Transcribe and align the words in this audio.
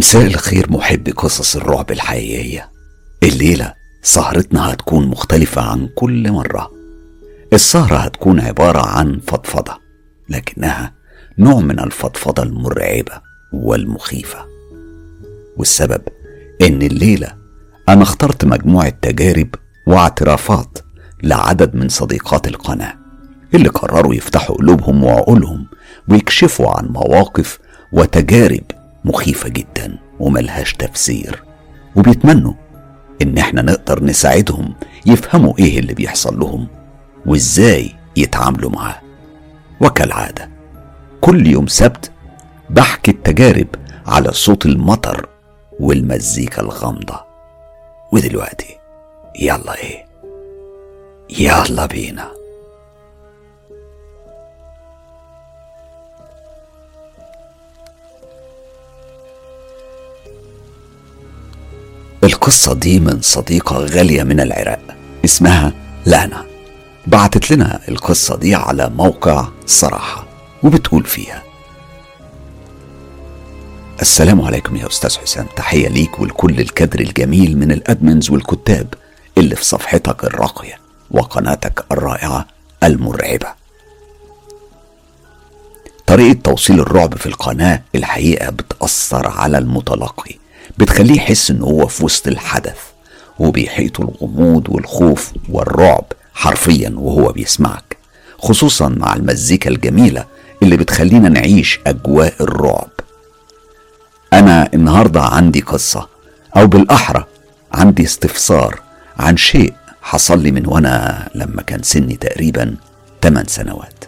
مساء 0.00 0.26
الخير 0.26 0.72
محبي 0.72 1.10
قصص 1.10 1.56
الرعب 1.56 1.90
الحقيقية. 1.90 2.70
الليلة 3.22 3.74
سهرتنا 4.02 4.72
هتكون 4.72 5.06
مختلفة 5.06 5.62
عن 5.62 5.88
كل 5.96 6.32
مرة. 6.32 6.70
السهرة 7.52 7.96
هتكون 7.96 8.40
عبارة 8.40 8.86
عن 8.86 9.20
فضفضة 9.26 9.78
لكنها 10.28 10.92
نوع 11.38 11.60
من 11.60 11.80
الفضفضة 11.80 12.42
المرعبة 12.42 13.12
والمخيفة. 13.52 14.38
والسبب 15.56 16.02
إن 16.62 16.82
الليلة 16.82 17.34
أنا 17.88 18.02
اخترت 18.02 18.44
مجموعة 18.44 18.88
تجارب 19.02 19.54
واعترافات 19.86 20.78
لعدد 21.22 21.74
من 21.74 21.88
صديقات 21.88 22.48
القناة 22.48 22.94
اللي 23.54 23.68
قرروا 23.68 24.14
يفتحوا 24.14 24.56
قلوبهم 24.56 25.04
وعقولهم 25.04 25.66
ويكشفوا 26.08 26.70
عن 26.70 26.86
مواقف 26.86 27.58
وتجارب 27.92 28.79
مخيفة 29.04 29.48
جدا 29.48 29.98
وملهاش 30.20 30.74
تفسير. 30.74 31.42
وبيتمنوا 31.96 32.52
إن 33.22 33.38
إحنا 33.38 33.62
نقدر 33.62 34.04
نساعدهم 34.04 34.74
يفهموا 35.06 35.58
إيه 35.58 35.78
اللي 35.78 35.94
بيحصل 35.94 36.38
لهم 36.38 36.66
وإزاي 37.26 37.90
يتعاملوا 38.16 38.70
معاه. 38.70 39.00
وكالعادة 39.80 40.50
كل 41.20 41.46
يوم 41.46 41.66
سبت 41.66 42.10
بحكي 42.70 43.10
التجارب 43.10 43.68
على 44.06 44.32
صوت 44.32 44.66
المطر 44.66 45.28
والمزيكا 45.80 46.62
الغامضة. 46.62 47.20
ودلوقتي 48.12 48.76
يلا 49.40 49.74
إيه؟ 49.74 50.06
يلا 51.38 51.86
بينا. 51.86 52.39
القصة 62.24 62.74
دي 62.74 63.00
من 63.00 63.20
صديقة 63.20 63.76
غالية 63.76 64.22
من 64.22 64.40
العراق 64.40 64.96
اسمها 65.24 65.72
لانا. 66.06 66.44
بعتت 67.06 67.50
لنا 67.50 67.80
القصة 67.88 68.36
دي 68.36 68.54
على 68.54 68.88
موقع 68.90 69.48
صراحة 69.66 70.24
وبتقول 70.62 71.04
فيها 71.04 71.42
السلام 74.00 74.40
عليكم 74.40 74.76
يا 74.76 74.86
أستاذ 74.86 75.18
حسام 75.18 75.46
تحية 75.56 75.88
ليك 75.88 76.20
ولكل 76.20 76.60
الكادر 76.60 77.00
الجميل 77.00 77.58
من 77.58 77.72
الأدمنز 77.72 78.30
والكتاب 78.30 78.94
اللي 79.38 79.56
في 79.56 79.64
صفحتك 79.64 80.24
الراقية 80.24 80.78
وقناتك 81.10 81.84
الرائعة 81.92 82.46
المرعبة. 82.82 83.46
طريقة 86.06 86.40
توصيل 86.44 86.80
الرعب 86.80 87.14
في 87.16 87.26
القناة 87.26 87.82
الحقيقة 87.94 88.50
بتأثر 88.50 89.26
على 89.28 89.58
المتلقي. 89.58 90.39
بتخليه 90.80 91.16
يحس 91.16 91.50
إن 91.50 91.62
هو 91.62 91.86
في 91.86 92.04
وسط 92.04 92.28
الحدث 92.28 92.78
وبيحيطه 93.38 94.02
الغموض 94.02 94.68
والخوف 94.68 95.32
والرعب 95.48 96.04
حرفيا 96.34 96.92
وهو 96.96 97.32
بيسمعك 97.32 97.96
خصوصا 98.38 98.88
مع 98.88 99.14
المزيكا 99.14 99.70
الجميلة 99.70 100.26
اللي 100.62 100.76
بتخلينا 100.76 101.28
نعيش 101.28 101.80
أجواء 101.86 102.34
الرعب. 102.40 102.90
أنا 104.32 104.68
النهاردة 104.74 105.22
عندي 105.22 105.60
قصة 105.60 106.08
أو 106.56 106.66
بالأحرى 106.66 107.24
عندي 107.72 108.04
استفسار 108.04 108.80
عن 109.18 109.36
شيء 109.36 109.74
حصل 110.02 110.42
لي 110.42 110.50
من 110.52 110.66
وأنا 110.66 111.28
لما 111.34 111.62
كان 111.62 111.82
سني 111.82 112.16
تقريبا 112.16 112.76
8 113.22 113.48
سنوات. 113.48 114.04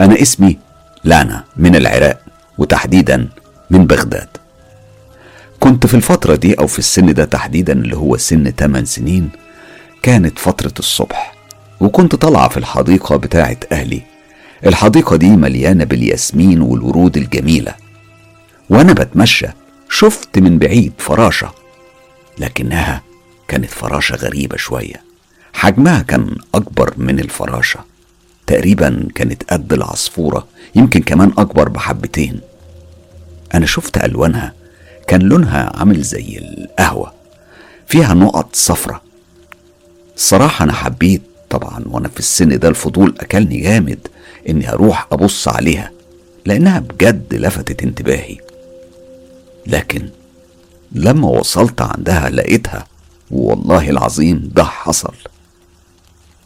أنا 0.00 0.22
اسمي 0.22 0.58
لانا 1.04 1.44
من 1.56 1.76
العراق 1.76 2.20
وتحديدا 2.58 3.28
من 3.70 3.86
بغداد. 3.86 4.28
كنت 5.64 5.86
في 5.86 5.94
الفترة 5.94 6.34
دي 6.36 6.54
أو 6.54 6.66
في 6.66 6.78
السن 6.78 7.14
ده 7.14 7.24
تحديدا 7.24 7.72
اللي 7.72 7.96
هو 7.96 8.16
سن 8.16 8.50
8 8.50 8.84
سنين 8.86 9.30
كانت 10.02 10.38
فترة 10.38 10.72
الصبح 10.78 11.34
وكنت 11.80 12.14
طالعة 12.14 12.48
في 12.48 12.56
الحديقة 12.56 13.16
بتاعة 13.16 13.56
أهلي. 13.72 14.02
الحديقة 14.66 15.16
دي 15.16 15.28
مليانة 15.30 15.84
بالياسمين 15.84 16.60
والورود 16.60 17.16
الجميلة. 17.16 17.74
وأنا 18.70 18.92
بتمشى 18.92 19.46
شفت 19.88 20.38
من 20.38 20.58
بعيد 20.58 20.92
فراشة 20.98 21.50
لكنها 22.38 23.02
كانت 23.48 23.70
فراشة 23.70 24.16
غريبة 24.16 24.56
شوية. 24.56 25.02
حجمها 25.52 26.02
كان 26.02 26.36
أكبر 26.54 26.94
من 26.96 27.20
الفراشة. 27.20 27.80
تقريبا 28.46 29.08
كانت 29.14 29.42
قد 29.52 29.72
العصفورة 29.72 30.46
يمكن 30.74 31.00
كمان 31.02 31.32
أكبر 31.38 31.68
بحبتين. 31.68 32.40
أنا 33.54 33.66
شفت 33.66 34.04
ألوانها 34.04 34.52
كان 35.06 35.22
لونها 35.22 35.72
عامل 35.76 36.02
زي 36.02 36.38
القهوة 36.38 37.12
فيها 37.88 38.14
نقط 38.14 38.56
صفرة. 38.56 39.02
الصراحة 40.16 40.62
أنا 40.64 40.72
حبيت 40.72 41.22
طبعا 41.50 41.82
وأنا 41.86 42.08
في 42.08 42.18
السن 42.18 42.58
ده 42.58 42.68
الفضول 42.68 43.14
أكلني 43.20 43.60
جامد 43.60 43.98
إني 44.48 44.72
أروح 44.72 45.06
أبص 45.12 45.48
عليها 45.48 45.90
لأنها 46.46 46.78
بجد 46.78 47.34
لفتت 47.34 47.82
انتباهي. 47.82 48.36
لكن 49.66 50.08
لما 50.92 51.28
وصلت 51.28 51.82
عندها 51.82 52.30
لقيتها 52.30 52.86
والله 53.30 53.90
العظيم 53.90 54.50
ده 54.54 54.64
حصل. 54.64 55.14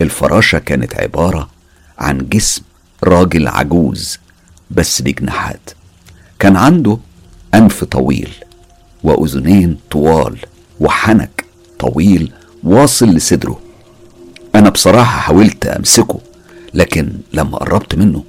الفراشة 0.00 0.58
كانت 0.58 0.94
عبارة 0.94 1.50
عن 1.98 2.28
جسم 2.28 2.62
راجل 3.04 3.48
عجوز 3.48 4.18
بس 4.70 5.02
بجناحات. 5.02 5.70
كان 6.38 6.56
عنده 6.56 6.98
أنف 7.54 7.84
طويل. 7.84 8.30
وأذنين 9.04 9.78
طوال 9.90 10.36
وحنك 10.80 11.44
طويل 11.78 12.32
واصل 12.64 13.06
لصدره. 13.08 13.58
أنا 14.54 14.70
بصراحة 14.70 15.20
حاولت 15.20 15.66
أمسكه 15.66 16.20
لكن 16.74 17.12
لما 17.32 17.58
قربت 17.58 17.94
منه 17.94 18.24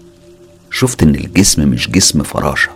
شفت 0.72 1.04
إن 1.04 1.16
الجسم 1.16 1.70
مش 1.70 1.90
جسم 1.90 2.24
فراشة. 2.24 2.70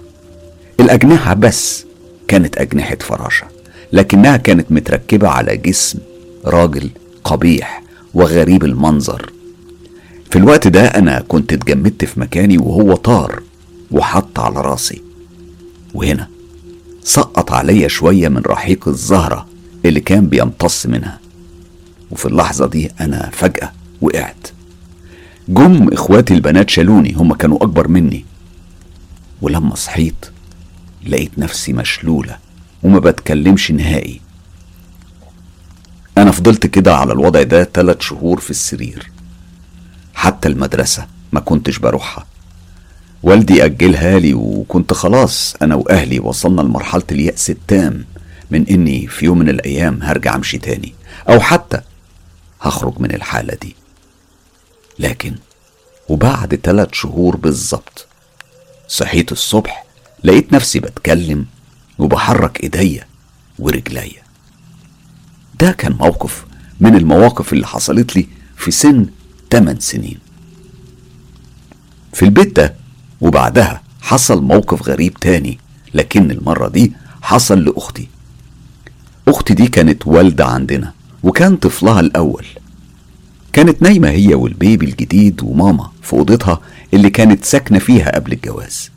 الأجنحة 0.80 1.34
بس 1.34 1.86
كانت 2.28 2.58
أجنحة 2.58 2.98
فراشة 3.02 3.46
لكنها 3.94 4.38
كانت 4.38 4.72
متركبة 4.72 5.28
على 5.28 5.58
جسم 5.58 6.00
راجل 6.46 6.90
قبيح 7.24 7.84
وغريب 8.14 8.64
المنظر. 8.64 9.32
في 10.32 10.36
الوقت 10.40 10.68
ده 10.68 10.86
أنا 10.86 11.24
كنت 11.28 11.54
اتجمدت 11.54 12.06
في 12.06 12.20
مكاني 12.20 12.58
وهو 12.58 12.96
طار 12.96 13.42
وحط 13.92 14.40
على 14.40 14.62
راسي. 14.62 15.02
وهنا 15.94 16.28
سقط 17.04 17.52
عليا 17.52 17.88
شوية 17.88 18.30
من 18.30 18.42
رحيق 18.48 18.88
الزهرة 18.88 19.48
اللي 19.86 20.00
كان 20.00 20.28
بيمتص 20.28 20.86
منها. 20.86 21.20
وفي 22.12 22.26
اللحظة 22.26 22.68
دي 22.68 22.92
أنا 23.02 23.30
فجأة 23.34 23.72
وقعت. 24.02 24.48
جم 25.50 25.94
إخواتي 25.94 26.34
البنات 26.34 26.70
شالوني 26.70 27.14
هما 27.14 27.36
كانوا 27.36 27.64
أكبر 27.64 27.88
مني. 27.88 28.26
ولما 29.42 29.76
صحيت 29.76 30.26
لقيت 31.08 31.40
نفسي 31.40 31.74
مشلولة 31.74 32.38
وما 32.84 33.00
بتكلمش 33.00 33.72
نهائي. 33.72 34.22
أنا 36.18 36.32
فضلت 36.32 36.68
كده 36.68 36.96
على 36.96 37.14
الوضع 37.14 37.44
ده 37.44 37.64
تلات 37.64 38.02
شهور 38.02 38.40
في 38.40 38.50
السرير. 38.50 39.12
حتى 40.14 40.48
المدرسة 40.48 41.08
ما 41.32 41.40
كنتش 41.40 41.80
بروحها. 41.80 42.26
والدي 43.24 43.66
أجلها 43.66 44.20
لي 44.20 44.34
وكنت 44.34 44.94
خلاص 44.94 45.56
أنا 45.62 45.76
وأهلي 45.76 46.20
وصلنا 46.20 46.62
لمرحلة 46.62 47.04
اليأس 47.12 47.50
التام 47.50 48.06
من 48.52 48.68
إني 48.68 49.08
في 49.08 49.26
يوم 49.26 49.40
من 49.40 49.50
الأيام 49.50 50.04
هرجع 50.04 50.36
أمشي 50.36 50.58
تاني 50.58 50.94
أو 51.30 51.40
حتى 51.40 51.82
هخرج 52.62 53.00
من 53.00 53.12
الحالة 53.16 53.56
دي. 53.62 53.76
لكن 55.00 55.36
وبعد 56.10 56.56
ثلاث 56.64 56.90
شهور 56.94 57.36
بالظبط 57.36 58.08
صحيت 58.88 59.32
الصبح 59.32 59.86
لقيت 60.24 60.54
نفسي 60.54 60.80
بتكلم 60.80 61.46
وبحرك 62.00 62.64
إيديا 62.64 63.08
ورجليا. 63.60 64.24
ده 65.60 65.72
كان 65.72 65.92
موقف 65.92 66.46
من 66.80 66.96
المواقف 66.96 67.54
اللي 67.54 67.68
حصلت 67.68 68.16
لي 68.16 68.28
في 68.58 68.72
سن 68.72 69.06
8 69.52 69.80
سنين. 69.80 70.20
في 72.14 72.26
البيت 72.26 72.56
ده 72.56 72.76
وبعدها 73.24 73.82
حصل 74.02 74.44
موقف 74.44 74.88
غريب 74.90 75.14
تاني 75.14 75.60
لكن 75.94 76.32
المرة 76.32 76.68
دي 76.68 76.94
حصل 77.22 77.64
لأختي. 77.66 78.08
أختي 79.28 79.54
دي 79.54 79.68
كانت 79.68 80.08
والدة 80.08 80.46
عندنا 80.46 80.94
وكان 81.24 81.56
طفلها 81.58 82.00
الأول. 82.00 82.46
كانت 83.54 83.82
نايمة 83.82 84.10
هي 84.10 84.34
والبيبي 84.34 84.86
الجديد 84.86 85.44
وماما 85.44 85.92
في 86.02 86.14
أوضتها 86.14 86.60
اللي 86.94 87.10
كانت 87.10 87.46
ساكنة 87.46 87.80
فيها 87.80 88.16
قبل 88.16 88.32
الجواز. 88.32 88.90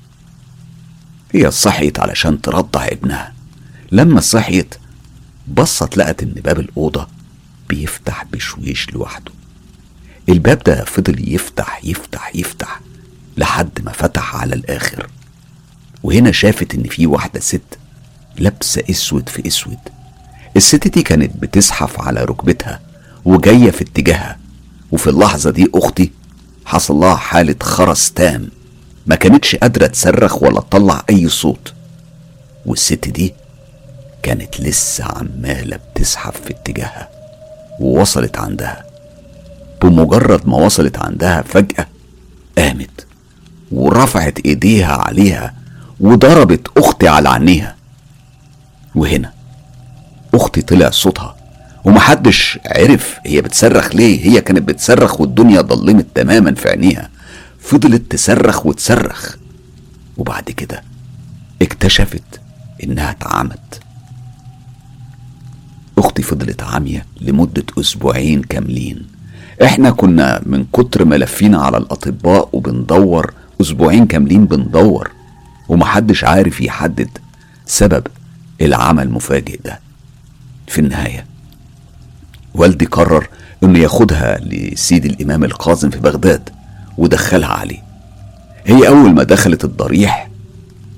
هي 1.33 1.51
صحيت 1.51 2.01
علشان 2.01 2.41
ترضع 2.41 2.87
ابنها. 2.87 3.33
لما 3.93 4.21
صحيت 4.21 4.75
بصت 5.57 5.97
لقت 5.97 6.23
إن 6.23 6.33
باب 6.45 6.59
الأوضة 6.61 7.07
بيفتح 7.69 8.25
بشويش 8.33 8.91
لوحده. 8.93 9.33
الباب 10.29 10.59
ده 10.59 10.85
فضل 10.85 11.35
يفتح 11.35 11.81
يفتح 11.85 12.37
يفتح. 12.37 12.81
لحد 13.37 13.81
ما 13.83 13.93
فتح 13.93 14.37
على 14.37 14.55
الآخر. 14.55 15.07
وهنا 16.03 16.33
شافت 16.33 16.75
إن 16.75 16.83
في 16.83 17.07
واحدة 17.07 17.41
ست 17.41 17.79
لابسة 18.39 18.83
أسود 18.91 19.29
في 19.29 19.47
أسود. 19.49 19.79
الست 20.57 20.89
دي 20.89 21.03
كانت 21.03 21.37
بتزحف 21.37 22.01
على 22.01 22.25
ركبتها 22.25 22.81
وجاية 23.25 23.71
في 23.71 23.83
اتجاهها. 23.85 24.39
وفي 24.93 25.11
اللحظة 25.11 25.51
دي 25.51 25.71
أختي 25.75 26.13
حصل 26.65 26.95
لها 26.95 27.17
حالة 27.17 27.57
خرس 27.63 28.13
تام 28.13 28.49
ما 29.07 29.15
كانتش 29.15 29.57
قادرة 29.57 29.87
تصرخ 29.87 30.43
ولا 30.43 30.61
تطلع 30.61 31.05
أي 31.11 31.29
صوت. 31.29 31.73
والست 32.67 33.09
دي 33.09 33.35
كانت 34.23 34.61
لسه 34.61 35.05
عمالة 35.05 35.77
بتزحف 35.77 36.41
في 36.41 36.51
اتجاهها 36.51 37.09
ووصلت 37.81 38.39
عندها. 38.39 38.85
بمجرد 39.83 40.49
ما 40.49 40.57
وصلت 40.57 40.99
عندها 40.99 41.43
فجأة 41.43 41.87
قامت 42.59 43.06
ورفعت 43.73 44.39
ايديها 44.47 44.93
عليها 44.93 45.55
وضربت 46.01 46.69
أختي 46.77 47.09
على 47.09 47.29
عينيها. 47.29 47.77
وهنا 48.95 49.33
أختي 50.35 50.63
طلع 50.63 50.91
صوتها 50.91 51.37
ومحدش 51.85 52.59
عرف 52.67 53.17
هي 53.27 53.41
بتصرخ 53.41 53.95
ليه. 53.95 54.27
هي 54.27 54.41
كانت 54.41 54.69
بتصرخ 54.69 55.21
والدنيا 55.21 55.61
ضلمت 55.61 56.07
تماما 56.15 56.55
في 56.55 56.69
عينيها. 56.69 57.11
فضلت 57.61 58.13
تصرخ 58.13 58.67
وتصرخ. 58.67 59.37
وبعد 60.17 60.45
كده 60.45 60.83
اكتشفت 61.63 62.41
انها 62.85 63.11
اتعمت. 63.11 63.81
أختي 65.99 66.23
فضلت 66.23 66.63
عامية 66.63 67.07
لمدة 67.21 67.65
أسبوعين 67.81 68.43
كاملين. 68.43 69.07
إحنا 69.65 69.91
كنا 69.91 70.43
من 70.47 70.65
كتر 70.73 71.05
ما 71.05 71.15
لفينا 71.15 71.59
على 71.59 71.77
الاطباء 71.77 72.49
وبندور 72.53 73.35
أسبوعين 73.61 74.07
كاملين 74.07 74.45
بندور 74.47 75.11
ومحدش 75.69 76.25
عارف 76.25 76.61
يحدد 76.61 77.09
سبب 77.67 78.07
العمى 78.61 79.03
المفاجئ 79.03 79.59
ده. 79.65 79.81
في 80.69 80.79
النهاية 80.81 81.27
والدي 82.55 82.85
قرر 82.87 83.29
إنه 83.63 83.79
ياخدها 83.79 84.39
لسيد 84.41 85.05
الإمام 85.05 85.45
القاظم 85.45 85.91
في 85.91 85.99
بغداد 85.99 86.51
ودخلها 86.99 87.49
عليه. 87.49 87.83
هي 88.67 88.89
أول 88.89 89.15
ما 89.15 89.23
دخلت 89.23 89.65
الضريح 89.65 90.31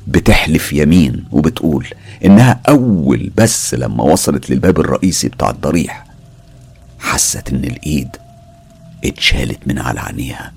بتحلف 0.07 0.73
يمين 0.73 1.25
وبتقول 1.33 1.87
إنها 2.25 2.61
أول 2.69 3.31
بس 3.37 3.75
لما 3.75 4.05
وصلت 4.05 4.51
للباب 4.51 4.81
الرئيسي 4.81 5.29
بتاع 5.29 5.51
الضريح 5.51 6.07
حست 6.99 7.49
إن 7.49 7.65
الإيد 7.65 8.09
اتشالت 9.05 9.59
من 9.67 9.79
على 9.79 10.01
عينيها. 10.01 10.53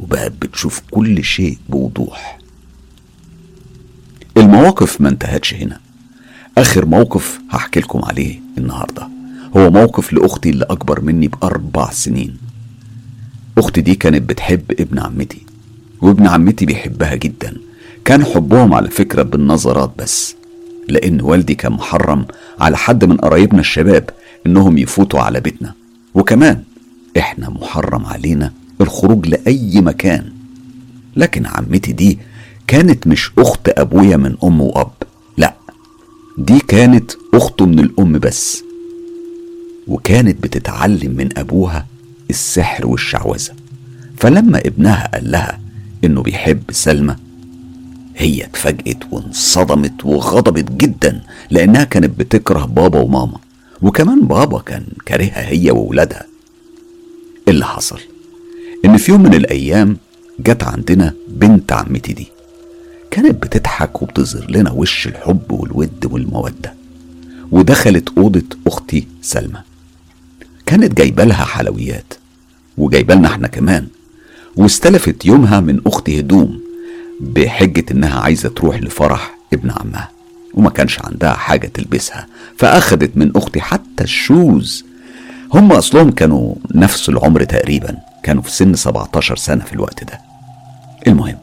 وبقت 0.00 0.32
بتشوف 0.32 0.82
كل 0.90 1.24
شيء 1.24 1.58
بوضوح. 1.68 2.38
المواقف 4.36 5.00
ما 5.00 5.08
انتهتش 5.08 5.54
هنا. 5.54 5.80
آخر 6.58 6.86
موقف 6.86 7.40
هحكي 7.50 7.80
لكم 7.80 8.00
عليه 8.04 8.40
النهارده. 8.58 9.08
هو 9.56 9.70
موقف 9.70 10.12
لأختي 10.12 10.50
اللي 10.50 10.64
أكبر 10.64 11.00
مني 11.00 11.28
بأربع 11.28 11.90
سنين. 11.90 12.36
أختي 13.58 13.80
دي 13.80 13.94
كانت 13.94 14.28
بتحب 14.28 14.62
ابن 14.80 14.98
عمتي 14.98 15.46
وابن 16.02 16.26
عمتي 16.26 16.66
بيحبها 16.66 17.14
جدا. 17.14 17.56
كان 18.04 18.24
حبهم 18.24 18.74
على 18.74 18.90
فكرة 18.90 19.22
بالنظرات 19.22 19.92
بس 19.98 20.34
لأن 20.88 21.20
والدي 21.20 21.54
كان 21.54 21.72
محرم 21.72 22.26
على 22.60 22.76
حد 22.76 23.04
من 23.04 23.16
قرايبنا 23.16 23.60
الشباب 23.60 24.10
إنهم 24.46 24.78
يفوتوا 24.78 25.20
على 25.20 25.40
بيتنا. 25.40 25.74
وكمان 26.14 26.62
إحنا 27.18 27.50
محرم 27.50 28.06
علينا 28.06 28.52
الخروج 28.80 29.26
لأي 29.28 29.80
مكان. 29.80 30.32
لكن 31.16 31.46
عمتي 31.46 31.92
دي 31.92 32.18
كانت 32.66 33.06
مش 33.06 33.30
أخت 33.38 33.68
أبويا 33.68 34.16
من 34.16 34.36
أم 34.44 34.60
وأب 34.60 34.90
لأ 35.36 35.54
دي 36.38 36.58
كانت 36.68 37.12
اخته 37.34 37.66
من 37.66 37.78
الأم 37.80 38.18
بس. 38.18 38.62
وكانت 39.88 40.42
بتتعلم 40.42 41.10
من 41.16 41.38
أبوها 41.38 41.86
السحر 42.30 42.86
والشعوذة. 42.86 43.52
فلما 44.16 44.58
ابنها 44.58 45.10
قال 45.14 45.30
لها 45.30 45.60
إنه 46.04 46.22
بيحب 46.22 46.62
سلمى 46.70 47.16
هي 48.16 48.44
اتفاجئت 48.44 48.98
وانصدمت 49.10 50.04
وغضبت 50.04 50.72
جدا 50.72 51.22
لأنها 51.50 51.84
كانت 51.84 52.18
بتكره 52.20 52.64
بابا 52.64 53.00
وماما. 53.00 53.38
وكمان 53.82 54.20
بابا 54.26 54.58
كان 54.58 54.84
كارهها 55.06 55.48
هي 55.48 55.70
وولادها. 55.70 56.26
اللي 57.48 57.66
حصل؟ 57.66 58.00
إن 58.84 58.96
في 58.96 59.12
يوم 59.12 59.22
من 59.22 59.34
الأيام 59.34 59.96
جت 60.40 60.64
عندنا 60.64 61.14
بنت 61.28 61.72
عمتي 61.72 62.12
دي. 62.12 62.28
كانت 63.10 63.42
بتضحك 63.42 64.02
وبتظهر 64.02 64.50
لنا 64.50 64.70
وش 64.70 65.06
الحب 65.06 65.52
والود 65.52 66.06
والمودة. 66.10 66.74
ودخلت 67.50 68.08
أوضة 68.18 68.42
أختي 68.66 69.06
سلمى. 69.22 69.58
كانت 70.66 70.98
جايبة 70.98 71.24
لها 71.24 71.44
حلويات. 71.44 72.14
وجايبة 72.78 73.14
لنا 73.14 73.28
إحنا 73.28 73.48
كمان. 73.48 73.86
واستلفت 74.56 75.26
يومها 75.26 75.60
من 75.60 75.80
أختي 75.86 76.20
هدوم 76.20 76.60
بحجة 77.20 77.84
إنها 77.90 78.20
عايزة 78.20 78.48
تروح 78.48 78.82
لفرح 78.82 79.38
ابن 79.52 79.70
عمها. 79.70 80.10
وما 80.54 80.70
كانش 80.70 81.00
عندها 81.00 81.32
حاجة 81.32 81.66
تلبسها. 81.66 82.26
فأخدت 82.56 83.16
من 83.16 83.36
أختي 83.36 83.60
حتى 83.60 84.04
الشوز. 84.04 84.84
هم 85.54 85.72
أصلهم 85.72 86.10
كانوا 86.10 86.54
نفس 86.74 87.08
العمر 87.08 87.44
تقريبا. 87.44 87.96
كانوا 88.22 88.42
في 88.42 88.50
سن 88.50 88.74
17 88.74 89.36
سنة 89.36 89.64
في 89.64 89.72
الوقت 89.72 90.04
ده. 90.04 90.20
المهم 91.06 91.38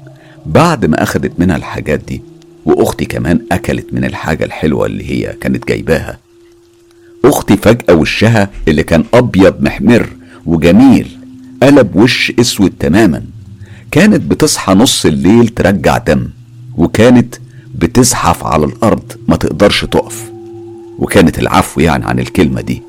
بعد 0.45 0.85
ما 0.85 1.03
أخدت 1.03 1.39
منها 1.39 1.55
الحاجات 1.55 1.99
دي 1.99 2.21
وأختي 2.65 3.05
كمان 3.05 3.39
أكلت 3.51 3.93
من 3.93 4.05
الحاجة 4.05 4.43
الحلوة 4.43 4.85
اللي 4.85 5.11
هي 5.11 5.33
كانت 5.41 5.67
جايباها 5.67 6.17
أختي 7.25 7.57
فجأة 7.57 7.93
وشها 7.95 8.49
اللي 8.67 8.83
كان 8.83 9.03
أبيض 9.13 9.61
محمر 9.61 10.07
وجميل 10.45 11.17
قلب 11.63 11.95
وش 11.95 12.33
أسود 12.39 12.73
تماما. 12.79 13.23
كانت 13.91 14.21
بتصحى 14.31 14.73
نص 14.73 15.05
الليل 15.05 15.47
ترجع 15.47 15.97
دم 15.97 16.29
وكانت 16.77 17.35
بتزحف 17.75 18.43
على 18.43 18.65
الأرض 18.65 19.11
ما 19.27 19.35
تقدرش 19.35 19.85
تقف. 19.85 20.31
وكانت 20.99 21.39
العفو 21.39 21.81
يعني 21.81 22.05
عن 22.05 22.19
الكلمة 22.19 22.61
دي. 22.61 22.81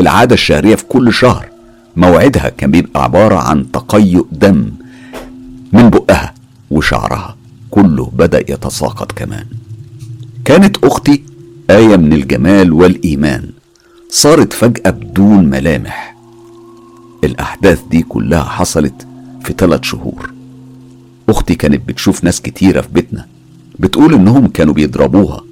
العادة 0.00 0.34
الشهرية 0.34 0.74
في 0.74 0.84
كل 0.84 1.12
شهر. 1.12 1.48
موعدها 1.96 2.48
كان 2.48 2.70
بيبقى 2.70 3.04
عبارة 3.04 3.36
عن 3.36 3.72
تقيؤ 3.72 4.26
دم 4.32 4.70
من 5.72 5.90
بقها 5.90 6.34
وشعرها. 6.70 7.36
كله 7.70 8.10
بدأ 8.16 8.40
يتساقط 8.52 9.12
كمان. 9.12 9.44
كانت 10.44 10.84
أختي 10.84 11.22
آية 11.70 11.96
من 11.96 12.12
الجمال 12.12 12.72
والإيمان. 12.72 13.50
صارت 14.10 14.52
فجأة 14.52 14.90
بدون 14.90 15.44
ملامح. 15.44 16.16
الأحداث 17.24 17.82
دي 17.90 18.02
كلها 18.02 18.42
حصلت 18.44 19.06
في 19.44 19.54
ثلاث 19.58 19.82
شهور. 19.82 20.32
أختي 21.28 21.54
كانت 21.54 21.88
بتشوف 21.88 22.24
ناس 22.24 22.40
كتيرة 22.40 22.80
في 22.80 22.88
بيتنا. 22.92 23.26
بتقول 23.78 24.14
إنهم 24.14 24.46
كانوا 24.46 24.74
بيضربوها. 24.74 25.44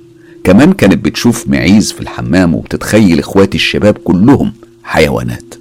كمان 0.44 0.72
كانت 0.72 1.04
بتشوف 1.04 1.48
معيز 1.48 1.92
في 1.92 2.00
الحمام 2.00 2.54
وبتتخيل 2.54 3.18
إخواتي 3.18 3.56
الشباب 3.56 3.94
كلهم 3.94 4.52
حيوانات. 4.84 5.54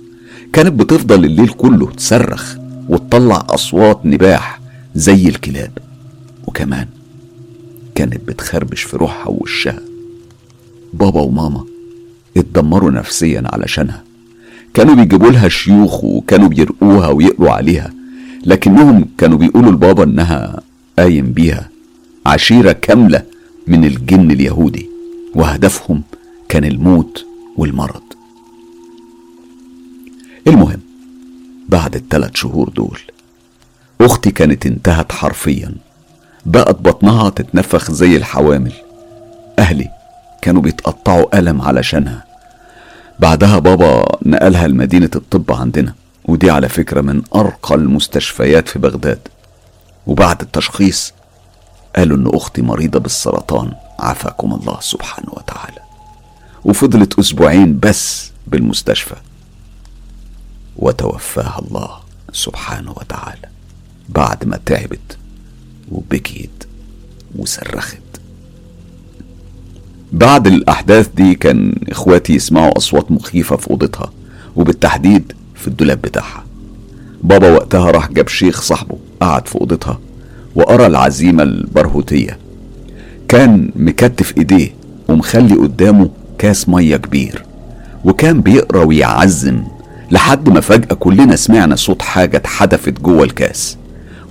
كانت 0.53 0.79
بتفضل 0.79 1.25
الليل 1.25 1.48
كله 1.50 1.91
تصرخ 1.91 2.55
وتطلع 2.89 3.48
أصوات 3.50 4.05
نباح 4.05 4.60
زي 4.96 5.27
الكلاب. 5.27 5.72
وكمان 6.48 6.88
كانت 7.96 8.27
بتخربش 8.27 8.81
في 8.81 8.98
روحها 8.98 9.27
ووشها. 9.27 9.79
بابا 10.93 11.22
وماما 11.22 11.65
اتدمروا 12.38 12.91
نفسيا 12.91 13.43
علشانها. 13.46 14.03
كانوا 14.74 14.96
بيجيبوا 14.96 15.31
لها 15.31 15.48
شيوخ 15.50 16.03
وكانوا 16.03 16.48
بيرقوها 16.48 17.08
ويقروا 17.08 17.51
عليها 17.51 17.93
لكنهم 18.46 19.05
كانوا 19.17 19.38
بيقولوا 19.38 19.72
لبابا 19.72 20.03
إنها 20.03 20.62
قايم 21.00 21.31
بيها 21.31 21.70
عشيرة 22.25 22.72
كاملة 22.72 23.24
من 23.67 23.86
الجن 23.86 24.31
اليهودي. 24.31 24.89
وهدفهم 25.36 26.01
كان 26.50 26.65
الموت 26.65 27.25
والمرض. 27.58 28.01
المهم 30.51 30.81
بعد 31.70 31.96
الثلاث 31.96 32.31
شهور 32.34 32.70
دول 32.70 33.00
أختي 34.01 34.31
كانت 34.31 34.65
انتهت 34.65 35.12
حرفيا. 35.12 35.75
بقت 36.46 36.75
بطنها 36.75 37.29
تتنفخ 37.29 37.91
زي 37.91 38.15
الحوامل. 38.15 38.74
أهلي 39.60 39.89
كانوا 40.41 40.62
بيتقطعوا 40.62 41.39
ألم 41.39 41.62
علشانها. 41.62 42.25
بعدها 43.20 43.60
بابا 43.60 44.17
نقلها 44.25 44.67
لمدينة 44.67 45.10
الطب 45.15 45.51
عندنا 45.51 45.93
ودي 46.25 46.51
على 46.51 46.70
فكرة 46.70 47.01
من 47.01 47.22
أرقى 47.36 47.75
المستشفيات 47.75 48.67
في 48.70 48.79
بغداد. 48.79 49.27
وبعد 50.08 50.41
التشخيص 50.41 51.13
قالوا 51.96 52.17
إن 52.17 52.27
أختي 52.36 52.62
مريضة 52.62 53.00
بالسرطان. 53.00 53.72
عافاكم 54.00 54.53
الله 54.53 54.77
سبحانه 54.81 55.29
وتعالى. 55.31 55.79
وفضلت 56.65 57.20
أسبوعين 57.20 57.79
بس 57.79 58.31
بالمستشفى. 58.48 59.15
وتوفاها 60.78 61.60
الله 61.60 61.90
سبحانه 62.34 62.92
وتعالى. 62.92 63.48
بعد 64.10 64.48
ما 64.48 64.60
تعبت 64.66 65.18
وبكيت 65.92 66.63
وصرخت. 67.36 67.98
بعد 70.12 70.48
الأحداث 70.48 71.10
دي 71.16 71.36
كان 71.36 71.75
إخواتي 71.90 72.34
يسمعوا 72.34 72.78
أصوات 72.78 73.12
مخيفة 73.12 73.56
في 73.56 73.70
أوضتها 73.72 74.12
وبالتحديد 74.56 75.34
في 75.56 75.68
الدولاب 75.68 76.01
بتاعها. 76.01 76.46
بابا 77.24 77.51
وقتها 77.51 77.92
راح 77.92 78.12
جاب 78.12 78.28
شيخ 78.28 78.62
صاحبه 78.62 78.98
قعد 79.22 79.48
في 79.48 79.56
أوضتها 79.56 80.00
وقرأ 80.56 80.88
العزيمة 80.88 81.44
البرهوتية. 81.44 82.38
كان 83.28 83.72
مكتف 83.75 84.38
إيديه 84.38 84.75
ومخلي 85.10 85.56
قدامه 85.56 86.10
كاس 86.38 86.70
مية 86.70 86.98
كبير 86.98 87.44
وكان 88.06 88.42
بيقرأ 88.42 88.84
ويعزم 88.84 89.63
لحد 90.12 90.50
ما 90.50 90.62
فجأة 90.62 90.96
كلنا 90.96 91.36
سمعنا 91.36 91.75
صوت 91.75 92.01
حاجة 92.01 92.38
اتحدفت 92.38 93.01
جوه 93.01 93.24
الكاس. 93.24 93.77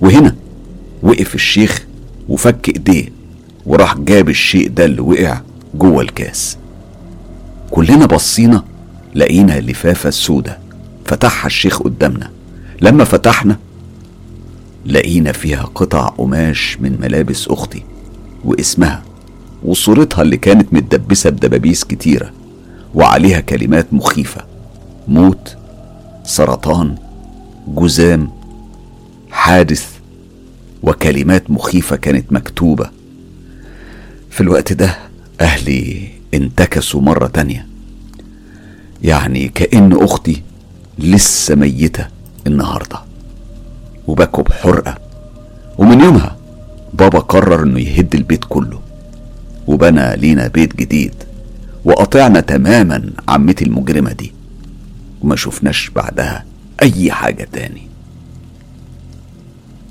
وهنا 0.01 0.35
وقف 1.03 1.35
الشيخ 1.35 1.85
وفك 2.29 2.67
إيديه 2.67 3.09
وراح 3.65 3.97
جاب 3.97 4.29
الشيء 4.29 4.69
ده 4.69 4.85
اللي 4.85 5.01
وقع 5.01 5.41
جوه 5.75 6.01
الكاس. 6.01 6.57
كلنا 7.71 8.05
بصينا 8.05 8.63
لقينا 9.15 9.59
لفافة 9.59 10.09
سودة 10.09 10.57
فتحها 11.05 11.47
الشيخ 11.47 11.81
قدامنا. 11.81 12.29
لما 12.81 13.03
فتحنا 13.03 13.57
لقينا 14.85 15.31
فيها 15.31 15.63
قطع 15.75 16.07
قماش 16.07 16.77
من 16.81 16.97
ملابس 17.01 17.47
أختي 17.47 17.83
واسمها 18.45 19.03
وصورتها 19.63 20.21
اللي 20.21 20.37
كانت 20.37 20.73
متدبسة 20.73 21.29
بدبابيس 21.29 21.83
كتيرة 21.83 22.31
وعليها 22.95 23.39
كلمات 23.39 23.93
مخيفة 23.93 24.41
موت 25.07 25.55
سرطان 26.31 26.95
جزام 27.67 28.31
حادث 29.31 29.89
وكلمات 30.83 31.51
مخيفة 31.51 31.95
كانت 31.95 32.33
مكتوبة. 32.33 32.89
في 34.29 34.41
الوقت 34.41 34.73
ده 34.73 34.97
أهلي 35.41 36.07
انتكسوا 36.33 37.01
مرة 37.01 37.27
تانية. 37.27 37.67
يعني 39.03 39.47
كأن 39.49 40.03
أختي 40.03 40.41
لسه 40.99 41.55
ميتة 41.55 42.07
النهاردة. 42.47 42.99
وبكوا 44.07 44.43
بحرقة 44.43 44.97
ومن 45.77 46.01
يومها 46.01 46.37
بابا 46.93 47.19
قرر 47.19 47.63
إنه 47.63 47.79
يهد 47.79 48.15
البيت 48.15 48.45
كله. 48.49 48.79
وبنى 49.67 50.15
لينا 50.15 50.47
بيت 50.47 50.75
جديد. 50.75 51.13
وقطعنا 51.85 52.39
تماما 52.39 53.11
عمتي 53.27 53.65
المجرمة 53.65 54.11
دي. 54.11 54.33
وما 55.21 55.35
شفناش 55.35 55.89
بعدها 55.89 56.45
أي 56.81 57.11
حاجة 57.11 57.47
تاني. 57.51 57.87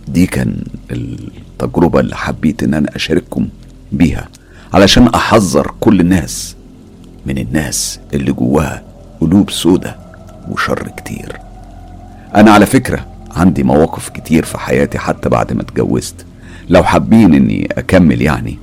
دي 0.08 0.26
كان 0.26 0.64
التجربة 0.90 2.00
اللي 2.00 2.16
حبيت 2.16 2.62
إن 2.62 2.74
أنا 2.74 2.96
أشارككم 2.96 3.48
بيها 3.92 4.28
علشان 4.74 5.06
أحذر 5.06 5.74
كل 5.80 6.00
الناس 6.00 6.56
من 7.26 7.38
الناس 7.38 8.00
اللي 8.14 8.32
جواها 8.32 8.82
قلوب 9.20 9.50
سودة 9.50 9.96
وشر 10.50 10.88
كتير. 10.96 11.36
أنا 12.34 12.50
على 12.50 12.66
فكرة 12.66 13.06
عندي 13.30 13.62
مواقف 13.62 14.08
كتير 14.08 14.44
في 14.44 14.58
حياتي 14.58 14.98
حتى 14.98 15.28
بعد 15.28 15.52
ما 15.52 15.62
اتجوزت. 15.62 16.26
لو 16.68 16.84
حابين 16.84 17.34
إني 17.34 17.68
أكمل 17.72 18.22
يعني 18.22 18.58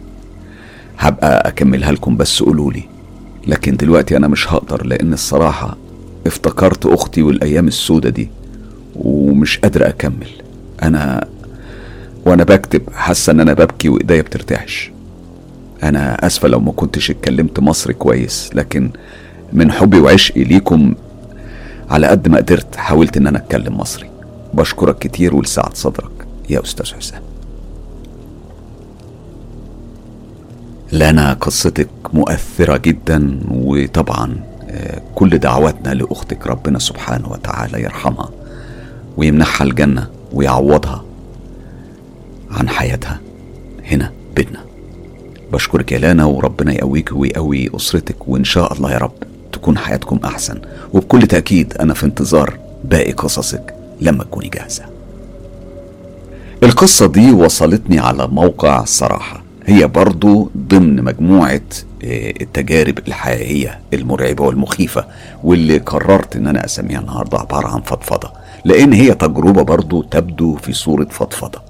هبقى 0.99 1.47
أكملها 1.49 1.91
لكم 1.91 2.17
بس 2.17 2.43
قولولي. 2.43 2.83
لكن 3.47 3.75
دلوقتي 3.75 4.17
أنا 4.17 4.27
مش 4.27 4.47
هقدر 4.53 4.85
لأن 4.85 5.13
الصراحة 5.13 5.77
افتكرت 6.27 6.85
أختي 6.85 7.21
والأيام 7.21 7.67
السودة 7.67 8.09
دي 8.09 8.29
ومش 8.95 9.57
قادر 9.59 9.87
أكمل. 9.87 10.27
أنا 10.83 11.27
وأنا 12.25 12.43
بكتب 12.43 12.81
حاسة 12.93 13.31
إن 13.31 13.39
أنا 13.39 13.53
ببكي 13.53 13.89
وإيديا 13.89 14.21
بترتعش. 14.21 14.91
أنا 15.83 16.25
آسفة 16.27 16.47
لو 16.47 16.59
ما 16.59 16.71
كنتش 16.71 17.11
اتكلمت 17.11 17.59
مصري 17.59 17.93
كويس 17.93 18.49
لكن 18.53 18.91
من 19.53 19.71
حبي 19.71 19.99
وعشقي 19.99 20.43
ليكم 20.43 20.95
على 21.89 22.07
قد 22.07 22.27
ما 22.27 22.37
قدرت 22.37 22.75
حاولت 22.75 23.17
إن 23.17 23.27
أنا 23.27 23.37
أتكلم 23.37 23.77
مصري. 23.77 24.09
بشكرك 24.53 24.99
كتير 24.99 25.35
ولسعة 25.35 25.73
صدرك 25.73 26.11
يا 26.49 26.63
أستاذ 26.63 26.93
حسام. 26.93 27.21
لنا 30.91 31.33
قصتك 31.33 31.89
مؤثرة 32.13 32.77
جدا 32.77 33.39
وطبعا 33.51 34.43
كل 35.15 35.37
دعواتنا 35.37 35.93
لأختك 35.93 36.47
ربنا 36.47 36.79
سبحانه 36.79 37.31
وتعالى 37.31 37.83
يرحمها 37.83 38.29
ويمنحها 39.17 39.67
الجنة 39.67 40.07
ويعوضها 40.33 41.03
عن 42.51 42.69
حياتها 42.69 43.19
هنا 43.85 44.11
بيتنا. 44.35 44.59
بشكرك 45.53 45.91
يا 45.91 45.97
لانا 45.97 46.25
وربنا 46.25 46.73
يقويك 46.73 47.11
ويقوي 47.13 47.75
أسرتك 47.75 48.27
وإن 48.27 48.43
شاء 48.43 48.73
الله 48.73 48.91
يا 48.91 48.97
رب 48.97 49.13
تكون 49.51 49.77
حياتكم 49.77 50.19
أحسن. 50.25 50.61
وبكل 50.93 51.21
تأكيد 51.21 51.73
أنا 51.77 51.93
في 51.93 52.05
انتظار 52.05 52.57
باقي 52.83 53.11
قصصك 53.11 53.73
لما 54.01 54.23
تكوني 54.23 54.49
جاهزة. 54.49 54.83
القصة 56.63 57.07
دي 57.07 57.31
وصلتني 57.31 57.99
على 57.99 58.27
موقع 58.27 58.83
صراحة. 58.85 59.46
هي 59.67 59.87
برضو 59.87 60.51
ضمن 60.57 61.03
مجموعة 61.03 61.61
آه، 62.03 62.33
التجارب 62.41 62.97
الحقيقية 63.07 63.79
المرعبة 63.93 64.43
والمخيفة 64.43 65.05
واللي 65.43 65.77
قررت 65.77 66.35
إن 66.35 66.47
أنا 66.47 66.65
أسميها 66.65 66.99
النهاردة 66.99 67.37
عبارة 67.39 67.67
عن 67.67 67.81
فضفضة. 67.81 68.31
لأن 68.65 68.93
هي 68.93 69.13
تجربة 69.13 69.61
برضو 69.61 70.01
تبدو 70.03 70.55
في 70.55 70.73
صورة 70.73 71.05
فضفضة. 71.05 71.61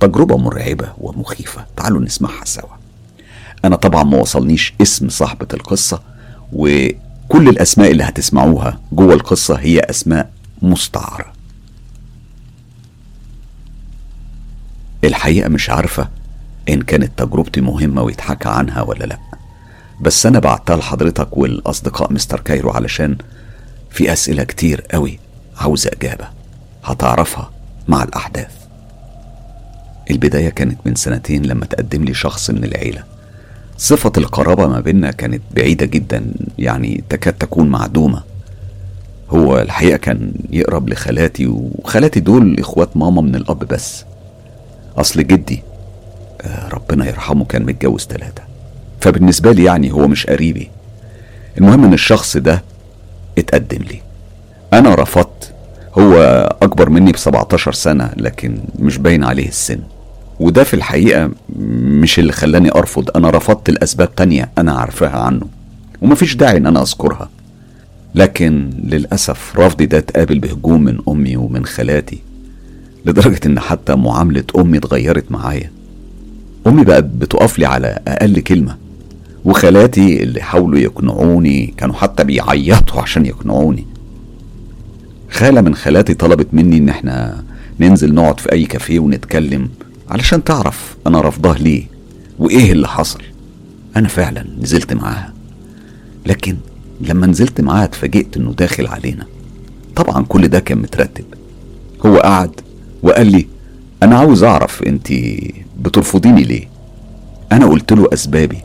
تجربة 0.00 0.36
مرعبة 0.36 0.88
ومخيفة. 0.98 1.66
تعالوا 1.76 2.00
نسمعها 2.00 2.44
سوا. 2.44 2.68
أنا 3.64 3.76
طبعا 3.76 4.02
ما 4.04 4.18
وصلنيش 4.18 4.74
اسم 4.82 5.08
صاحبة 5.08 5.46
القصة 5.54 6.00
وكل 6.52 7.48
الأسماء 7.48 7.90
اللي 7.90 8.04
هتسمعوها 8.04 8.80
جوه 8.92 9.14
القصة 9.14 9.54
هي 9.54 9.80
أسماء 9.80 10.30
مستعارة. 10.62 11.32
الحقيقة 15.04 15.48
مش 15.48 15.70
عارفة 15.70 16.08
إن 16.68 16.82
كانت 16.82 17.22
تجربتي 17.22 17.60
مهمة 17.60 18.02
ويتحكى 18.02 18.48
عنها 18.48 18.82
ولا 18.82 19.04
لأ. 19.04 19.18
بس 20.00 20.26
أنا 20.26 20.38
بعتها 20.38 20.76
لحضرتك 20.76 21.36
والأصدقاء 21.36 22.12
مستر 22.12 22.40
كايرو 22.40 22.70
علشان 22.70 23.16
في 23.90 24.12
أسئلة 24.12 24.44
كتير 24.44 24.80
قوي 24.80 25.18
عاوزة 25.56 25.90
إجابة. 25.92 26.28
هتعرفها 26.84 27.50
مع 27.88 28.02
الأحداث. 28.02 28.50
البداية 30.10 30.48
كانت 30.48 30.78
من 30.84 30.94
سنتين 30.94 31.46
لما 31.46 31.66
تقدم 31.66 32.04
لي 32.04 32.14
شخص 32.14 32.50
من 32.50 32.64
العيلة. 32.64 33.04
صفة 33.78 34.12
القرابة 34.16 34.66
ما 34.66 34.80
بيننا 34.80 35.10
كانت 35.10 35.42
بعيدة 35.54 35.86
جدا 35.86 36.24
يعني 36.58 37.04
تكاد 37.08 37.32
تكون 37.34 37.68
معدومة. 37.68 38.22
هو 39.30 39.58
الحقيقة 39.58 39.96
كان 39.96 40.32
يقرب 40.50 40.88
لخالاتي 40.88 41.46
وخالاتي 41.46 42.20
دول 42.20 42.60
إخوات 42.60 42.96
ماما 42.96 43.22
من 43.22 43.34
الأب 43.34 43.58
بس. 43.58 44.04
أصل 44.96 45.26
جدي 45.26 45.62
ربنا 46.72 47.06
يرحمه 47.06 47.44
كان 47.44 47.62
متجوز 47.62 48.00
ثلاثة 48.06 48.42
فبالنسبة 49.00 49.52
لي 49.52 49.64
يعني 49.64 49.92
هو 49.92 50.08
مش 50.08 50.26
قريبي. 50.26 50.70
المهم 51.58 51.84
إن 51.84 51.92
الشخص 51.92 52.36
ده 52.36 52.62
اتقدم 53.38 53.82
لي. 53.82 54.00
أنا 54.72 54.94
رفضت. 54.94 55.52
هو 55.98 56.14
أكبر 56.62 56.90
مني 56.90 57.12
ب 57.12 57.16
17 57.16 57.72
سنة 57.72 58.10
لكن 58.16 58.58
مش 58.78 58.98
باين 58.98 59.24
عليه 59.24 59.48
السن. 59.48 59.78
وده 60.40 60.64
في 60.64 60.74
الحقيقة 60.74 61.30
مش 62.02 62.18
اللي 62.18 62.32
خلاني 62.32 62.70
أرفض. 62.70 63.16
أنا 63.16 63.30
رفضت 63.30 63.70
لأسباب 63.70 64.14
تانية 64.14 64.50
أنا 64.58 64.72
عارفاها 64.72 65.18
عنه. 65.18 65.46
ومفيش 66.02 66.36
داعي 66.36 66.56
إن 66.56 66.66
أنا 66.66 66.82
أذكرها. 66.82 67.28
لكن 68.14 68.70
للأسف 68.84 69.52
رفضي 69.58 69.86
ده 69.86 69.98
اتقابل 69.98 70.38
بهجوم 70.38 70.84
من 70.84 70.98
أمي 71.08 71.36
ومن 71.36 71.66
خالاتي 71.66 72.18
لدرجة 73.06 73.40
إن 73.46 73.60
حتى 73.60 73.94
معاملة 73.94 74.44
أمي 74.58 74.78
اتغيرت 74.78 75.32
معايا. 75.32 75.70
أمي 76.66 76.84
بقت 76.84 77.04
بتقف 77.04 77.58
لي 77.58 77.66
على 77.66 77.98
أقل 78.08 78.40
كلمة 78.40 78.76
وخالاتي 79.44 80.22
اللي 80.22 80.40
حاولوا 80.42 80.78
يقنعوني 80.78 81.74
كانوا 81.76 81.94
حتى 81.94 82.24
بيعيطوا 82.24 83.00
عشان 83.02 83.26
يقنعوني. 83.26 83.86
خالة 85.30 85.60
من 85.60 85.74
خالاتي 85.74 86.14
طلبت 86.14 86.46
مني 86.52 86.76
إن 86.78 86.88
إحنا 86.88 87.44
ننزل 87.80 88.14
نقعد 88.14 88.40
في 88.40 88.52
أي 88.52 88.64
كافيه 88.64 88.98
ونتكلم 88.98 89.68
علشان 90.10 90.44
تعرف 90.44 90.96
أنا 91.06 91.20
رفضاه 91.20 91.58
ليه 91.58 91.84
وإيه 92.38 92.72
اللي 92.72 92.88
حصل. 92.88 93.20
أنا 93.96 94.08
فعلا 94.08 94.44
نزلت 94.60 94.92
معاها 94.92 95.32
لكن 96.26 96.56
لما 97.00 97.26
نزلت 97.26 97.60
معاها 97.60 97.84
اتفاجئت 97.84 98.36
إنه 98.36 98.52
داخل 98.52 98.86
علينا. 98.86 99.26
طبعا 99.96 100.24
كل 100.24 100.48
ده 100.48 100.60
كان 100.60 100.78
مترتب. 100.78 101.24
هو 102.06 102.16
قعد 102.16 102.60
وقال 103.02 103.26
لي 103.32 103.46
أنا 104.02 104.18
عاوز 104.18 104.42
أعرف 104.44 104.82
انت 104.82 105.08
بترفضيني 105.78 106.42
ليه؟ 106.42 106.68
أنا 107.52 107.66
قلت 107.66 107.92
له 107.92 108.08
أسبابي. 108.12 108.58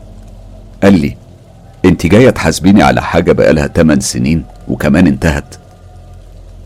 قال 0.83 1.01
لي 1.01 1.17
انت 1.85 2.05
جاية 2.05 2.29
تحاسبيني 2.29 2.83
على 2.83 3.01
حاجة 3.01 3.31
بقالها 3.31 3.67
8 3.67 4.01
سنين 4.01 4.43
وكمان 4.67 5.07
انتهت. 5.07 5.55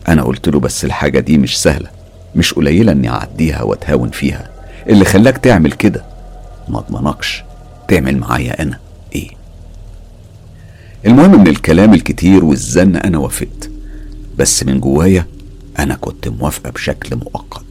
أنا 0.08 0.22
قلت 0.22 0.48
له 0.48 0.60
بس 0.60 0.84
الحاجة 0.84 1.20
دي 1.20 1.38
مش 1.38 1.62
سهلة. 1.62 1.88
مش 2.36 2.54
قليلة 2.54 2.92
إني 2.92 3.08
أعديها 3.08 3.62
وأتهاون 3.62 4.10
فيها. 4.10 4.50
اللي 4.88 5.04
خلاك 5.04 5.38
تعمل 5.38 5.72
كده؟ 5.72 6.04
ما 6.68 6.78
أضمنكش. 6.78 7.44
تعمل 7.88 8.18
معايا 8.18 8.62
أنا. 8.62 8.78
إيه؟ 9.14 9.30
المهم 11.06 11.40
من 11.40 11.48
الكلام 11.48 11.94
الكتير 11.94 12.44
والزن 12.44 12.96
أنا 12.96 13.18
وافقت. 13.18 13.70
بس 14.38 14.62
من 14.62 14.80
جوايا 14.80 15.26
أنا 15.78 15.94
كنت 15.94 16.28
موافقة 16.28 16.70
بشكل 16.70 17.16
مؤقت. 17.16 17.65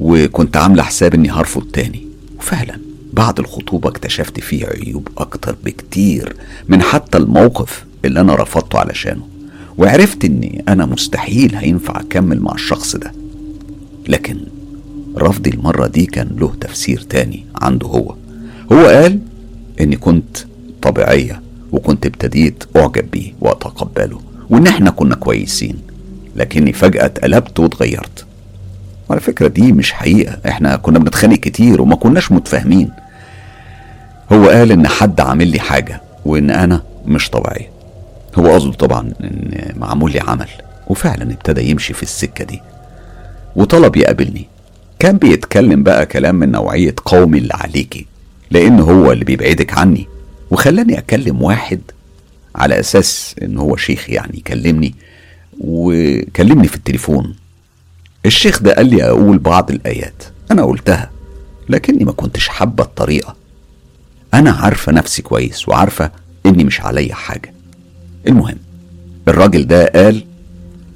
وكنت 0.00 0.56
عاملة 0.56 0.82
حساب 0.82 1.14
إني 1.14 1.30
هرفض 1.30 1.62
تاني. 1.62 2.06
وفعلا 2.38 2.80
بعد 3.12 3.38
الخطوبة 3.38 3.88
اكتشفت 3.88 4.40
فيه 4.40 4.66
عيوب 4.66 5.08
أكتر 5.18 5.56
بكتير 5.64 6.36
من 6.68 6.82
حتى 6.82 7.18
الموقف 7.18 7.84
اللي 8.04 8.20
أنا 8.20 8.34
رفضته 8.34 8.78
علشانه. 8.78 9.28
وعرفت 9.78 10.24
إني 10.24 10.64
أنا 10.68 10.86
مستحيل 10.86 11.54
هينفع 11.54 12.00
أكمل 12.00 12.40
مع 12.40 12.54
الشخص 12.54 12.96
ده. 12.96 13.12
لكن 14.08 14.40
رفضي 15.18 15.50
المرة 15.50 15.86
دي 15.86 16.06
كان 16.06 16.28
له 16.38 16.52
تفسير 16.60 17.00
تاني 17.00 17.46
عنده 17.56 17.86
هو. 17.86 18.14
هو 18.72 18.86
قال 18.86 19.18
إني 19.80 19.96
كنت 19.96 20.36
طبيعية 20.82 21.42
وكنت 21.72 22.06
ابتديت 22.06 22.64
أعجب 22.76 23.10
بيه 23.10 23.32
وأتقبله 23.40 24.20
وإن 24.50 24.66
إحنا 24.66 24.90
كنا 24.90 25.14
كويسين. 25.14 25.76
لكني 26.36 26.72
فجأة 26.72 27.06
اتقلبت 27.06 27.60
واتغيرت. 27.60 28.25
وعلى 29.08 29.20
فكرة 29.20 29.48
دي 29.48 29.72
مش 29.72 29.92
حقيقة. 29.92 30.38
إحنا 30.48 30.76
كنا 30.76 30.98
بنتخانق 30.98 31.36
كتير 31.36 31.82
وما 31.82 31.96
كناش 31.96 32.32
متفاهمين. 32.32 32.90
هو 34.32 34.48
قال 34.48 34.72
إن 34.72 34.88
حد 34.88 35.20
عامل 35.20 35.48
لي 35.48 35.60
حاجة 35.60 36.00
وإن 36.24 36.50
أنا 36.50 36.82
مش 37.06 37.30
طبيعية. 37.30 37.70
هو 38.38 38.54
قصده 38.54 38.72
طبعا 38.72 39.12
إن 39.20 39.72
معمول 39.76 40.12
لي 40.12 40.20
عمل 40.20 40.48
وفعلا 40.86 41.22
ابتدى 41.22 41.70
يمشي 41.70 41.92
في 41.94 42.02
السكة 42.02 42.44
دي. 42.44 42.60
وطلب 43.56 43.96
يقابلني. 43.96 44.46
كان 44.98 45.16
بيتكلم 45.16 45.82
بقى 45.82 46.06
كلام 46.06 46.34
من 46.34 46.50
نوعية 46.50 46.94
قومي 47.04 47.38
اللي 47.38 47.54
عليكي 47.54 48.06
لأن 48.50 48.80
هو 48.80 49.12
اللي 49.12 49.24
بيبعدك 49.24 49.78
عني. 49.78 50.06
وخلاني 50.50 50.98
أكلم 50.98 51.42
واحد 51.42 51.80
على 52.54 52.80
أساس 52.80 53.34
إن 53.42 53.58
هو 53.58 53.76
شيخ 53.76 54.10
يعني 54.10 54.38
يكلمني 54.38 54.94
وكلمني 55.60 56.68
في 56.68 56.76
التليفون. 56.76 57.34
الشيخ 58.26 58.62
ده 58.62 58.74
قال 58.74 58.86
لي 58.90 59.04
أقول 59.04 59.38
بعض 59.38 59.70
الآيات. 59.70 60.22
أنا 60.50 60.64
قلتها 60.64 61.10
لكني 61.68 62.04
ما 62.04 62.12
كنتش 62.12 62.48
حابة 62.48 62.84
الطريقة. 62.84 63.36
أنا 64.34 64.50
عارفة 64.50 64.92
نفسي 64.92 65.22
كويس 65.22 65.68
وعارفة 65.68 66.10
إني 66.46 66.64
مش 66.64 66.80
عليا 66.80 67.14
حاجة. 67.14 67.52
المهم 68.28 68.56
الراجل 69.28 69.66
ده 69.66 69.86
قال 69.86 70.24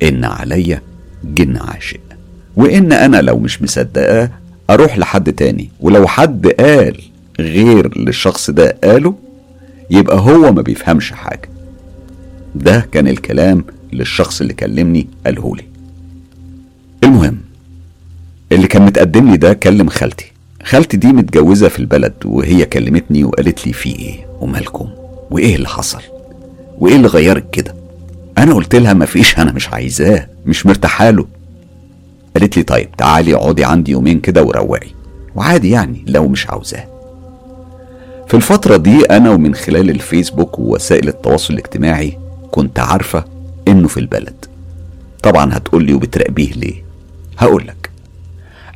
إن 0.03 0.25
عليا 0.25 0.83
جن 1.25 1.57
عاشق. 1.57 2.01
وإن 2.57 2.93
أنا 2.93 3.17
لو 3.23 3.39
مش 3.39 3.63
مصدقاه 3.63 4.31
أروح 4.71 4.99
لحد 4.99 5.33
تاني. 5.33 5.71
ولو 5.81 6.07
حد 6.07 6.47
قال 6.47 7.01
غير 7.41 7.99
للشخص 7.99 8.51
ده 8.51 8.77
قاله 8.85 9.15
يبقى 9.91 10.19
هو 10.19 10.53
ما 10.53 10.63
بيفهمش 10.63 11.13
حاجة. 11.13 11.49
ده 12.55 12.89
كان 12.93 13.09
الكلام 13.09 13.65
للشخص 13.93 14.41
اللي 14.41 14.55
كلمني 14.55 15.09
قالهولي 15.27 15.65
متقدم 19.01 19.31
لي 19.31 19.37
ده 19.37 19.53
كلم 19.53 19.89
خالتي. 19.89 20.33
خالتي 20.63 20.97
دي 20.97 21.07
متجوزة 21.07 21.69
في 21.69 21.79
البلد 21.79 22.13
وهي 22.25 22.65
كلمتني 22.67 23.25
وقالت 23.25 23.67
لي 23.67 23.73
في 23.73 23.89
إيه 23.99 24.27
ومالكم؟ 24.41 24.89
وإيه 25.31 25.57
اللي 25.57 25.69
حصل؟ 25.69 26.03
وإيه 26.79 26.97
اللي 26.97 27.09
غيرك 27.09 27.51
كده؟ 27.51 27.75
أنا 28.39 28.55
قلت 28.55 28.75
لها 28.75 28.95
مفيش 28.95 29.39
أنا 29.39 29.53
مش 29.53 29.69
عايزاه 29.69 30.27
مش 30.47 30.67
مرتاحه 30.67 31.11
له. 31.11 31.27
قالت 32.37 32.57
لي 32.57 32.63
طيب 32.63 32.89
تعالي 32.99 33.35
اقعدي 33.35 33.65
عندي 33.65 33.91
يومين 33.93 34.21
كده 34.21 34.43
وروقي. 34.43 34.89
وعادي 35.35 35.71
يعني 35.71 36.05
لو 36.07 36.29
مش 36.29 36.51
عاوزاه. 36.51 36.85
في 38.29 38.35
الفترة 38.35 38.77
دي 38.77 39.05
أنا 39.05 39.31
ومن 39.31 39.55
خلال 39.55 39.91
الفيسبوك 39.91 40.59
ووسائل 40.59 41.09
التواصل 41.09 41.55
الاجتماعي 41.55 42.19
كنت 42.51 42.79
عارفة 42.79 43.25
إنه 43.69 43.89
في 43.89 44.01
البلد. 44.01 44.45
طبعا 45.23 45.57
هتقولي 45.57 45.93
وبتراقبيه 45.93 46.53
ليه؟ 46.53 46.83
هقولك. 47.39 47.80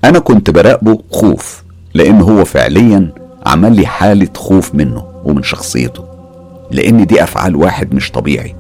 أنا 0.04 0.18
كنت 0.18 0.50
براقبه 0.50 0.98
خوف 1.10 1.62
لأن 1.94 2.20
هو 2.20 2.44
فعليا 2.44 3.12
عمل 3.46 3.76
لي 3.76 3.86
حالة 3.86 4.28
خوف 4.36 4.74
منه 4.74 5.04
ومن 5.24 5.42
شخصيته 5.42 6.04
لأن 6.70 7.06
دي 7.06 7.22
أفعال 7.22 7.56
واحد 7.56 7.94
مش 7.94 8.10
طبيعي 8.10 8.56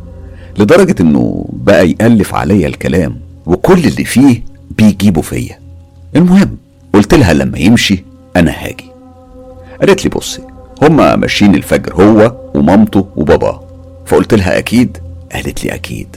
لدرجة 0.58 0.94
إنه 1.00 1.46
بقى 1.52 1.90
يألف 1.90 2.34
عليا 2.34 2.68
الكلام 2.68 3.16
وكل 3.46 3.78
اللي 3.78 4.04
فيه 4.04 4.44
بيجيبه 4.78 5.20
فيا. 5.20 5.58
المهم 6.16 6.56
قلت 6.92 7.14
لها 7.14 7.32
لما 7.32 7.58
يمشي 7.58 8.04
أنا 8.36 8.50
هاجي. 8.50 8.84
قالت 9.80 10.04
لي 10.04 10.10
بصي 10.10 10.42
هما 10.82 11.16
ماشيين 11.16 11.54
الفجر 11.54 11.94
هو 11.94 12.36
ومامته 12.54 13.06
وباباه 13.16 13.62
فقلت 14.06 14.34
لها 14.34 14.58
أكيد؟ 14.58 14.98
قالت 15.32 15.64
لي 15.64 15.74
أكيد. 15.74 16.16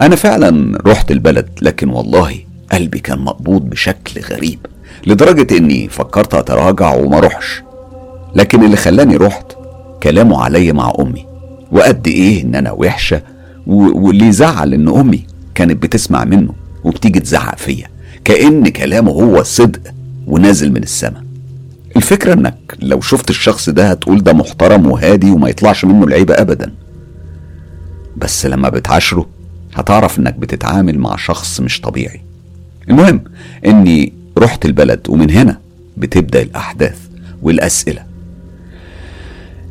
أنا 0.00 0.16
فعلا 0.16 0.78
رحت 0.86 1.10
البلد 1.10 1.48
لكن 1.62 1.88
والله 1.88 2.34
قلبي 2.74 2.98
كان 2.98 3.18
مقبوض 3.18 3.62
بشكل 3.62 4.20
غريب 4.20 4.58
لدرجة 5.06 5.56
إني 5.58 5.88
فكرت 5.88 6.34
أتراجع 6.34 6.94
وما 6.94 7.20
روحش. 7.20 7.62
لكن 8.34 8.64
اللي 8.64 8.76
خلاني 8.76 9.16
رحت 9.16 9.46
كلامه 10.02 10.42
عليا 10.44 10.72
مع 10.72 10.92
أمي 11.00 11.26
وقد 11.72 12.08
إيه 12.08 12.42
إن 12.42 12.54
أنا 12.54 12.72
وحشة 12.72 13.22
واللي 13.66 14.32
زعل 14.32 14.74
إن 14.74 14.88
أمي 14.88 15.26
كانت 15.54 15.82
بتسمع 15.82 16.24
منه 16.24 16.52
وبتيجي 16.84 17.20
تزعق 17.20 17.58
فيا 17.58 17.86
كأن 18.24 18.68
كلامه 18.68 19.12
هو 19.12 19.42
صدق 19.42 19.80
ونازل 20.26 20.72
من 20.72 20.82
السماء 20.82 21.22
الفكرة 21.96 22.32
إنك 22.32 22.76
لو 22.82 23.00
شفت 23.00 23.30
الشخص 23.30 23.68
ده 23.70 23.90
هتقول 23.90 24.22
ده 24.22 24.32
محترم 24.32 24.86
وهادي 24.86 25.30
وما 25.30 25.48
يطلعش 25.48 25.84
منه 25.84 26.04
العيبة 26.04 26.34
ابدا. 26.34 26.74
بس 28.16 28.46
لما 28.46 28.68
بتعاشره 28.68 29.26
هتعرف 29.74 30.18
إنك 30.18 30.34
بتتعامل 30.34 30.98
مع 30.98 31.16
شخص 31.16 31.60
مش 31.60 31.80
طبيعي. 31.80 32.20
المهم 32.90 33.24
إني 33.66 34.12
رحت 34.38 34.64
البلد 34.64 35.00
ومن 35.08 35.30
هنا 35.30 35.60
بتبدأ 35.96 36.42
الأحداث 36.42 36.98
والأسئلة. 37.42 38.04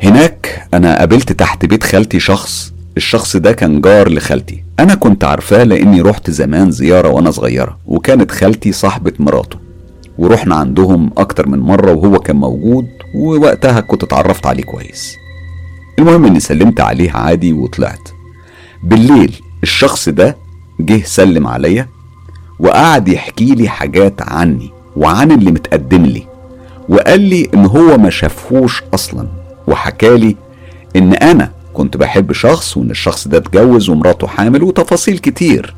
هناك 0.04 0.68
أنا 0.74 1.00
قابلت 1.00 1.32
تحت 1.32 1.66
بيت 1.66 1.84
خالتي 1.84 2.20
شخص 2.20 2.74
الشخص 2.98 3.38
ده 3.38 3.52
كان 3.52 3.82
جار 3.82 4.10
لخالتي. 4.10 4.64
أنا 4.80 4.96
كنت 4.96 5.24
عارفاه 5.24 5.64
لأني 5.64 6.02
رحت 6.02 6.30
زمان 6.30 6.72
زيارة 6.72 7.10
وأنا 7.10 7.32
صغيرة 7.32 7.78
وكانت 7.86 8.32
خالتي 8.32 8.72
صاحبة 8.72 9.14
مراته. 9.20 9.58
ورحنا 10.18 10.56
عندهم 10.56 11.12
أكتر 11.18 11.48
من 11.48 11.60
مرة 11.60 11.92
وهو 11.92 12.20
كان 12.20 12.36
موجود 12.36 12.88
ووقتها 13.16 13.80
كنت 13.80 14.04
اتعرفت 14.04 14.46
عليه 14.46 14.64
كويس. 14.64 15.16
المهم 16.00 16.26
إني 16.26 16.40
سلمت 16.40 16.82
عليه 16.82 17.12
عادي 17.12 17.54
وطلعت. 17.54 18.10
بالليل 18.84 19.36
الشخص 19.64 20.10
ده 20.10 20.38
جه 20.80 21.04
سلم 21.06 21.48
عليا 21.48 21.88
وقعد 22.60 23.08
يحكي 23.08 23.46
لي 23.56 23.70
حاجات 23.70 24.22
عني 24.22 24.70
وعن 24.98 25.32
اللي 25.32 25.52
متقدم 25.52 26.06
لي 26.06 26.24
وقال 26.90 27.22
لي 27.22 27.50
إن 27.54 27.66
هو 27.66 27.98
ما 27.98 28.10
شافهوش 28.10 28.84
أصلا 28.94 29.28
وحكالي 29.68 30.36
إن 30.96 31.14
أنا 31.14 31.52
كنت 31.74 31.98
بحب 31.98 32.32
شخص 32.32 32.78
وإن 32.78 32.92
الشخص 32.92 33.28
ده 33.28 33.38
اتجوز 33.38 33.90
ومراته 33.90 34.28
حامل 34.28 34.64
وتفاصيل 34.64 35.18
كتير. 35.18 35.74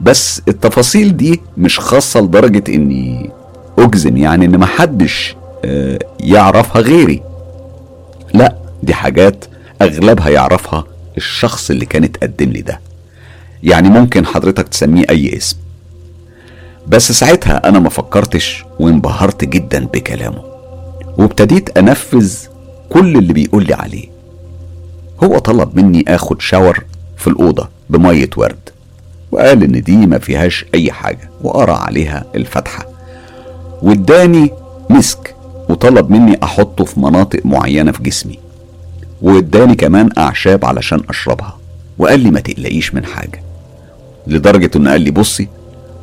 بس 0.00 0.42
التفاصيل 0.48 1.16
دي 1.16 1.40
مش 1.58 1.80
خاصة 1.80 2.20
لدرجة 2.20 2.64
إني 2.74 3.30
أجزم 3.78 4.16
يعني 4.16 4.44
إن 4.46 4.58
محدش 4.58 5.36
آه، 5.64 5.98
يعرفها 6.20 6.82
غيري. 6.82 7.22
لا 8.34 8.56
دي 8.82 8.94
حاجات 8.94 9.44
أغلبها 9.82 10.28
يعرفها 10.28 10.84
الشخص 11.16 11.70
اللي 11.70 11.86
كان 11.86 12.04
اتقدم 12.04 12.50
لي 12.50 12.60
ده. 12.62 12.80
يعني 13.62 13.88
ممكن 13.88 14.26
حضرتك 14.26 14.68
تسميه 14.68 15.04
أي 15.10 15.36
اسم. 15.36 15.56
بس 16.88 17.12
ساعتها 17.12 17.68
أنا 17.68 17.78
ما 17.78 17.88
فكرتش 17.88 18.64
وانبهرت 18.78 19.44
جدا 19.44 19.84
بكلامه. 19.84 20.42
وابتديت 21.18 21.78
أنفذ 21.78 22.34
كل 22.90 23.16
اللي 23.16 23.32
بيقول 23.32 23.64
لي 23.66 23.74
عليه. 23.74 24.08
هو 25.24 25.38
طلب 25.38 25.76
مني 25.76 26.04
آخد 26.08 26.40
شاور 26.40 26.84
في 27.16 27.26
الأوضة 27.28 27.68
بمية 27.90 28.30
ورد 28.36 28.58
وقال 29.32 29.62
إن 29.62 29.82
دي 29.82 29.96
ما 29.96 30.18
فيهاش 30.18 30.64
أي 30.74 30.92
حاجة 30.92 31.30
وقرا 31.42 31.74
عليها 31.74 32.24
الفتحه 32.34 32.86
واداني 33.82 34.50
مسك 34.90 35.34
وطلب 35.68 36.10
مني 36.10 36.38
أحطه 36.42 36.84
في 36.84 37.00
مناطق 37.00 37.40
معينة 37.46 37.92
في 37.92 38.02
جسمي. 38.02 38.38
واداني 39.22 39.74
كمان 39.74 40.08
أعشاب 40.18 40.64
علشان 40.64 41.00
أشربها. 41.08 41.58
وقال 41.98 42.20
لي 42.20 42.30
ما 42.30 42.40
تقلقيش 42.40 42.94
من 42.94 43.04
حاجة. 43.04 43.42
لدرجة 44.26 44.70
انه 44.76 44.90
قال 44.90 45.00
لي 45.00 45.10
بصي 45.10 45.48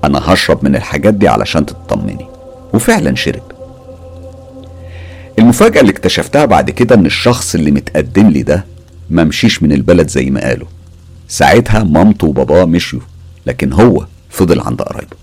أنا 0.03 0.19
هشرب 0.33 0.63
من 0.65 0.75
الحاجات 0.75 1.13
دي 1.13 1.27
علشان 1.27 1.65
تطمني. 1.65 2.25
وفعلا 2.73 3.15
شرب. 3.15 3.43
المفاجأة 5.39 5.81
اللي 5.81 5.91
اكتشفتها 5.91 6.45
بعد 6.45 6.69
كده 6.69 6.95
إن 6.95 7.05
الشخص 7.05 7.55
اللي 7.55 7.71
متقدم 7.71 8.27
لي 8.29 8.43
ده 8.43 8.65
ما 9.09 9.23
مشيش 9.23 9.63
من 9.63 9.71
البلد 9.71 10.09
زي 10.09 10.29
ما 10.29 10.41
قالوا. 10.41 10.67
ساعتها 11.27 11.83
مامته 11.83 12.27
وباباه 12.27 12.65
مشيوا 12.65 13.01
لكن 13.45 13.73
هو 13.73 14.05
فضل 14.29 14.59
عند 14.61 14.81
قرايبه. 14.81 15.17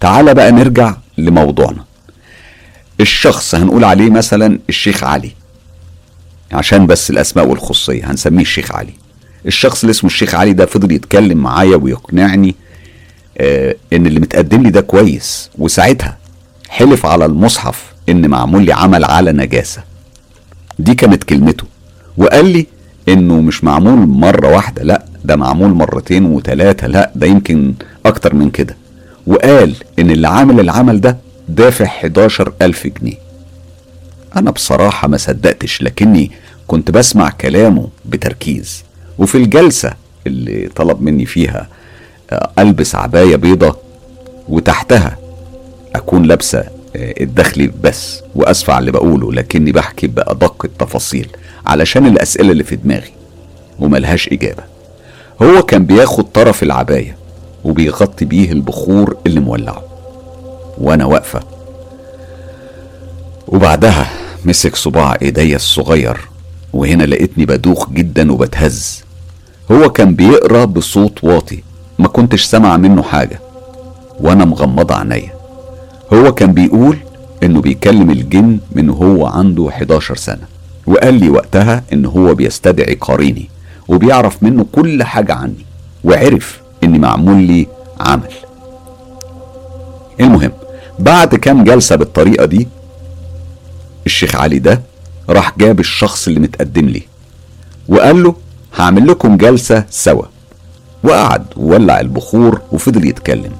تعال 0.00 0.34
بقى 0.34 0.52
نرجع 0.52 0.96
لموضوعنا. 1.18 1.84
الشخص 3.00 3.54
هنقول 3.54 3.84
عليه 3.84 4.10
مثلا 4.10 4.58
الشيخ 4.68 5.04
علي. 5.04 5.30
عشان 6.52 6.86
بس 6.86 7.10
الأسماء 7.10 7.46
والخصوصيه 7.48 8.10
هنسميه 8.10 8.42
الشيخ 8.42 8.72
علي. 8.72 8.92
الشخص 9.46 9.80
اللي 9.80 9.90
اسمه 9.90 10.10
الشيخ 10.10 10.34
علي 10.34 10.52
ده 10.52 10.66
فضل 10.66 10.92
يتكلم 10.92 11.38
معايا 11.38 11.76
ويقنعني 11.76 12.54
آه 13.40 13.74
إن 13.92 14.06
اللي 14.06 14.20
متقدم 14.20 14.62
لي 14.62 14.70
ده 14.70 14.80
كويس 14.80 15.50
وساعتها 15.58 16.16
حلف 16.68 17.06
على 17.06 17.24
المصحف 17.24 17.84
إن 18.08 18.28
معمول 18.28 18.62
لي 18.64 18.72
عمل 18.72 19.04
على 19.04 19.32
نجاسة. 19.32 19.82
دي 20.78 20.94
كانت 20.94 21.24
كلمته. 21.24 21.64
وقال 22.16 22.44
لي 22.46 22.66
إنه 23.08 23.40
مش 23.40 23.64
معمول 23.64 24.08
مرة 24.08 24.48
واحدة 24.48 24.82
لأ 24.82 25.04
ده 25.24 25.36
معمول 25.36 25.70
مرتين 25.70 26.24
وثلاثه 26.24 26.86
لأ 26.86 27.10
ده 27.14 27.26
يمكن 27.26 27.74
أكتر 28.06 28.34
من 28.34 28.50
كده. 28.50 28.76
وقال 29.26 29.74
إن 29.98 30.10
اللي 30.10 30.28
عامل 30.28 30.60
العمل 30.60 31.00
ده 31.00 31.16
دافع 31.48 31.84
11 31.84 32.52
ألف 32.62 32.86
جنيه. 32.86 33.18
أنا 34.36 34.50
بصراحة 34.50 35.08
ما 35.08 35.16
صدقتش 35.16 35.82
لكني 35.82 36.30
كنت 36.66 36.90
بسمع 36.90 37.30
كلامه 37.30 37.88
بتركيز. 38.06 38.82
وفي 39.18 39.34
الجلسة 39.34 39.92
اللي 40.26 40.68
طلب 40.76 41.02
مني 41.02 41.26
فيها 41.26 41.68
ألبس 42.58 42.94
عباية 42.94 43.36
بيضة 43.36 43.76
وتحتها 44.48 45.18
أكون 45.94 46.22
لابسة 46.22 46.58
آه، 46.96 47.14
الداخلي 47.20 47.70
بس 47.82 48.22
وأسفع 48.34 48.72
على 48.74 48.80
اللي 48.80 48.92
بقوله 48.92 49.32
لكني 49.32 49.72
بحكي 49.72 50.06
بأدق 50.06 50.64
التفاصيل 50.64 51.28
علشان 51.66 52.06
الأسئلة 52.06 52.52
اللي 52.52 52.64
في 52.64 52.76
دماغي 52.76 53.12
وملهاش 53.78 54.28
إجابة. 54.28 54.62
هو 55.42 55.62
كان 55.62 55.84
بياخد 55.84 56.24
طرف 56.24 56.62
العباية 56.62 57.16
وبيغطي 57.64 58.24
بيه 58.24 58.52
البخور 58.52 59.16
اللي 59.26 59.40
مولعه. 59.40 59.82
وأنا 60.78 61.04
واقفة. 61.04 61.40
وبعدها 63.48 64.10
مسك 64.44 64.76
صباع 64.76 65.16
إيديا 65.22 65.56
الصغير 65.56 66.18
وهنا 66.72 67.04
لقيتني 67.04 67.46
بدوخ 67.46 67.90
جدا 67.90 68.32
وبتهز. 68.32 69.02
هو 69.72 69.90
كان 69.90 70.14
بيقرأ 70.14 70.64
بصوت 70.64 71.24
واطي. 71.24 71.62
ما 71.98 72.08
كنتش 72.08 72.44
سامع 72.44 72.76
منه 72.76 73.02
حاجة 73.02 73.40
وأنا 74.20 74.44
مغمضة 74.44 74.94
عينيا. 74.94 75.32
هو 76.12 76.32
كان 76.34 76.52
بيقول 76.52 76.96
إنه 77.42 77.60
بيكلم 77.60 78.10
الجن 78.10 78.58
من 78.72 78.90
هو 78.90 79.26
عنده 79.26 79.68
11 79.68 80.16
سنة 80.16 80.42
وقال 80.86 81.14
لي 81.14 81.28
وقتها 81.28 81.82
إن 81.92 82.06
هو 82.06 82.34
بيستدعي 82.34 82.94
قريني 83.00 83.48
وبيعرف 83.88 84.42
منه 84.42 84.66
كل 84.72 85.02
حاجة 85.02 85.34
عني 85.34 85.66
وعرف 86.04 86.60
اني 86.84 86.98
معمول 86.98 87.36
لي 87.42 87.66
عمل. 88.00 88.32
المهم 90.20 90.52
بعد 90.98 91.34
كام 91.34 91.64
جلسة 91.64 91.96
بالطريقة 91.96 92.44
دي 92.46 92.68
الشيخ 94.06 94.36
علي 94.36 94.58
ده 94.58 94.80
راح 95.28 95.58
جاب 95.58 95.80
الشخص 95.80 96.28
اللي 96.28 96.40
متقدم 96.40 96.86
لي 96.86 97.02
وقال 97.88 98.22
له 98.22 98.34
هعمل 98.76 99.06
لكم 99.08 99.36
جلسة 99.36 99.84
سوا. 99.90 100.24
وقعد 101.02 101.44
وولع 101.56 102.00
البخور 102.00 102.60
وفضل 102.72 103.06
يتكلم. 103.06 103.52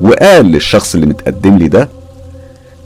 وقال 0.00 0.46
للشخص 0.46 0.94
اللي 0.94 1.06
متقدم 1.06 1.56
لي 1.56 1.68
ده 1.68 1.88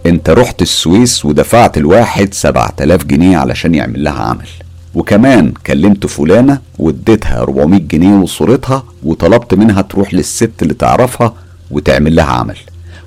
أنت 0.07 0.31
رحت 0.31 0.63
السويس 0.63 1.25
ودفعت 1.25 1.79
الواحد 1.79 2.35
سبعة 2.35 2.73
آلاف 2.81 3.05
جنيه 3.05 3.37
علشان 3.39 3.75
يعمل 3.75 4.05
لها 4.05 4.23
عمل. 4.23 4.49
وكمان 4.95 5.53
كلمت 5.67 6.07
فلانة 6.07 6.59
واديتها 6.79 7.41
400 7.41 7.81
جنيه 7.81 8.17
وصورتها 8.17 8.85
وطلبت 9.03 9.55
منها 9.55 9.83
تروح 9.83 10.15
للست 10.15 10.51
اللي 10.63 10.75
تعرفها 10.75 11.35
وتعمل 11.71 12.17
لها 12.17 12.25
عمل. 12.25 12.57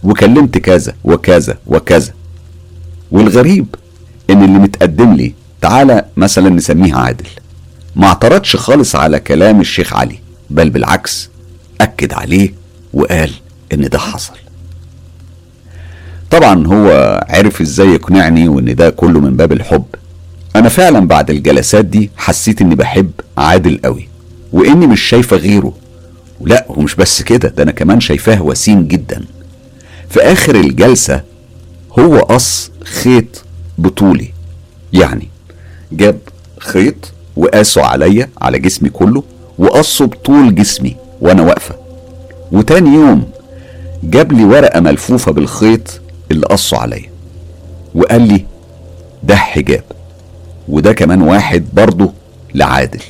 وكلمت 0.04 0.58
كذا 0.58 0.94
وكذا 1.04 1.58
وكذا. 1.68 2.14
والغريب 3.12 3.66
إن 4.30 4.44
اللي 4.44 4.60
متقدم 4.60 5.14
لي 5.14 5.34
تعالى 5.62 6.06
مثلا 6.18 6.50
نسميه 6.50 6.96
عادل. 6.96 7.28
ما 7.96 8.08
اعترضش 8.08 8.56
خالص 8.56 8.96
على 8.96 9.20
كلام 9.20 9.62
الشيخ 9.62 9.94
علي. 9.94 10.20
بل 10.50 10.70
بالعكس 10.70 11.30
أكد 11.82 12.14
عليه 12.14 12.54
وقال 12.94 13.32
إن 13.74 13.90
ده 13.90 14.00
حصل. 14.00 14.34
طبعا 16.32 16.68
هو 16.68 16.90
عرف 17.30 17.62
إزاي 17.62 17.88
يقنعني 17.88 18.48
وإن 18.48 18.76
ده 18.76 18.90
كله 18.90 19.20
من 19.20 19.36
باب 19.38 19.52
الحب. 19.52 19.86
أنا 20.56 20.70
فعلا 20.70 21.08
بعد 21.08 21.30
الجلسات 21.30 21.86
دي 21.86 22.10
حسيت 22.18 22.62
إني 22.62 22.76
بحب 22.76 23.12
عادل 23.38 23.80
قوي 23.86 24.08
وإني 24.54 24.88
مش 24.88 25.02
شايفة 25.02 25.38
غيره. 25.38 25.74
لا 26.42 26.66
ومش 26.70 26.96
بس 26.96 27.22
كده 27.22 27.50
ده 27.50 27.64
أنا 27.64 27.72
كمان 27.72 28.00
شايفاه 28.00 28.42
وسيم 28.42 28.88
جدا. 28.88 29.26
في 30.10 30.20
آخر 30.22 30.56
الجلسة 30.56 31.22
هو 32.00 32.18
قص 32.20 32.72
خيط 32.84 33.44
بطولي 33.78 34.34
يعني 34.94 35.28
جاب 35.92 36.20
خيط 36.60 37.14
وقاسه 37.36 37.82
عليا 37.86 38.30
على 38.42 38.60
جسمي 38.60 38.90
كله 38.90 39.24
وقصه 39.60 40.06
بطول 40.06 40.56
جسمي 40.56 40.96
وأنا 41.22 41.41
واقفة. 41.43 41.76
وتاني 42.52 42.89
يوم 42.89 43.24
جاب 44.04 44.32
لي 44.32 44.43
ورقة 44.43 44.80
ملفوفة 44.80 45.32
بالخيط 45.32 46.02
اللي 46.32 46.46
قصه 46.46 46.78
عليا. 46.78 47.10
وقال 47.96 48.22
لي 48.22 48.46
ده 49.24 49.36
حجاب 49.36 49.84
وده 50.70 50.93
كمان 50.93 51.22
واحد 51.22 51.65
برضه 51.74 52.12
لعادل. 52.54 53.02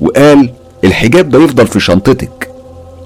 وقال 0.00 0.52
الحجاب 0.84 1.30
ده 1.30 1.44
يفضل 1.44 1.66
في 1.66 1.80
شنطتك 1.80 2.50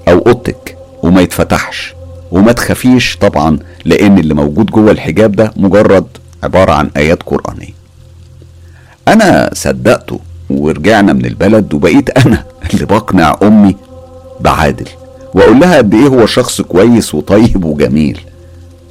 أو 0.07 0.17
أوضتك 0.17 0.77
وما 1.03 1.21
يتفتحش. 1.21 1.93
وما 2.31 2.51
تخافيش 2.51 3.17
طبعا 3.17 3.59
لأن 3.85 4.17
اللي 4.19 4.33
موجود 4.33 4.65
جوه 4.65 4.91
الحجاب 4.91 5.31
ده 5.31 5.53
مجرد 5.55 6.05
عبارة 6.43 6.71
عن 6.71 6.89
آيات 6.97 7.23
قرآنية. 7.23 7.73
أنا 9.07 9.49
صدقته 9.53 10.19
ورجعنا 10.49 11.13
من 11.13 11.25
البلد 11.25 11.73
وبقيت 11.73 12.09
أنا 12.25 12.43
اللي 12.73 12.85
بقنع 12.85 13.37
أمي 13.43 13.75
بعادل 14.39 14.87
وأقول 15.33 15.59
لها 15.59 15.77
قد 15.77 15.93
إيه 15.93 16.07
هو 16.07 16.25
شخص 16.25 16.61
كويس 16.61 17.15
وطيب 17.15 17.65
وجميل. 17.65 18.19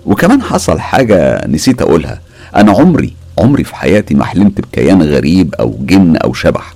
وكمان 0.07 0.43
حصل 0.43 0.81
حاجة 0.81 1.47
نسيت 1.49 1.83
أقولها. 1.83 2.21
أنا 2.57 2.73
عمري 2.73 3.15
عمري 3.39 3.65
في 3.65 3.77
حياتي 3.77 4.15
ما 4.15 4.25
حلمت 4.25 4.61
بكيان 4.61 5.03
غريب 5.03 5.55
أو 5.55 5.75
جن 5.81 6.17
أو 6.17 6.33
شبح. 6.33 6.75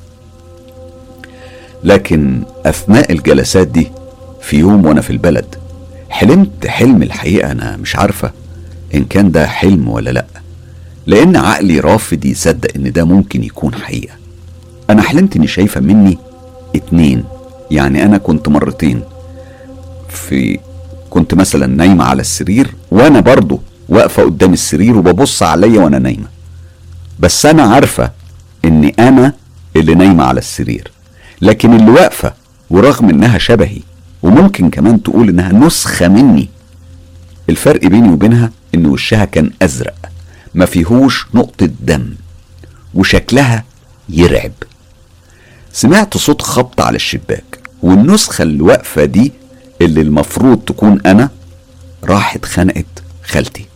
لكن 1.84 2.42
أثناء 2.66 3.12
الجلسات 3.12 3.66
دي 3.66 3.88
في 4.42 4.56
يوم 4.58 4.86
وأنا 4.86 5.00
في 5.00 5.10
البلد 5.10 5.54
حلمت 6.10 6.66
حلم 6.66 7.02
الحقيقة 7.02 7.52
أنا 7.52 7.76
مش 7.76 7.96
عارفة 7.96 8.30
إن 8.94 9.04
كان 9.04 9.30
ده 9.30 9.46
حلم 9.46 9.88
ولا 9.88 10.10
لأ. 10.10 10.26
لأن 11.06 11.36
عقلي 11.36 11.80
رافض 11.80 12.24
يصدق 12.24 12.70
إن 12.76 12.92
ده 12.92 13.04
ممكن 13.04 13.44
يكون 13.44 13.74
حقيقة. 13.74 14.14
أنا 14.90 15.02
حلمت 15.02 15.36
اني 15.36 15.46
شايفة 15.46 15.80
مني 15.80 16.18
اتنين. 16.76 17.24
يعني 17.70 18.04
أنا 18.04 18.18
كنت 18.18 18.48
مرتين. 18.48 19.02
في 20.08 20.58
كنت 21.10 21.34
مثلا 21.34 21.66
نايمة 21.66 22.04
على 22.04 22.20
السرير 22.20 22.74
وأنا 22.90 23.20
برضه 23.20 23.60
واقفة 23.88 24.22
قدام 24.22 24.52
السرير 24.52 24.96
وببص 24.96 25.42
عليا 25.42 25.80
وأنا 25.80 25.98
نايمة. 25.98 26.28
بس 27.20 27.46
أنا 27.46 27.62
عارفة 27.62 28.10
إني 28.64 28.94
أنا 28.98 29.32
اللي 29.76 29.94
نايمة 29.94 30.24
على 30.24 30.38
السرير. 30.38 30.90
لكن 31.42 31.74
اللي 31.76 31.90
واقفة 31.90 32.32
ورغم 32.70 33.08
إنها 33.08 33.38
شبهي 33.38 33.80
وممكن 34.22 34.70
كمان 34.70 35.02
تقول 35.02 35.28
إنها 35.28 35.52
نسخة 35.52 36.08
مني 36.08 36.48
الفرق 37.48 37.80
بيني 37.86 38.08
وبينها 38.08 38.50
إن 38.74 38.86
وشها 38.86 39.24
كان 39.24 39.50
أزرق 39.62 39.94
ما 40.54 40.66
فيهوش 40.66 41.26
نقطة 41.34 41.70
دم 41.80 42.14
وشكلها 42.94 43.64
يرعب. 44.08 44.52
سمعت 45.76 46.16
صوت 46.16 46.42
خبط 46.42 46.80
على 46.80 46.96
الشباك 46.96 47.58
والنسخة 47.82 48.42
اللي 48.42 48.62
واقفه 48.62 49.04
دي 49.04 49.32
اللي 49.82 50.00
المفروض 50.00 50.58
تكون 50.58 51.00
أنا 51.06 51.30
راحت 52.04 52.44
خنقت 52.44 53.02
خالتي. 53.24 53.66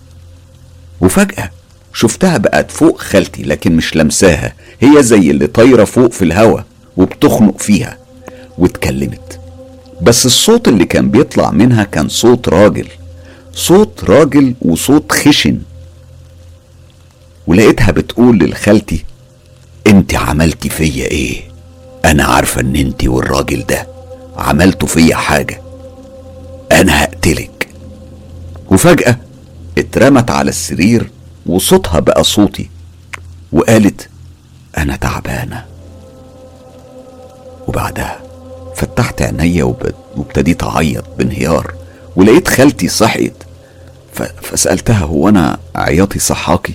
وفجأة 1.01 1.51
شفتها 1.95 2.37
بقت 2.39 2.71
فوق 2.71 3.01
خالتي 3.01 3.43
لكن 3.43 3.77
مش 3.77 3.97
لمساها 3.97 4.53
هي 4.81 5.03
زي 5.03 5.31
اللي 5.31 5.47
طايرة 5.47 5.85
فوق 5.85 6.13
في 6.13 6.23
الهوا 6.25 6.61
وبتخنق 6.97 7.59
فيها 7.59 7.99
واتكلمت. 8.59 9.41
بس 10.03 10.27
الصوت 10.27 10.69
اللي 10.69 10.85
كان 10.85 11.11
بيطلع 11.11 11.51
منها 11.51 11.85
كان 11.85 12.09
صوت 12.09 12.49
راجل 12.49 12.89
صوت 13.53 14.05
راجل 14.05 14.55
وصوت 14.63 15.13
خشن. 15.13 15.59
ولقيتها 17.47 17.91
بتقول 17.91 18.39
للخالتي 18.39 19.05
انت 19.87 20.15
عملتي 20.15 20.69
فيا 20.69 21.07
إيه؟ 21.07 21.50
أنا 22.05 22.25
عارفة 22.25 22.61
إن 22.61 22.77
انت 22.77 23.05
والراجل 23.05 23.65
ده 23.67 23.87
عملتوا 24.37 24.89
فيا 24.89 25.17
حاجة. 25.17 25.61
أنا 26.73 27.05
هقتلك. 27.05 27.69
وفجأة 28.71 29.17
اترمت 29.79 30.31
على 30.31 30.49
السرير 30.49 31.11
وصوتها 31.47 32.01
بقى 32.01 32.25
صوتي 32.25 32.71
وقالت 33.53 34.09
أنا 34.79 34.97
تعبانة. 34.97 35.65
وبعدها 37.69 38.21
فتحت 38.77 39.23
عينيا 39.23 39.65
وابتديت 40.17 40.63
أعيط 40.63 41.05
بانهيار 41.19 41.75
ولقيت 42.17 42.49
خالتي 42.49 42.89
صحيت. 42.89 43.35
فسألتها 44.43 44.99
هو 44.99 45.29
أنا 45.29 45.59
عياطي 45.75 46.19
صحاكي؟ 46.19 46.75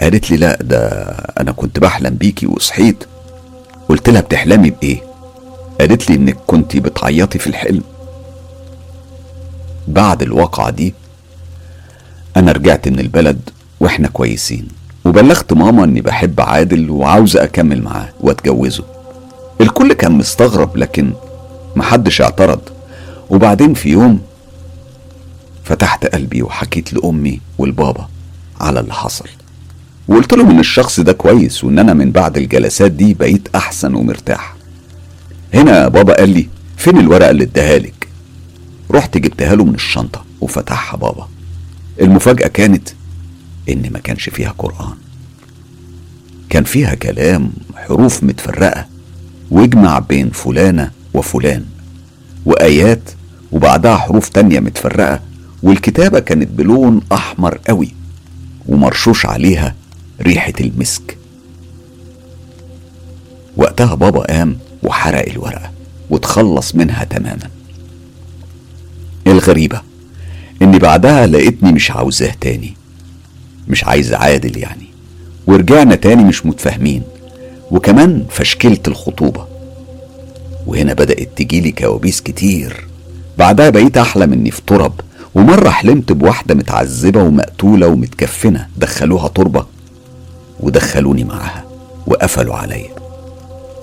قالت 0.00 0.30
لي 0.30 0.36
لا 0.36 0.58
ده 0.62 0.88
أنا 1.40 1.52
كنت 1.52 1.78
بحلم 1.78 2.14
بيكي 2.14 2.46
وصحيت. 2.46 3.04
قلت 3.90 4.08
لها 4.10 4.20
بتحلمي 4.20 4.70
بإيه؟ 4.70 5.02
قالت 5.80 6.10
لي 6.10 6.16
إنك 6.16 6.36
كنت 6.46 6.76
بتعيطي 6.76 7.38
في 7.38 7.46
الحلم. 7.46 7.82
بعد 9.88 10.22
الواقعة 10.22 10.70
دي 10.70 10.94
أنا 12.36 12.52
رجعت 12.52 12.88
من 12.88 13.00
البلد 13.00 13.50
وإحنا 13.80 14.08
كويسين 14.08 14.68
وبلغت 15.04 15.52
ماما 15.52 15.84
إني 15.84 16.00
بحب 16.00 16.40
عادل 16.40 16.90
وعاوزة 16.90 17.44
أكمل 17.44 17.82
معاه 17.82 18.08
وأتجوزه. 18.20 18.84
الكل 19.60 19.92
كان 19.92 20.12
مستغرب 20.12 20.76
لكن 20.76 21.12
محدش 21.76 22.20
اعترض. 22.20 22.60
وبعدين 23.30 23.74
في 23.74 23.88
يوم 23.88 24.20
فتحت 25.64 26.06
قلبي 26.06 26.42
وحكيت 26.42 26.92
لأمي 26.92 27.40
والبابا 27.58 28.08
على 28.60 28.80
اللي 28.80 28.94
حصل. 28.94 29.28
وقلت 30.10 30.34
لهم 30.34 30.50
إن 30.50 30.58
الشخص 30.60 31.00
ده 31.00 31.12
كويس 31.12 31.64
وإن 31.64 31.78
أنا 31.78 31.94
من 31.94 32.10
بعد 32.12 32.36
الجلسات 32.36 32.90
دي 32.90 33.14
بقيت 33.14 33.48
أحسن 33.54 33.94
ومرتاح. 33.94 34.54
هنا 35.54 35.88
بابا 35.88 36.14
قال 36.16 36.28
لي 36.30 36.48
فين 36.76 36.98
الورقة 36.98 37.30
اللي 37.30 37.44
اداها 37.44 37.78
لك؟ 37.78 38.08
رحت 38.90 39.18
جبتها 39.18 39.54
له 39.54 39.64
من 39.64 39.74
الشنطة 39.74 40.24
وفتحها 40.40 40.96
بابا. 40.96 41.28
المفاجأة 42.00 42.48
كانت 42.48 42.88
إن 43.68 43.90
ما 43.92 43.98
كانش 43.98 44.28
فيها 44.28 44.54
قرآن. 44.58 44.94
كان 46.48 46.64
فيها 46.64 46.94
كلام 46.94 47.52
حروف 47.76 48.22
متفرقة 48.24 48.86
واجمع 49.50 49.98
بين 49.98 50.30
فلانة 50.30 50.90
وفلان 51.14 51.64
وآيات 52.46 53.10
وبعدها 53.52 53.96
حروف 53.96 54.28
تانية 54.28 54.60
متفرقة 54.60 55.20
والكتابة 55.62 56.18
كانت 56.20 56.48
بلون 56.48 57.00
أحمر 57.12 57.58
قوي 57.68 57.94
ومرشوش 58.66 59.26
عليها 59.26 59.74
ريحة 60.22 60.52
المسك. 60.60 61.16
وقتها 63.56 63.94
بابا 63.94 64.20
قام 64.20 64.58
وحرق 64.82 65.28
الورقة 65.28 65.70
وتخلص 66.10 66.74
منها 66.74 67.04
تماما. 67.04 67.50
الغريبة 69.26 69.80
إني 70.62 70.78
بعدها 70.78 71.26
لقيتني 71.26 71.72
مش 71.72 71.90
عاوزاه 71.90 72.32
تاني 72.40 72.74
مش 73.68 73.84
عايز 73.84 74.12
عادل 74.12 74.58
يعني. 74.58 74.86
ورجعنا 75.46 75.94
تاني 75.94 76.24
مش 76.24 76.46
متفاهمين 76.46 77.02
وكمان 77.70 78.26
فشكلت 78.30 78.88
الخطوبة. 78.88 79.46
وهنا 80.66 80.92
بدأت 80.94 81.28
تجيلي 81.36 81.72
كوابيس 81.72 82.20
كتير. 82.20 82.86
بعدها 83.38 83.70
بقيت 83.70 83.96
أحلم 83.96 84.32
إني 84.32 84.50
في 84.50 84.60
ترب 84.66 85.00
ومرة 85.34 85.70
حلمت 85.70 86.12
بواحدة 86.12 86.54
متعذبة 86.54 87.22
ومقتولة 87.22 87.86
ومتكفنة 87.86 88.68
دخلوها 88.76 89.28
تربة 89.28 89.66
ودخلوني 90.60 91.24
معاها 91.24 91.64
وقفلوا 92.06 92.54
عليا. 92.54 92.94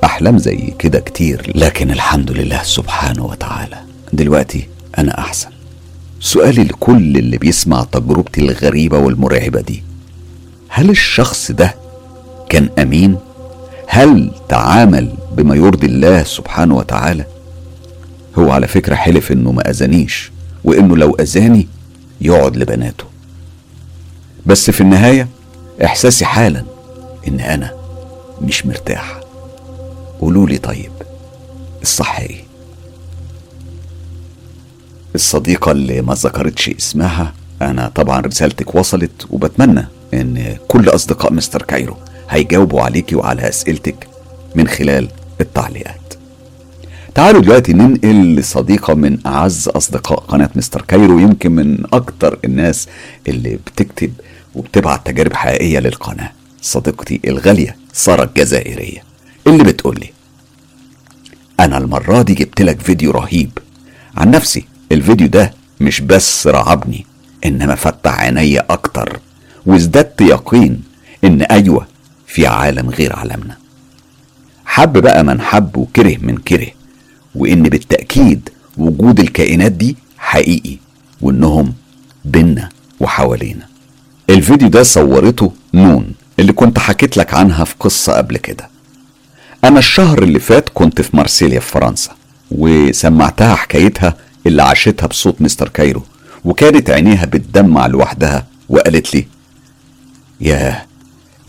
أحلام 0.03 0.37
زي 0.37 0.73
كده 0.79 0.99
كتير 0.99 1.51
لكن 1.55 1.91
الحمد 1.91 2.31
لله 2.31 2.63
سبحانه 2.63 3.25
وتعالى. 3.25 3.77
دلوقتي 4.13 4.67
أنا 4.97 5.19
أحسن. 5.19 5.49
سؤالي 6.19 6.63
لكل 6.63 7.17
اللي 7.17 7.37
بيسمع 7.37 7.83
تجربتي 7.83 8.41
الغريبة 8.41 8.97
والمرعبة 8.97 9.61
دي. 9.61 9.83
هل 10.69 10.89
الشخص 10.89 11.51
ده 11.51 11.75
كان 12.49 12.69
أمين؟ 12.79 13.17
هل 13.87 14.31
تعامل 14.49 15.13
بما 15.37 15.55
يرضي 15.55 15.87
الله 15.87 16.23
سبحانه 16.23 16.75
وتعالى؟ 16.75 17.25
هو 18.39 18.51
على 18.51 18.67
فكرة 18.67 18.95
حلف 18.95 19.31
إنه 19.31 19.51
ما 19.51 19.69
أذانيش 19.69 20.31
وإنه 20.63 20.97
لو 20.97 21.15
أذاني 21.19 21.67
يقعد 22.21 22.57
لبناته. 22.57 23.03
بس 24.45 24.71
في 24.71 24.81
النهاية 24.81 25.27
إحساسي 25.85 26.25
حالا 26.25 26.63
إن 27.27 27.39
أنا 27.39 27.71
مش 28.41 28.65
مرتاح 28.65 29.19
قولوا 30.21 30.47
لي 30.47 30.57
طيب 30.57 30.91
الصح 31.81 32.19
إيه؟ 32.19 32.43
الصديقة 35.15 35.71
اللي 35.71 36.01
ما 36.01 36.13
ذكرتش 36.13 36.69
اسمها 36.69 37.33
أنا 37.61 37.91
طبعا 37.95 38.21
رسالتك 38.21 38.75
وصلت 38.75 39.27
وبتمنى 39.29 39.87
إن 40.13 40.57
كل 40.67 40.89
أصدقاء 40.89 41.33
مستر 41.33 41.61
كايرو 41.61 41.97
هيجاوبوا 42.29 42.81
عليكي 42.81 43.15
وعلى 43.15 43.49
أسئلتك 43.49 44.07
من 44.55 44.67
خلال 44.67 45.07
التعليقات 45.41 46.13
تعالوا 47.15 47.41
دلوقتي 47.41 47.73
ننقل 47.73 48.35
لصديقة 48.35 48.93
من 48.93 49.17
أعز 49.27 49.67
أصدقاء 49.69 50.19
قناة 50.19 50.49
مستر 50.55 50.81
كايرو 50.81 51.19
يمكن 51.19 51.51
من 51.51 51.83
أكتر 51.93 52.39
الناس 52.45 52.87
اللي 53.27 53.55
بتكتب 53.67 54.13
وبتبعت 54.57 55.07
تجارب 55.07 55.33
حقيقية 55.33 55.79
للقناة. 55.79 56.31
صديقتي 56.61 57.19
الغالية 57.27 57.75
سارة 57.93 58.23
الجزائرية 58.23 59.03
اللي 59.47 59.63
بتقولي 59.63 60.09
أنا 61.59 61.77
المرة 61.77 62.21
دي 62.21 62.33
جبت 62.33 62.61
لك 62.61 62.79
فيديو 62.81 63.11
رهيب. 63.11 63.51
عن 64.17 64.31
نفسي 64.31 64.65
الفيديو 64.91 65.27
ده 65.27 65.53
مش 65.81 66.01
بس 66.01 66.47
رعبني 66.47 67.05
إنما 67.45 67.75
فتح 67.75 68.19
عيني 68.19 68.59
أكتر 68.59 69.19
وازددت 69.65 70.21
يقين 70.21 70.83
إن 71.23 71.41
أيوة 71.41 71.87
في 72.27 72.47
عالم 72.47 72.89
غير 72.89 73.15
عالمنا. 73.15 73.57
حب 74.65 74.97
بقى 74.97 75.23
من 75.23 75.41
حب 75.41 75.77
وكره 75.77 76.17
من 76.21 76.37
كره 76.37 76.67
وإن 77.35 77.63
بالتأكيد 77.63 78.49
وجود 78.77 79.19
الكائنات 79.19 79.71
دي 79.71 79.95
حقيقي 80.17 80.77
وإنهم 81.21 81.73
بينا 82.25 82.69
وحوالينا. 82.99 83.66
الفيديو 84.29 84.67
ده 84.67 84.83
صورته 84.83 85.51
نون 85.73 86.11
اللي 86.39 86.53
كنت 86.53 86.79
حكيت 86.79 87.17
لك 87.17 87.33
عنها 87.33 87.63
في 87.63 87.75
قصة 87.79 88.13
قبل 88.13 88.37
كده. 88.37 88.69
أنا 89.63 89.79
الشهر 89.79 90.23
اللي 90.23 90.39
فات 90.39 90.69
كنت 90.73 91.01
في 91.01 91.17
مارسيليا 91.17 91.59
في 91.59 91.71
فرنسا 91.71 92.11
وسمعتها 92.51 93.55
حكايتها 93.55 94.15
اللي 94.47 94.63
عاشتها 94.63 95.07
بصوت 95.07 95.41
مستر 95.41 95.69
كايرو 95.69 96.03
وكانت 96.45 96.89
عينيها 96.89 97.25
بتدمع 97.25 97.87
لوحدها 97.87 98.45
وقالت 98.69 99.15
لي 99.15 99.25
ياه 100.41 100.85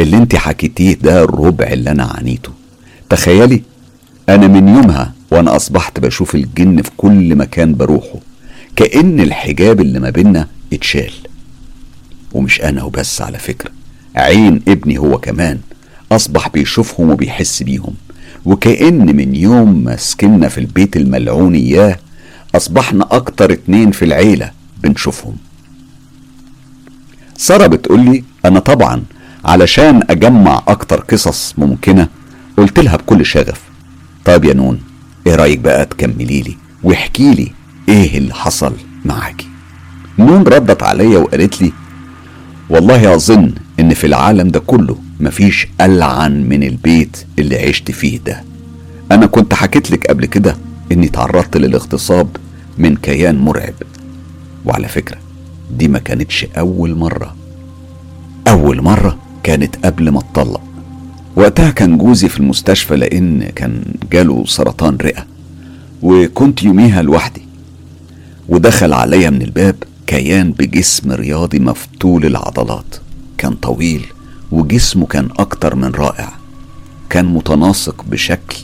اللي 0.00 0.16
انت 0.16 0.36
حكيتيه 0.36 0.94
ده 0.94 1.24
الربع 1.24 1.66
اللي 1.66 1.90
أنا 1.90 2.04
عانيته. 2.04 2.50
تخيلي 3.10 3.62
أنا 4.28 4.46
من 4.46 4.68
يومها 4.68 5.12
وأنا 5.30 5.56
أصبحت 5.56 6.00
بشوف 6.00 6.34
الجن 6.34 6.82
في 6.82 6.90
كل 6.96 7.36
مكان 7.36 7.74
بروحه 7.74 8.18
كأن 8.76 9.20
الحجاب 9.20 9.80
اللي 9.80 9.98
ما 10.00 10.10
بينا 10.10 10.48
اتشال. 10.72 11.12
ومش 12.32 12.60
أنا 12.62 12.82
وبس 12.82 13.22
على 13.22 13.38
فكرة. 13.38 13.70
عين 14.16 14.62
ابني 14.68 14.98
هو 14.98 15.18
كمان. 15.18 15.58
أصبح 16.12 16.48
بيشوفهم 16.48 17.10
وبيحس 17.10 17.62
بيهم. 17.62 17.94
وكأن 18.44 19.16
من 19.16 19.34
يوم 19.34 19.84
ما 19.84 19.96
سكننا 19.96 20.48
في 20.48 20.58
البيت 20.58 20.96
الملعون 20.96 21.54
إياه 21.54 21.98
أصبحنا 22.54 23.08
أكتر 23.10 23.52
اتنين 23.52 23.90
في 23.90 24.04
العيلة 24.04 24.50
بنشوفهم. 24.82 25.36
سارة 27.36 27.66
بتقولي 27.66 28.24
أنا 28.44 28.58
طبعا 28.60 29.02
علشان 29.44 30.02
أجمع 30.10 30.62
أكتر 30.68 31.00
قصص 31.00 31.54
ممكنة 31.58 32.08
قلت 32.56 32.78
لها 32.78 32.96
بكل 32.96 33.26
شغف 33.26 33.60
طيب 34.24 34.44
يا 34.44 34.54
نون 34.54 34.80
إيه 35.26 35.34
رأيك 35.34 35.58
بقى 35.58 35.84
تكملي 35.86 36.42
لي 36.42 36.56
واحكي 36.82 37.34
لي 37.34 37.52
إيه 37.88 38.18
اللي 38.18 38.34
حصل 38.34 38.72
معاكي؟ 39.04 39.46
نون 40.18 40.42
ردت 40.42 40.82
عليا 40.82 41.18
وقالت 41.18 41.62
لي 41.62 41.72
والله 42.70 43.14
اظن 43.14 43.52
إن 43.80 43.94
في 43.94 44.06
العالم 44.06 44.48
ده 44.48 44.60
كله 44.60 44.96
مفيش 45.20 45.66
ألعن 45.80 46.48
من 46.48 46.62
البيت 46.62 47.16
اللي 47.38 47.58
عشت 47.68 47.90
فيه 47.90 48.18
ده. 48.26 48.42
أنا 49.12 49.26
كنت 49.26 49.54
حكيت 49.54 49.90
لك 49.90 50.06
قبل 50.06 50.26
كده 50.26 50.56
إني 50.92 51.08
تعرضت 51.08 51.56
للاغتصاب 51.56 52.28
من 52.78 52.96
كيان 52.96 53.38
مرعب. 53.38 53.74
وعلى 54.66 54.88
فكرة 54.88 55.18
دي 55.78 55.88
ما 55.88 55.98
كانتش 55.98 56.46
أول 56.58 56.94
مرة. 56.94 57.36
أول 58.48 58.82
مرة 58.82 59.18
كانت 59.42 59.86
قبل 59.86 60.08
ما 60.08 60.18
اتطلق 60.18 60.60
وقتها 61.36 61.70
كان 61.70 61.98
جوزي 61.98 62.28
في 62.28 62.40
المستشفى 62.40 62.96
لأن 62.96 63.44
كان 63.56 63.82
جاله 64.12 64.44
سرطان 64.46 64.96
رئة. 65.02 65.26
وكنت 66.02 66.62
يوميها 66.62 67.02
لوحدي. 67.02 67.42
ودخل 68.48 68.92
عليا 68.92 69.30
من 69.30 69.42
الباب 69.42 69.76
كيان 70.08 70.52
بجسم 70.52 71.12
رياضي 71.12 71.58
مفتول 71.58 72.26
العضلات. 72.26 72.96
كان 73.38 73.54
طويل 73.54 74.06
وجسمه 74.50 75.06
كان 75.06 75.28
أكتر 75.38 75.74
من 75.74 75.90
رائع. 75.90 76.32
كان 77.10 77.24
متناسق 77.24 78.04
بشكل. 78.10 78.56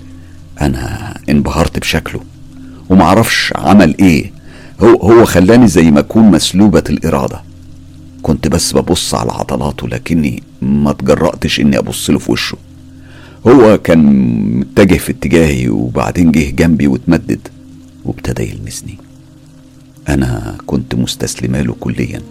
أنا 0.60 1.14
انبهرت 1.28 1.78
بشكله. 1.78 2.20
ومعرفش 2.88 3.52
عمل 3.56 3.98
إيه. 3.98 4.32
هو 4.80 4.96
هو 4.96 5.24
خلاني 5.24 5.68
زي 5.68 5.90
ما 5.90 6.00
أكون 6.00 6.30
مسلوبة 6.30 6.84
الإرادة. 6.90 7.42
كنت 8.22 8.48
بس 8.48 8.72
ببص 8.72 9.14
على 9.14 9.32
عضلاته 9.32 9.88
لكني 9.88 10.42
ما 10.62 10.92
تجرأتش 10.92 11.60
إني 11.60 11.78
أبص 11.78 12.10
له 12.10 12.18
في 12.18 12.32
وشه. 12.32 12.56
هو 13.46 13.78
كان 13.78 14.00
متجه 14.58 14.98
في 14.98 15.12
اتجاهي 15.12 15.68
وبعدين 15.68 16.32
جه 16.32 16.50
جنبي 16.50 16.86
واتمدد 16.86 17.48
وابتدى 18.04 18.50
يلمسني. 18.50 18.98
أنا 20.08 20.56
كنت 20.66 20.94
مستسلمة 20.94 21.60
له 21.60 21.76
كليا 21.80 22.22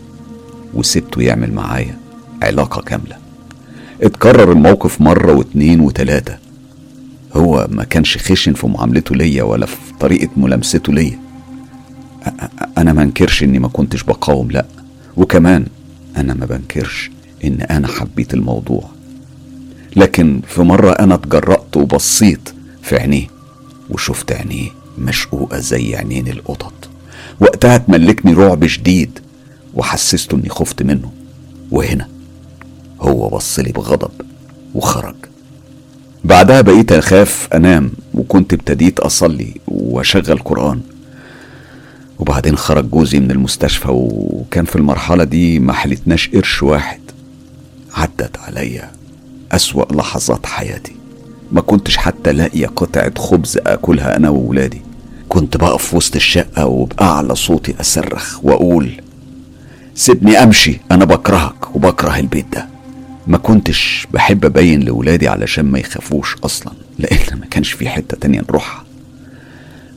وسبته 0.73 1.21
يعمل 1.21 1.53
معايا 1.53 1.97
علاقة 2.41 2.81
كاملة. 2.81 3.17
اتكرر 4.01 4.51
الموقف 4.51 5.01
مرة 5.01 5.33
واتنين 5.33 5.79
وتلاتة. 5.79 6.37
هو 7.33 7.67
ما 7.71 7.83
كانش 7.83 8.17
خشن 8.17 8.53
في 8.53 8.67
معاملته 8.67 9.15
ليا 9.15 9.43
ولا 9.43 9.65
في 9.65 9.75
طريقة 9.99 10.29
ملامسته 10.37 10.93
ليا. 10.93 11.19
أنا 12.77 12.93
ما 12.93 13.03
انكرش 13.03 13.43
إني 13.43 13.59
ما 13.59 13.67
كنتش 13.67 14.03
بقاوم 14.03 14.51
لأ. 14.51 14.65
وكمان 15.17 15.65
أنا 16.17 16.33
ما 16.33 16.45
بنكرش 16.45 17.11
إن 17.43 17.61
أنا 17.61 17.87
حبيت 17.87 18.33
الموضوع. 18.33 18.83
لكن 19.95 20.41
في 20.47 20.61
مرة 20.61 20.91
أنا 20.91 21.15
اتجرأت 21.15 21.77
وبصيت 21.77 22.49
في 22.81 22.95
عينيه 22.97 23.27
وشفت 23.89 24.31
عينيه 24.31 24.69
مشقوقة 24.97 25.59
زي 25.59 25.95
عينين 25.95 26.27
القطط. 26.27 26.82
وقتها 27.39 27.77
تملكني 27.77 28.33
رعب 28.33 28.67
شديد 28.67 29.19
وحسسته 29.73 30.35
إني 30.35 30.49
خفت 30.49 30.83
منه. 30.83 31.11
وهنا 31.71 32.07
هو 33.01 33.29
بصلي 33.29 33.71
بغضب 33.71 34.11
وخرج. 34.75 35.15
بعدها 36.23 36.61
بقيت 36.61 36.91
أخاف 36.91 37.47
أنام 37.53 37.91
وكنت 38.13 38.53
ابتديت 38.53 38.99
أصلي 38.99 39.53
وأشغل 39.67 40.37
قرآن. 40.37 40.81
وبعدين 42.19 42.57
خرج 42.57 42.89
جوزي 42.89 43.19
من 43.19 43.31
المستشفى 43.31 43.87
وكان 43.91 44.65
في 44.65 44.75
المرحلة 44.75 45.23
دي 45.23 45.59
ما 45.59 45.73
حلتناش 45.73 46.29
قرش 46.29 46.63
واحد. 46.63 46.99
عدت 47.93 48.37
عليا 48.37 48.91
أسوأ 49.51 49.93
لحظات 49.93 50.45
حياتي. 50.45 50.95
ما 51.51 51.61
كنتش 51.61 51.97
حتى 51.97 52.33
لاقية 52.33 52.67
قطعة 52.67 53.13
خبز 53.19 53.57
أكلها 53.57 54.17
أنا 54.17 54.29
وولادي. 54.29 54.81
كنت 55.33 55.57
بقف 55.57 55.93
وسط 55.93 56.15
الشقة 56.15 56.65
وبأعلى 56.65 57.35
صوتي 57.35 57.75
أصرخ 57.81 58.39
وأقول 58.43 58.91
سيبني 59.95 60.43
أمشي 60.43 60.79
أنا 60.91 61.05
بكرهك 61.05 61.75
وبكره 61.75 62.19
البيت 62.19 62.45
ده. 62.53 62.67
ما 63.27 63.37
كنتش 63.37 64.07
بحب 64.13 64.45
أبين 64.45 64.83
لولادي 64.83 65.27
علشان 65.27 65.65
ما 65.65 65.79
يخافوش 65.79 66.35
أصلا 66.43 66.73
لأن 66.99 67.39
ما 67.39 67.45
كانش 67.45 67.71
في 67.71 67.89
حتة 67.89 68.17
تانية 68.17 68.41
نروحها. 68.41 68.83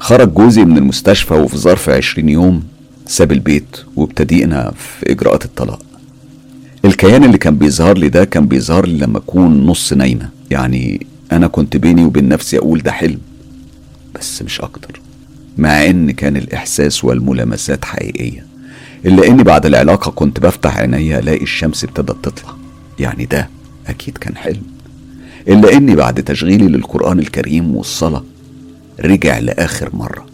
خرج 0.01 0.35
جوزي 0.35 0.65
من 0.65 0.79
المستشفى 0.79 1.35
وفي 1.35 1.57
ظرف 1.57 1.89
عشرين 1.89 2.29
يوم 2.29 2.63
ساب 3.07 3.33
البيت 3.33 3.77
وابتدينا 3.97 4.73
في 4.79 5.13
إجراءات 5.13 5.45
الطلاق. 5.45 5.83
الكيان 6.85 7.25
اللي 7.25 7.39
كان 7.39 7.57
بيظهر 7.59 7.99
لي 7.99 8.09
ده 8.09 8.25
كان 8.25 8.47
بيظهر 8.47 8.87
لي 8.87 8.99
لما 8.99 9.19
أكون 9.19 9.67
نص 9.67 9.93
نايمة 9.93 10.29
يعني 10.51 11.07
أنا 11.33 11.47
كنت 11.47 11.77
بيني 11.77 12.05
وبين 12.05 12.29
نفسي 12.29 12.59
أقول 12.59 12.81
ده 12.83 12.93
حلم 12.93 13.19
بس 14.15 14.43
مش 14.43 14.61
أكتر. 14.61 15.01
مع 15.59 15.87
إن 15.87 16.11
كان 16.11 16.37
الإحساس 16.37 17.05
والملامسات 17.05 17.85
حقيقية. 17.85 18.47
إلا 19.07 19.27
إني 19.27 19.43
بعد 19.43 19.67
العلاقة 19.67 20.11
كنت 20.11 20.41
بفتح 20.41 20.77
عينيا 20.79 21.19
ألاقي 21.19 21.43
الشمس 21.43 21.85
ابتدت 21.85 22.25
تطلع. 22.25 22.57
يعني 22.99 23.25
ده 23.27 23.49
أكيد 23.87 24.19
كان 24.19 24.37
حلم. 24.37 24.63
إلا 25.49 25.73
إني 25.73 25.97
بعد 25.97 26.23
تشغيلي 26.23 26.69
للقرآن 26.69 27.19
الكريم 27.19 27.77
والصلاة 27.77 28.25
رجع 29.01 29.39
لآخر 29.39 29.97
مرة. 29.97 30.27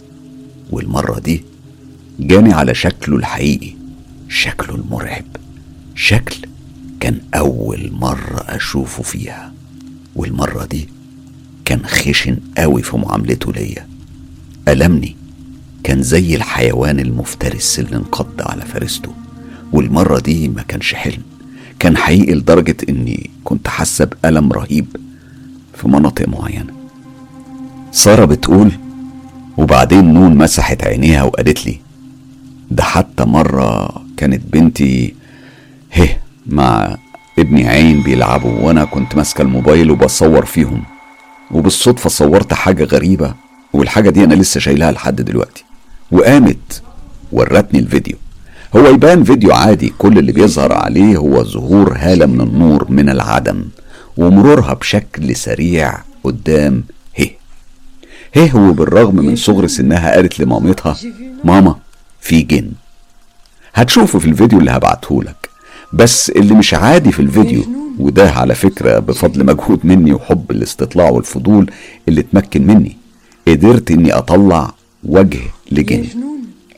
والمرة 0.71 1.19
دي 1.19 1.45
جاني 2.21 2.53
على 2.53 2.75
شكله 2.75 3.17
الحقيقي 3.17 3.73
شكله 4.29 4.75
المرعب. 4.75 5.25
شكل 5.95 6.37
كان 7.01 7.19
أول 7.35 7.91
مرة 7.93 8.45
أشوفه 8.49 9.03
فيها. 9.03 9.53
والمرة 10.17 10.65
دي 10.65 10.89
كان 11.65 11.87
خشن 11.87 12.37
قوي 12.59 12.83
في 12.83 12.97
معاملته 12.97 13.53
ليا. 13.53 13.92
ألمني. 14.69 15.17
كان 15.85 16.03
زي 16.03 16.35
الحيوان 16.35 17.01
المفترس 17.01 17.79
اللي 17.79 17.97
انقض 17.97 18.43
على 18.43 18.63
فريسته 18.63 19.13
والمرة 19.73 20.19
دي 20.21 20.49
ما 20.49 20.63
كانش 20.63 20.95
حلم. 20.95 21.23
كان 21.79 21.97
حقيقي 21.97 22.35
لدرجة 22.35 22.77
إني 22.89 23.31
كنت 23.45 23.69
حاسة 23.69 24.05
بألم 24.05 24.53
رهيب 24.53 24.87
في 25.75 25.89
مناطق 25.89 26.29
معينة. 26.29 26.73
سارة 27.93 28.25
بتقول 28.25 28.73
وبعدين 29.57 30.15
نون 30.15 30.37
مسحت 30.37 30.85
عينيها 30.85 31.23
وقالت 31.23 31.67
لي 31.67 31.81
ده 32.71 32.83
حتى 32.83 33.25
مرة 33.25 33.89
كانت 34.17 34.43
بنتي 34.53 35.15
هه 35.93 36.09
مع 36.47 36.97
ابني 37.39 37.69
عين 37.69 38.03
بيلعبوا 38.03 38.61
وأنا 38.61 38.85
كنت 38.85 39.15
ماسكة 39.15 39.43
الموبايل 39.43 39.91
وبصور 39.91 40.45
فيهم. 40.45 40.83
وبالصدفة 41.51 42.09
صورت 42.09 42.55
حاجة 42.55 42.85
غريبة 42.85 43.35
والحاجة 43.73 44.11
دي 44.11 44.25
أنا 44.25 44.35
لسه 44.35 44.61
شايلها 44.61 44.93
لحد 44.93 45.17
دلوقتي. 45.23 45.65
وقامت 46.11 46.83
ورتني 47.33 47.81
الفيديو. 47.81 48.17
هو 48.77 48.87
يبان 48.87 49.25
فيديو 49.25 49.53
عادي 49.53 49.93
كل 49.99 50.19
اللي 50.19 50.33
بيظهر 50.33 50.73
عليه 50.73 51.17
هو 51.17 51.45
ظهور 51.45 51.93
هالة 51.99 52.27
من 52.27 52.41
النور 52.41 52.87
من 52.91 53.09
العدم 53.09 53.65
ومرورها 54.17 54.75
بشكل 54.75 55.37
سريع 55.37 55.99
قدام 56.25 56.85
هه 57.19 57.27
هه 58.37 58.57
وبالرغم 58.69 59.17
من 59.17 59.37
صغر 59.37 59.67
سنها 59.67 60.11
قالت 60.15 60.41
لمامتها 60.41 60.97
ماما 61.45 61.77
في 62.21 62.43
جن. 62.43 62.71
هتشوفه 63.75 64.19
في 64.19 64.27
الفيديو 64.27 64.59
اللي 64.59 64.71
هبعتهولك. 64.71 65.49
بس 65.93 66.31
اللي 66.31 66.55
مش 66.55 66.75
عادي 66.75 67.13
في 67.13 67.21
الفيديو 67.21 67.65
وده 67.99 68.31
على 68.31 68.55
فكرة 68.55 68.99
بفضل 68.99 69.47
مجهود 69.47 69.87
مني 69.87 70.13
وحب 70.13 70.51
الاستطلاع 70.51 71.11
والفضول 71.11 71.71
اللي 72.09 72.23
تمكن 72.23 72.67
مني 72.67 72.97
قدرت 73.49 73.91
إني 73.91 74.13
أطلع 74.13 74.75
وجه 75.05 75.41
لجن. 75.71 76.05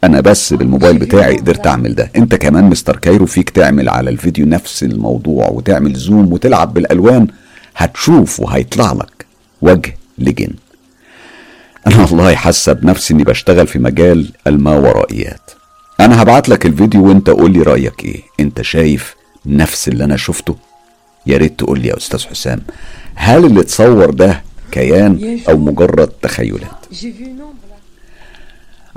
أنا 0.04 0.20
بس 0.20 0.52
بالموبايل 0.54 0.98
بتاعي 0.98 1.36
قدرت 1.36 1.66
أعمل 1.66 1.94
ده. 1.94 2.10
أنت 2.16 2.34
كمان 2.34 2.64
مستر 2.64 2.96
كايرو 2.96 3.26
فيك 3.26 3.50
تعمل 3.50 3.88
على 3.88 4.10
الفيديو 4.10 4.46
نفس 4.46 4.82
الموضوع 4.82 5.48
وتعمل 5.48 5.94
زوم 5.94 6.32
وتلعب 6.32 6.74
بالألوان. 6.74 7.26
هتشوف 7.76 8.40
وهيطلع 8.40 8.92
لك 8.92 9.26
وجه 9.62 9.96
لجن. 10.18 10.50
أنا 11.86 12.00
والله 12.04 12.34
حاسة 12.34 12.72
بنفسي 12.72 13.14
إني 13.14 13.24
بشتغل 13.24 13.66
في 13.66 13.78
مجال 13.78 14.32
الماورائيات. 14.46 15.50
أنا 16.00 16.22
هبعت 16.22 16.48
لك 16.48 16.66
الفيديو 16.66 17.08
وأنت 17.08 17.30
قول 17.30 17.52
لي 17.52 17.62
رأيك 17.62 18.04
إيه. 18.04 18.22
أنت 18.40 18.62
شايف 18.62 19.14
نفس 19.46 19.88
اللي 19.88 20.04
أنا 20.04 20.16
شفته؟ 20.16 20.56
يا 21.26 21.36
ريت 21.36 21.58
تقول 21.58 21.80
لي 21.80 21.88
يا 21.88 21.96
أستاذ 21.96 22.26
حسام. 22.26 22.60
هل 23.14 23.44
اللي 23.44 23.60
اتصور 23.60 24.10
ده 24.10 24.42
كيان 24.74 25.40
أو 25.48 25.58
مجرد 25.58 26.08
تخيلات. 26.22 26.86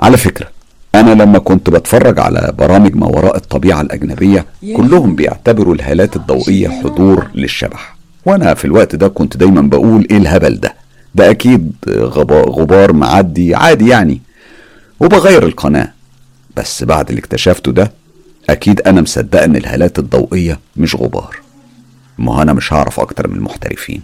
على 0.00 0.16
فكرة 0.16 0.48
أنا 0.94 1.10
لما 1.22 1.38
كنت 1.38 1.70
بتفرج 1.70 2.20
على 2.20 2.52
برامج 2.58 2.94
ما 2.96 3.06
وراء 3.06 3.36
الطبيعة 3.36 3.80
الأجنبية 3.80 4.46
كلهم 4.76 5.14
بيعتبروا 5.14 5.74
الهالات 5.74 6.16
الضوئية 6.16 6.68
حضور 6.68 7.26
للشبح. 7.34 7.96
وأنا 8.26 8.54
في 8.54 8.64
الوقت 8.64 8.94
ده 8.96 9.08
كنت 9.08 9.36
دايما 9.36 9.60
بقول 9.62 10.06
إيه 10.10 10.16
الهبل 10.16 10.60
ده؟ 10.60 10.74
ده 11.14 11.30
أكيد 11.30 11.72
غبار 12.28 12.92
معدي 12.92 13.54
عادي 13.54 13.88
يعني. 13.88 14.20
وبغير 15.00 15.46
القناة. 15.46 15.92
بس 16.56 16.84
بعد 16.84 17.08
اللي 17.08 17.20
اكتشفته 17.20 17.72
ده 17.72 17.92
أكيد 18.50 18.80
أنا 18.80 19.00
مصدق 19.00 19.42
إن 19.42 19.56
الهالات 19.56 19.98
الضوئية 19.98 20.58
مش 20.76 20.94
غبار. 20.94 21.36
ما 22.18 22.42
أنا 22.42 22.52
مش 22.52 22.72
هعرف 22.72 23.00
أكتر 23.00 23.28
من 23.28 23.36
المحترفين. 23.36 24.02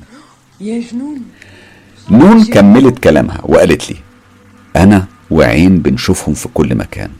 يا 0.60 0.82
جنون. 0.92 1.20
نون 2.10 2.44
كملت 2.44 2.98
كلامها 2.98 3.40
وقالت 3.42 3.90
لي 3.90 3.96
أنا 4.76 5.06
وعين 5.30 5.78
بنشوفهم 5.78 6.34
في 6.34 6.48
كل 6.54 6.74
مكان 6.74 7.10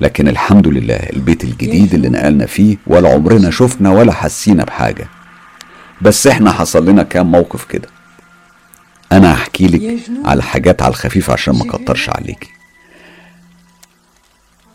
لكن 0.00 0.28
الحمد 0.28 0.68
لله 0.68 0.94
البيت 0.96 1.44
الجديد 1.44 1.94
اللي 1.94 2.08
نقلنا 2.08 2.46
فيه 2.46 2.76
ولا 2.86 3.08
عمرنا 3.14 3.50
شفنا 3.50 3.90
ولا 3.90 4.12
حسينا 4.12 4.64
بحاجة. 4.64 5.08
بس 6.02 6.26
إحنا 6.26 6.52
حصل 6.52 6.88
لنا 6.88 7.02
كام 7.02 7.30
موقف 7.32 7.64
كده. 7.64 7.88
أنا 9.12 9.34
هحكي 9.34 9.66
لك 9.66 10.00
على 10.24 10.42
حاجات 10.42 10.82
على 10.82 10.90
الخفيف 10.90 11.30
عشان 11.30 11.54
ما 11.54 11.74
أكترش 11.74 12.10
عليكي. 12.10 12.48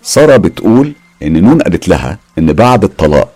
سارة 0.03 0.37
بتقول 0.37 0.93
إن 1.23 1.41
نون 1.43 1.61
قالت 1.61 1.87
لها 1.87 2.17
إن 2.37 2.53
بعد 2.53 2.83
الطلاق 2.83 3.33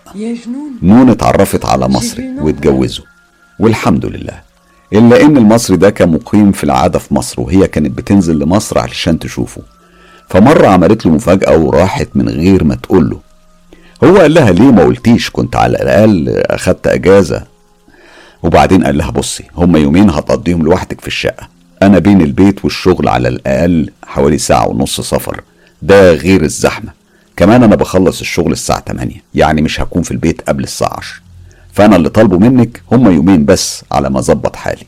نون 0.82 1.10
اتعرفت 1.10 1.64
على 1.64 1.88
مصري 1.88 2.28
واتجوزوا 2.38 3.04
والحمد 3.58 4.06
لله. 4.06 4.45
إلا 4.92 5.20
إن 5.20 5.36
المصري 5.36 5.76
ده 5.76 5.90
كان 5.90 6.08
مقيم 6.08 6.52
في 6.52 6.64
العادة 6.64 6.98
في 6.98 7.14
مصر 7.14 7.40
وهي 7.42 7.68
كانت 7.68 7.98
بتنزل 7.98 8.38
لمصر 8.38 8.78
علشان 8.78 9.18
تشوفه. 9.18 9.62
فمرة 10.28 10.66
عملت 10.66 11.06
له 11.06 11.12
مفاجأة 11.12 11.56
وراحت 11.58 12.08
من 12.14 12.28
غير 12.28 12.64
ما 12.64 12.74
تقول 12.74 13.10
له. 13.10 13.20
هو 14.04 14.16
قال 14.18 14.34
لها 14.34 14.50
ليه 14.50 14.70
ما 14.70 14.84
قلتيش؟ 14.84 15.30
كنت 15.30 15.56
على 15.56 15.72
الأقل 15.76 16.28
أخدت 16.36 16.86
أجازة. 16.86 17.44
وبعدين 18.42 18.84
قال 18.84 18.98
لها 18.98 19.10
بصي 19.10 19.44
هما 19.56 19.78
يومين 19.78 20.10
هتقضيهم 20.10 20.62
لوحدك 20.62 21.00
في 21.00 21.06
الشقة. 21.06 21.48
أنا 21.82 21.98
بين 21.98 22.20
البيت 22.20 22.64
والشغل 22.64 23.08
على 23.08 23.28
الأقل 23.28 23.90
حوالي 24.06 24.38
ساعة 24.38 24.68
ونص 24.68 25.00
سفر. 25.00 25.40
ده 25.82 26.12
غير 26.12 26.42
الزحمة. 26.42 26.92
كمان 27.36 27.62
أنا 27.62 27.76
بخلص 27.76 28.20
الشغل 28.20 28.52
الساعة 28.52 28.80
8 28.88 29.14
يعني 29.34 29.62
مش 29.62 29.80
هكون 29.80 30.02
في 30.02 30.10
البيت 30.10 30.40
قبل 30.48 30.64
الساعة 30.64 30.96
10 30.96 31.25
فأنا 31.76 31.96
اللي 31.96 32.08
طالبه 32.08 32.38
منك 32.38 32.82
هما 32.92 33.10
يومين 33.10 33.44
بس 33.44 33.84
على 33.92 34.10
ما 34.10 34.18
أظبط 34.18 34.56
حالي. 34.56 34.86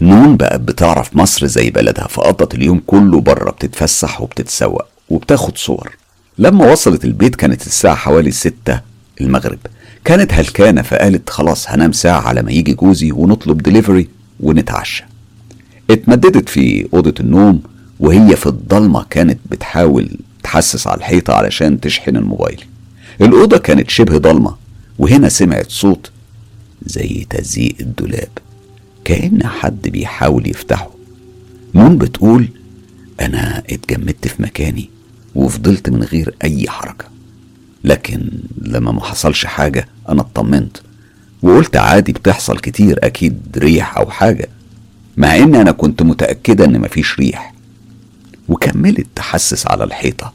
نون 0.00 0.36
بقت 0.36 0.60
بتعرف 0.60 1.16
مصر 1.16 1.46
زي 1.46 1.70
بلدها 1.70 2.06
فقضت 2.06 2.54
اليوم 2.54 2.82
كله 2.86 3.20
بره 3.20 3.50
بتتفسح 3.50 4.20
وبتتسوق 4.20 4.84
وبتاخد 5.10 5.58
صور. 5.58 5.96
لما 6.38 6.72
وصلت 6.72 7.04
البيت 7.04 7.36
كانت 7.36 7.66
الساعة 7.66 7.94
حوالي 7.94 8.30
ستة 8.30 8.80
المغرب. 9.20 9.58
كانت 10.04 10.34
هلكانة 10.34 10.82
فقالت 10.82 11.30
خلاص 11.30 11.70
هنام 11.70 11.92
ساعة 11.92 12.20
على 12.20 12.42
ما 12.42 12.52
يجي 12.52 12.74
جوزي 12.74 13.12
ونطلب 13.12 13.62
دليفري 13.62 14.08
ونتعشى. 14.40 15.04
اتمددت 15.90 16.48
في 16.48 16.88
أوضة 16.94 17.14
النوم 17.20 17.62
وهي 18.00 18.36
في 18.36 18.46
الضلمة 18.46 19.06
كانت 19.10 19.38
بتحاول 19.50 20.10
تحسس 20.42 20.86
على 20.86 20.98
الحيطة 20.98 21.34
علشان 21.34 21.80
تشحن 21.80 22.16
الموبايل. 22.16 22.64
الأوضة 23.20 23.58
كانت 23.58 23.90
شبه 23.90 24.18
ضلمة 24.18 24.54
وهنا 24.98 25.28
سمعت 25.28 25.70
صوت 25.70 26.10
زي 26.86 27.26
تزييق 27.30 27.74
الدولاب 27.80 28.28
كأن 29.04 29.46
حد 29.46 29.88
بيحاول 29.88 30.50
يفتحه. 30.50 30.90
نون 31.74 31.98
بتقول 31.98 32.48
أنا 33.20 33.62
اتجمدت 33.70 34.28
في 34.28 34.42
مكاني 34.42 34.90
وفضلت 35.34 35.90
من 35.90 36.02
غير 36.02 36.34
أي 36.44 36.68
حركة. 36.68 37.04
لكن 37.84 38.30
لما 38.58 38.92
ما 38.92 39.00
حصلش 39.04 39.46
حاجة 39.46 39.88
أنا 40.08 40.20
اطمنت 40.20 40.76
وقلت 41.42 41.76
عادي 41.76 42.12
بتحصل 42.12 42.58
كتير 42.58 42.98
أكيد 43.02 43.40
ريح 43.56 43.98
أو 43.98 44.10
حاجة 44.10 44.48
مع 45.16 45.36
إن 45.36 45.54
أنا 45.54 45.72
كنت 45.72 46.02
متأكدة 46.02 46.64
إن 46.64 46.80
مفيش 46.80 47.18
ريح. 47.18 47.54
وكملت 48.48 49.06
تحسس 49.16 49.66
على 49.66 49.84
الحيطة 49.84 50.32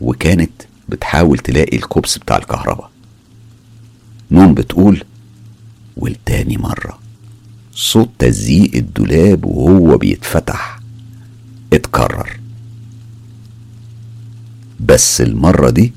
وكانت 0.00 0.50
بتحاول 0.88 1.38
تلاقي 1.38 1.76
الكوبس 1.76 2.18
بتاع 2.18 2.36
الكهرباء. 2.36 2.90
نون 4.30 4.54
بتقول 4.54 5.04
والتاني 5.96 6.56
مرة. 6.56 6.98
صوت 7.74 8.10
تزييق 8.18 8.74
الدولاب 8.74 9.44
وهو 9.44 9.98
بيتفتح. 9.98 10.80
اتكرر. 11.72 12.40
بس 14.80 15.20
المرة 15.20 15.70
دي 15.70 15.92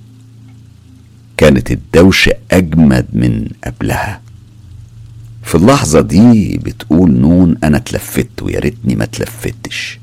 كانت 1.38 1.72
الدوشة 1.72 2.34
أجمد 2.52 3.06
من 3.14 3.48
قبلها. 3.64 4.22
في 5.44 5.56
اللحظة 5.56 6.02
دي 6.02 6.58
بتقول 6.58 7.12
نون 7.12 7.58
أنا 7.64 7.78
اتلفت 7.78 8.42
ويا 8.42 8.60
ريتني 8.60 8.96
ما 8.96 9.04
اتلفتش. 9.04 10.00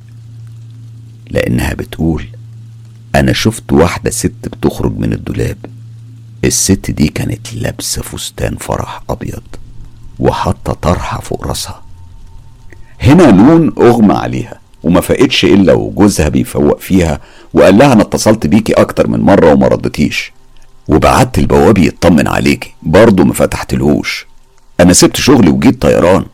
لأنها 1.31 1.75
بتقول 1.75 2.27
أنا 3.15 3.33
شفت 3.33 3.73
واحدة 3.73 4.11
ست 4.11 4.33
بتخرج 4.45 4.99
من 4.99 5.13
الدولاب. 5.13 5.59
الست 6.45 6.91
دي 6.91 7.09
كانت 7.09 7.55
لابسة 7.55 8.03
فستان 8.03 8.57
فرح 8.57 9.03
أبيض. 9.11 9.43
وحاطة 10.19 10.73
طرحة 10.73 11.21
فوق 11.21 11.47
راسها. 11.47 11.83
هنا 13.01 13.31
نون 13.31 13.73
أغمى 13.79 14.15
عليها 14.15 14.61
وما 14.83 15.01
فاقتش 15.01 15.45
إلا 15.45 15.73
وجوزها 15.73 16.29
بيفوق 16.29 16.81
فيها 16.81 17.21
وقال 17.55 17.79
لها 17.79 17.93
أنا 17.93 18.03
اتصلت 18.03 18.47
بيكي 18.47 18.73
أكتر 18.73 19.09
من 19.09 19.21
مرة 19.21 19.53
وما 19.53 19.69
ردتيش. 19.69 20.33
وبعت 20.89 21.39
البواب 21.39 21.79
يطمن 21.79 22.29
عليكي 22.29 22.75
برضه 22.83 23.25
ما 23.25 23.33
فتحتلهوش. 23.33 24.27
أنا 24.81 24.93
سبت 24.93 25.17
شغلي 25.17 25.51
وجيت 25.51 25.83
طيران. 25.83 26.25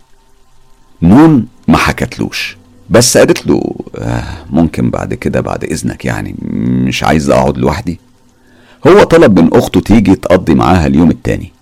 نون 1.02 1.46
ما 1.68 1.76
حكتلوش 1.76 2.56
بس 2.90 3.16
قالت 3.16 3.46
له 3.46 3.74
آه 3.98 4.24
ممكن 4.50 4.90
بعد 4.90 5.14
كده 5.14 5.40
بعد 5.40 5.64
إذنك 5.64 6.04
يعني 6.04 6.34
مش 6.86 7.04
عايز 7.04 7.30
أقعد 7.30 7.58
لوحدي. 7.58 8.00
هو 8.86 9.02
طلب 9.02 9.40
من 9.40 9.54
أخته 9.54 9.80
تيجي 9.80 10.14
تقضي 10.14 10.54
معاها 10.54 10.86
اليوم 10.86 11.10
التاني. 11.10 11.52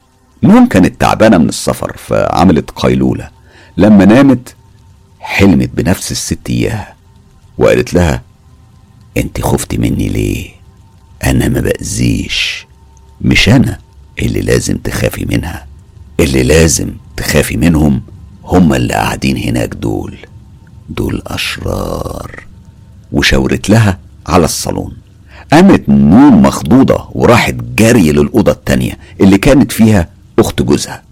نون 0.42 0.66
كانت 0.66 1.00
تعبانة 1.00 1.38
من 1.38 1.48
السفر 1.48 1.96
فعملت 1.96 2.70
قيلولة 2.70 3.30
لما 3.76 4.04
نامت 4.04 4.54
حلمت 5.20 5.70
بنفس 5.74 6.12
الست 6.12 6.50
إياها 6.50 6.94
وقالت 7.58 7.94
لها 7.94 8.22
أنت 9.16 9.40
خفتي 9.40 9.78
مني 9.78 10.08
ليه؟ 10.08 10.50
أنا 11.24 11.48
ما 11.48 11.60
بأذيش. 11.60 12.66
مش 13.20 13.48
أنا 13.48 13.78
اللي 14.22 14.40
لازم 14.40 14.76
تخافي 14.76 15.24
منها. 15.24 15.66
اللي 16.20 16.42
لازم 16.42 16.90
تخافي 17.16 17.56
منهم 17.56 18.02
هما 18.44 18.76
اللي 18.76 18.94
قاعدين 18.94 19.36
هناك 19.36 19.74
دول. 19.74 20.16
دول 20.88 21.22
أشرار. 21.26 22.44
وشاورت 23.12 23.70
لها 23.70 23.98
على 24.26 24.44
الصالون. 24.44 24.96
قامت 25.52 25.88
نون 25.88 26.32
مخضوضة 26.42 27.08
وراحت 27.12 27.54
جري 27.54 28.12
للأوضة 28.12 28.52
التانية 28.52 28.98
اللي 29.20 29.38
كانت 29.38 29.72
فيها 29.72 30.08
أخت 30.40 30.62
جوزها. 30.62 31.02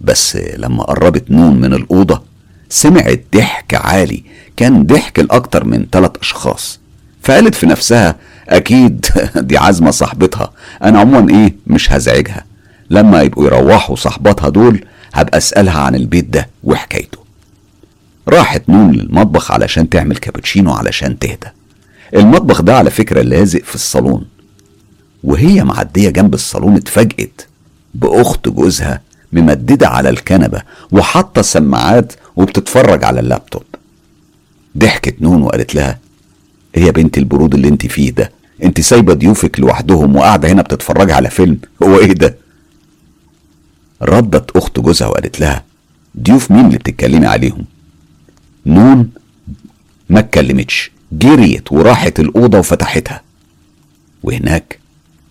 بس 0.00 0.36
لما 0.36 0.82
قربت 0.82 1.30
نون 1.30 1.60
من 1.60 1.74
الأوضة 1.74 2.22
سمعت 2.68 3.20
ضحك 3.36 3.74
عالي. 3.74 4.22
كان 4.56 4.86
ضحك 4.86 5.18
لأكتر 5.18 5.64
من 5.64 5.86
ثلاث 5.92 6.10
أشخاص. 6.20 6.80
فقالت 7.22 7.54
في 7.54 7.66
نفسها 7.66 8.16
أكيد 8.48 9.06
دي 9.36 9.58
عزمة 9.58 9.90
صاحبتها. 9.90 10.52
أنا 10.82 11.00
عموما 11.00 11.34
إيه 11.34 11.54
مش 11.66 11.92
هزعجها. 11.92 12.44
لما 12.90 13.22
يبقوا 13.22 13.44
يروحوا 13.44 13.96
صاحباتها 13.96 14.48
دول 14.48 14.84
هبقى 15.12 15.38
أسألها 15.38 15.80
عن 15.80 15.94
البيت 15.94 16.24
ده 16.24 16.48
وحكايته. 16.64 17.18
راحت 18.28 18.68
نون 18.68 18.92
للمطبخ 18.92 19.50
علشان 19.52 19.88
تعمل 19.88 20.16
كابتشينو 20.16 20.72
علشان 20.72 21.18
تهدى. 21.18 21.46
المطبخ 22.14 22.62
ده 22.62 22.76
على 22.76 22.90
فكرة 22.90 23.22
لازق 23.22 23.62
في 23.64 23.74
الصالون. 23.74 24.24
وهي 25.24 25.64
معدية 25.64 26.10
جنب 26.10 26.34
الصالون 26.34 26.76
اتفاجئت. 26.76 27.46
بأخت 27.94 28.48
جوزها 28.48 29.00
ممددة 29.32 29.88
على 29.88 30.10
الكنبة 30.10 30.62
وحاطة 30.92 31.42
سماعات 31.42 32.12
وبتتفرج 32.36 33.04
على 33.04 33.20
اللابتوب. 33.20 33.62
ضحكت 34.78 35.22
نون 35.22 35.42
وقالت 35.42 35.74
لها 35.74 35.98
إيه 36.76 36.82
يا 36.82 36.90
بنت 36.90 37.18
البرود 37.18 37.54
اللي 37.54 37.68
انت 37.68 37.86
فيه 37.86 38.10
ده. 38.10 38.32
انت 38.62 38.80
سايبة 38.80 39.14
ضيوفك 39.14 39.60
لوحدهم 39.60 40.16
وقاعدة 40.16 40.48
هنا 40.52 40.62
بتتفرجي 40.62 41.12
على 41.12 41.30
فيلم. 41.30 41.58
هو 41.82 41.98
إيه 41.98 42.12
ده؟ 42.12 42.36
ردت 44.02 44.50
أخت 44.56 44.80
جوزها 44.80 45.08
وقالت 45.08 45.40
لها 45.40 45.64
ضيوف 46.22 46.50
مين 46.50 46.66
اللي 46.66 46.78
بتتكلمي 46.78 47.26
عليهم؟ 47.26 47.64
نون 48.66 49.10
ما 50.10 50.18
اتكلمتش 50.20 50.90
جريت 51.12 51.72
وراحت 51.72 52.20
الأوضة 52.20 52.58
وفتحتها. 52.58 53.22
وهناك 54.22 54.78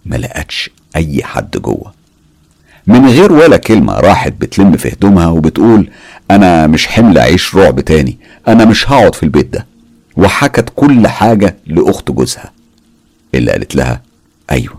ما 0.05 0.15
لقتش 0.15 0.69
أي 0.95 1.23
حد 1.23 1.51
جوه. 1.51 1.96
من 2.87 3.05
غير 3.09 3.31
ولا 3.33 3.57
كلمة 3.57 3.93
راحت 3.99 4.33
بتلم 4.39 4.77
في 4.77 4.93
هدومها 4.93 5.27
وبتقول 5.27 5.89
أنا 6.31 6.67
مش 6.67 6.87
حمل 6.87 7.17
اعيش 7.17 7.55
رعب 7.55 7.79
تاني 7.79 8.17
أنا 8.47 8.65
مش 8.65 8.89
هقعد 8.91 9.15
في 9.15 9.23
البيت 9.23 9.53
ده. 9.53 9.65
وحكت 10.17 10.69
كل 10.75 11.07
حاجة 11.07 11.55
لأخت 11.67 12.11
جوزها. 12.11 12.51
اللي 13.35 13.51
قالت 13.51 13.75
لها 13.75 14.01
أيوه 14.51 14.75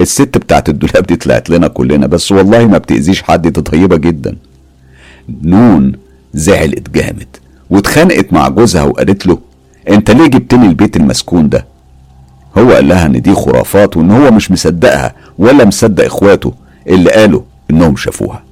الست 0.00 0.38
بتاعت 0.38 0.68
الدولاب 0.68 1.06
دي 1.06 1.16
طلعت 1.16 1.50
لنا 1.50 1.68
كلنا 1.68 2.06
بس 2.06 2.32
والله 2.32 2.66
ما 2.66 2.78
بتأذيش 2.78 3.22
حد 3.22 3.48
دي 3.48 3.60
طيبة 3.62 3.96
جدا. 3.96 4.36
نون 5.42 5.92
زعلت 6.34 6.90
جامد 6.90 7.36
واتخانقت 7.70 8.32
مع 8.32 8.48
جوزها 8.48 8.82
وقالت 8.82 9.26
له 9.26 9.38
أنت 9.88 10.10
ليه 10.10 10.26
جبتني 10.26 10.66
البيت 10.66 10.96
المسكون 10.96 11.48
ده؟ 11.48 11.66
هو 12.58 12.72
قال 12.72 12.88
لها 12.88 13.06
إن 13.06 13.22
دي 13.22 13.34
خرافات 13.34 13.96
وإن 13.96 14.10
هو 14.10 14.30
مش 14.30 14.50
مصدقها 14.50 15.14
ولا 15.38 15.64
مصدق 15.64 16.04
إخواته. 16.04 16.54
اللي 16.86 17.10
قالوا 17.10 17.42
إنهم 17.70 17.96
شافوها. 17.96 18.42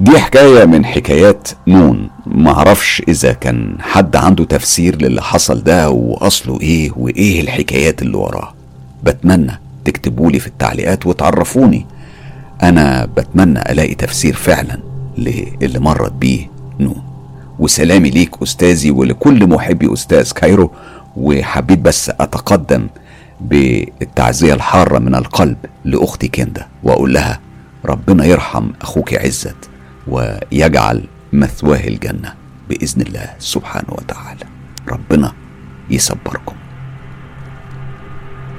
دي 0.00 0.18
حكاية 0.18 0.64
من 0.64 0.84
حكايات 0.84 1.48
نون. 1.66 2.10
معرفش 2.26 3.02
إذا 3.08 3.32
كان 3.32 3.76
حد 3.80 4.16
عنده 4.16 4.44
تفسير 4.44 5.02
للي 5.02 5.22
حصل 5.22 5.62
ده 5.62 5.90
وأصله 5.90 6.60
إيه 6.60 6.90
وإيه 6.96 7.40
الحكايات 7.40 8.02
اللي 8.02 8.16
وراه. 8.16 8.54
بتمنى 9.02 9.60
تكتبولي 9.84 10.38
في 10.38 10.46
التعليقات 10.46 11.06
وتعرفوني. 11.06 11.86
أنا 12.62 13.08
بتمنى 13.16 13.72
ألاقي 13.72 13.94
تفسير 13.94 14.34
فعلا 14.34 14.80
للي 15.18 15.78
مرت 15.78 16.12
بيه 16.12 16.50
نون. 16.80 17.02
وسلامي 17.58 18.10
ليك 18.10 18.42
أستاذي 18.42 18.90
ولكل 18.90 19.46
محبي 19.48 19.92
أستاذ 19.92 20.32
كايرو. 20.32 20.70
وحبيت 21.16 21.78
بس 21.78 22.10
أتقدم 22.10 22.86
بالتعزية 23.44 24.54
الحارة 24.54 24.98
من 24.98 25.14
القلب 25.14 25.56
لأختي 25.84 26.28
كندا 26.28 26.66
وأقول 26.82 27.14
لها 27.14 27.40
ربنا 27.84 28.24
يرحم 28.24 28.70
أخوك 28.82 29.14
عزت 29.14 29.56
ويجعل 30.08 31.04
مثواه 31.32 31.80
الجنة 31.88 32.34
بإذن 32.68 33.02
الله 33.02 33.30
سبحانه 33.38 33.88
وتعالى. 33.90 34.44
ربنا 34.88 35.32
يصبركم. 35.90 36.56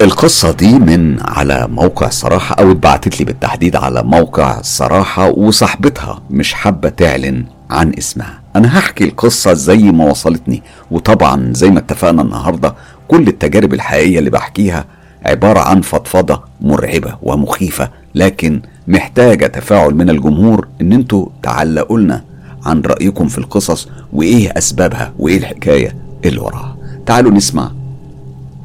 القصة 0.02 0.52
دي 0.52 0.80
من 0.80 1.18
على 1.22 1.68
موقع 1.72 2.10
صراحة 2.10 2.56
أو 2.56 2.72
اتبعتت 2.72 3.20
لي 3.20 3.26
بالتحديد 3.26 3.76
على 3.76 4.04
موقع 4.04 4.62
صراحة 4.62 5.30
وصاحبتها 5.30 6.22
مش 6.30 6.54
حابة 6.54 6.90
تعلن 6.90 7.46
عن 7.70 7.94
اسمها. 7.98 8.42
أنا 8.56 8.80
هحكي 8.80 9.04
القصة 9.04 9.54
زي 9.54 9.78
ما 9.78 10.06
وصلتني 10.06 10.64
وطبعا 10.92 11.54
زي 11.54 11.70
ما 11.70 11.80
اتفقنا 11.80 12.22
النهاردة 12.22 12.76
كل 13.08 13.28
التجارب 13.28 13.74
الحقيقية 13.74 14.20
اللي 14.20 14.30
بحكيها 14.30 14.86
عبارة 15.26 15.60
عن 15.60 15.82
فضفضة 15.82 16.44
مرعبة 16.62 17.18
ومخيفة 17.22 17.90
لكن 18.16 18.62
محتاجة 18.88 19.48
تفاعل 19.48 19.96
من 19.96 20.10
الجمهور 20.10 20.68
إن 20.82 20.94
أنتوا 20.94 21.28
تعلقوا 21.44 22.00
لنا 22.00 22.24
عن 22.66 22.82
رأيكم 22.82 23.28
في 23.28 23.38
القصص 23.38 23.88
وإيه 24.14 24.50
أسبابها 24.58 25.14
وإيه 25.20 25.38
الحكاية 25.38 25.96
اللي 26.26 26.40
وراها. 26.40 26.78
تعالوا 27.06 27.32
نسمع 27.32 27.72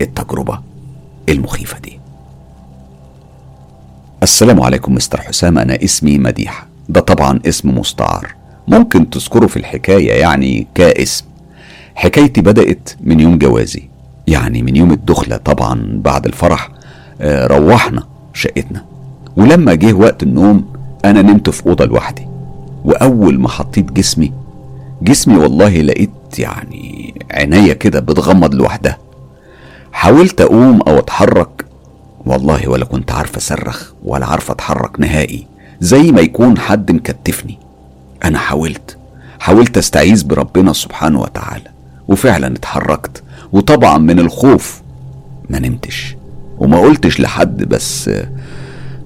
التجربة 0.00 0.60
المخيفة 1.28 1.78
دي. 1.78 2.00
السلام 4.22 4.60
عليكم 4.60 4.94
مستر 4.94 5.20
حسام 5.20 5.58
أنا 5.58 5.84
اسمي 5.84 6.18
مديح. 6.18 6.66
ده 6.88 7.00
طبعا 7.00 7.40
اسم 7.46 7.78
مستعار. 7.78 8.34
ممكن 8.68 9.10
تذكره 9.10 9.46
في 9.46 9.56
الحكاية 9.56 10.12
يعني 10.12 10.66
كاسم. 10.74 11.24
حكايتي 11.94 12.40
بدأت 12.40 12.90
من 13.00 13.20
يوم 13.20 13.38
جوازي. 13.38 13.88
يعني 14.30 14.62
من 14.62 14.76
يوم 14.76 14.92
الدخلة 14.92 15.36
طبعا 15.36 16.00
بعد 16.04 16.26
الفرح 16.26 16.68
آه، 17.20 17.46
روحنا 17.46 18.02
شقتنا. 18.34 18.84
ولما 19.36 19.74
جه 19.74 19.92
وقت 19.92 20.22
النوم 20.22 20.64
أنا 21.04 21.22
نمت 21.22 21.50
في 21.50 21.66
أوضة 21.66 21.84
لوحدي. 21.84 22.26
وأول 22.84 23.40
ما 23.40 23.48
حطيت 23.48 23.92
جسمي 23.92 24.32
جسمي 25.02 25.36
والله 25.36 25.80
لقيت 25.80 26.10
يعني 26.38 27.14
عينيا 27.30 27.74
كده 27.74 28.00
بتغمض 28.00 28.54
لوحدها. 28.54 28.98
حاولت 29.92 30.40
أقوم 30.40 30.80
أو 30.80 30.98
أتحرك 30.98 31.64
والله 32.26 32.68
ولا 32.68 32.84
كنت 32.84 33.12
عارف 33.12 33.36
أصرخ 33.36 33.92
ولا 34.04 34.26
عارف 34.26 34.50
أتحرك 34.50 35.00
نهائي 35.00 35.46
زي 35.80 36.12
ما 36.12 36.20
يكون 36.20 36.58
حد 36.58 36.92
مكتفني. 36.92 37.58
أنا 38.24 38.38
حاولت 38.38 38.96
حاولت 39.40 39.78
أستعيذ 39.78 40.26
بربنا 40.26 40.72
سبحانه 40.72 41.20
وتعالى 41.20 41.70
وفعلا 42.08 42.46
اتحركت. 42.46 43.22
وطبعا 43.52 43.98
من 43.98 44.18
الخوف 44.18 44.82
ما 45.50 45.58
نمتش. 45.58 46.16
وما 46.58 46.80
قلتش 46.80 47.20
لحد 47.20 47.64
بس 47.64 48.10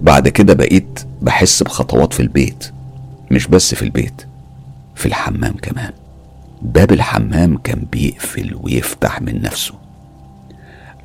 بعد 0.02 0.28
كده 0.28 0.54
بقيت 0.54 1.00
بحس 1.22 1.62
بخطوات 1.62 2.12
في 2.12 2.20
البيت 2.20 2.70
مش 3.30 3.46
بس 3.46 3.74
في 3.74 3.82
البيت 3.82 4.26
في 4.94 5.06
الحمام 5.06 5.54
كمان. 5.62 5.92
باب 6.62 6.92
الحمام 6.92 7.56
كان 7.56 7.82
بيقفل 7.92 8.56
ويفتح 8.62 9.22
من 9.22 9.42
نفسه. 9.42 9.74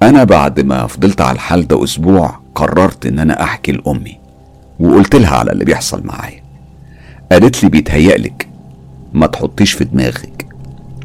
أنا 0.03 0.23
بعد 0.23 0.59
ما 0.59 0.87
فضلت 0.87 1.21
على 1.21 1.35
الحال 1.35 1.67
ده 1.67 1.83
أسبوع 1.83 2.39
قررت 2.55 3.05
إن 3.05 3.19
أنا 3.19 3.43
أحكي 3.43 3.71
لأمي 3.71 4.17
وقلت 4.79 5.15
لها 5.15 5.35
على 5.37 5.51
اللي 5.51 5.65
بيحصل 5.65 6.05
معايا. 6.05 6.43
قالت 7.31 7.63
لي 7.63 7.69
بيتهيألك 7.69 8.47
ما 9.13 9.27
تحطيش 9.27 9.71
في 9.71 9.83
دماغك 9.83 10.45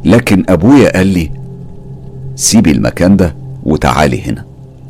لكن 0.04 0.44
أبويا 0.48 0.96
قال 0.96 1.06
لي 1.06 1.30
سيبي 2.36 2.70
المكان 2.70 3.16
ده 3.16 3.34
وتعالي 3.62 4.22
هنا. 4.22 4.44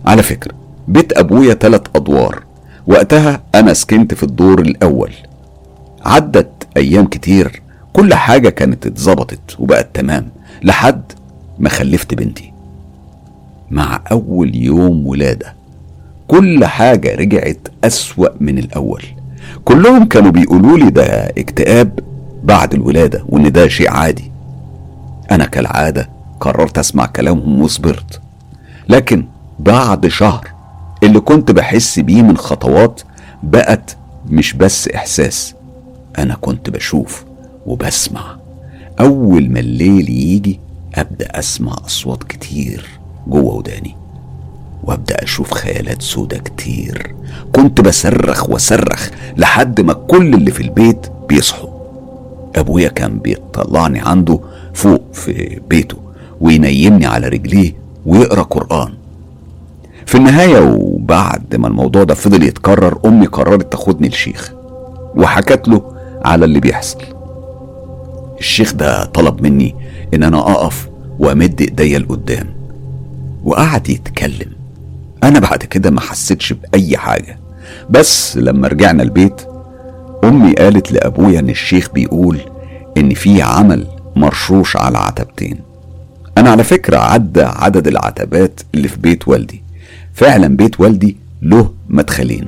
على 0.07 0.23
فكرة 0.23 0.53
بيت 0.89 1.19
أبويا 1.19 1.55
تلات 1.55 1.89
أدوار. 1.97 2.43
وقتها 2.87 3.43
أنا 3.55 3.73
سكنت 3.75 4.15
في 4.15 4.23
الدور 4.23 4.61
الأول. 4.61 5.11
عدت 6.05 6.51
أيام 6.77 7.07
كتير. 7.07 7.63
كل 7.93 8.15
حاجة 8.15 8.49
كانت 8.49 8.87
اتظبطت 8.87 9.57
وبقت 9.59 9.89
تمام 9.95 10.29
لحد 10.63 11.03
ما 11.59 11.69
خلفت 11.69 12.15
بنتي. 12.15 12.53
مع 13.71 14.01
أول 14.13 14.57
يوم 14.57 15.07
ولادة 15.07 15.55
كل 16.29 16.65
حاجة 16.65 17.15
رجعت 17.15 17.69
أسوأ 17.85 18.29
من 18.41 18.59
الأول. 18.59 19.03
كلهم 19.65 20.05
كانوا 20.05 20.31
بيقولوا 20.31 20.79
لي 20.79 20.91
ده 20.91 21.05
اكتئاب 21.39 21.99
بعد 22.45 22.75
الولادة 22.75 23.25
وإن 23.29 23.53
ده 23.53 23.69
شيء 23.69 23.91
عادي. 23.91 24.33
أنا 25.31 25.45
كالعادة 25.45 26.09
قررت 26.45 26.79
أسمع 26.79 27.07
كلامهم 27.07 27.63
وصبرت. 27.63 28.21
لكن 28.89 29.27
بعد 29.59 30.07
شهر 30.07 30.49
اللي 31.03 31.21
كنت 31.21 31.51
بحس 31.51 31.99
بيه 31.99 32.23
من 32.23 32.37
خطوات 32.37 33.01
بقت 33.43 33.97
مش 34.27 34.53
بس 34.53 34.89
إحساس 34.89 35.55
أنا 36.19 36.35
كنت 36.41 36.71
بشوف 36.71 37.25
وبسمع. 37.67 38.37
أول 39.01 39.51
ما 39.51 39.61
الليل 39.61 40.11
يجي 40.11 40.61
أبدأ 40.95 41.39
أسمع 41.39 41.77
أصوات 41.87 42.25
كتير 42.25 42.87
جوه 43.27 43.55
وداني 43.55 43.97
وأبدأ 44.83 45.23
أشوف 45.23 45.55
خيالات 45.55 46.03
سودة 46.03 46.39
كتير. 46.39 47.15
كنت 47.53 47.81
بصرخ 47.81 48.51
وصرخ 48.51 49.11
لحد 49.37 49.81
ما 49.81 49.93
كل 49.93 50.35
اللي 50.35 50.51
في 50.51 50.61
البيت 50.63 51.07
بيصحوا. 51.29 51.71
أبويا 52.57 52.89
كان 52.89 53.19
بيطلعني 53.19 54.01
عنده 54.01 54.41
فوق 54.75 55.03
في 55.13 55.61
بيته. 55.69 56.04
وينيمني 56.45 57.07
على 57.07 57.29
رجليه 57.29 57.73
ويقرأ 58.07 58.43
قرآن. 58.43 58.93
في 60.07 60.15
النهاية 60.15 60.61
وبعد 60.79 61.57
ما 61.57 61.69
الموضوع 61.69 62.05
ده 62.05 62.15
فضل 62.15 62.43
يتكرر 62.43 62.99
أمي 63.07 63.27
قررت 63.27 63.73
تاخدني 63.73 64.09
لشيخ 64.09 64.53
وحكت 65.17 65.69
له 65.69 65.83
على 66.25 66.45
اللي 66.45 66.61
بيحصل. 66.61 66.99
الشيخ 68.39 68.75
ده 68.75 69.05
طلب 69.05 69.43
مني 69.43 69.75
إن 70.15 70.23
أنا 70.23 70.39
أقف 70.39 70.89
وأمد 71.19 71.61
إيديا 71.61 71.99
لقدام 71.99 72.47
وقعد 73.45 73.89
يتكلم. 73.91 74.51
أنا 75.25 75.39
بعد 75.39 75.59
كده 75.59 75.91
ما 75.91 76.01
حسيتش 76.01 76.53
بأي 76.53 76.97
حاجة 76.97 77.39
بس 77.91 78.37
لما 78.37 78.69
رجعنا 78.69 79.03
البيت 79.03 79.41
أمي 80.25 80.53
قالت 80.53 80.93
لأبويا 80.93 81.41
إن 81.41 81.49
الشيخ 81.51 81.91
بيقول 81.95 82.39
إن 82.97 83.15
في 83.15 83.43
عمل 83.43 83.87
مرشوش 84.17 84.77
على 84.77 84.99
عتبتين. 84.99 85.61
أنا 86.39 86.51
على 86.51 86.65
فكرة 86.65 86.99
عدى 86.99 87.43
عدد 87.43 87.87
العتبات 87.87 88.61
اللي 88.75 88.89
في 88.89 88.97
بيت 88.97 89.29
والدي. 89.29 89.63
فعلا 90.15 90.57
بيت 90.57 90.81
والدي 90.81 91.17
له 91.43 91.75
مدخلين. 91.89 92.47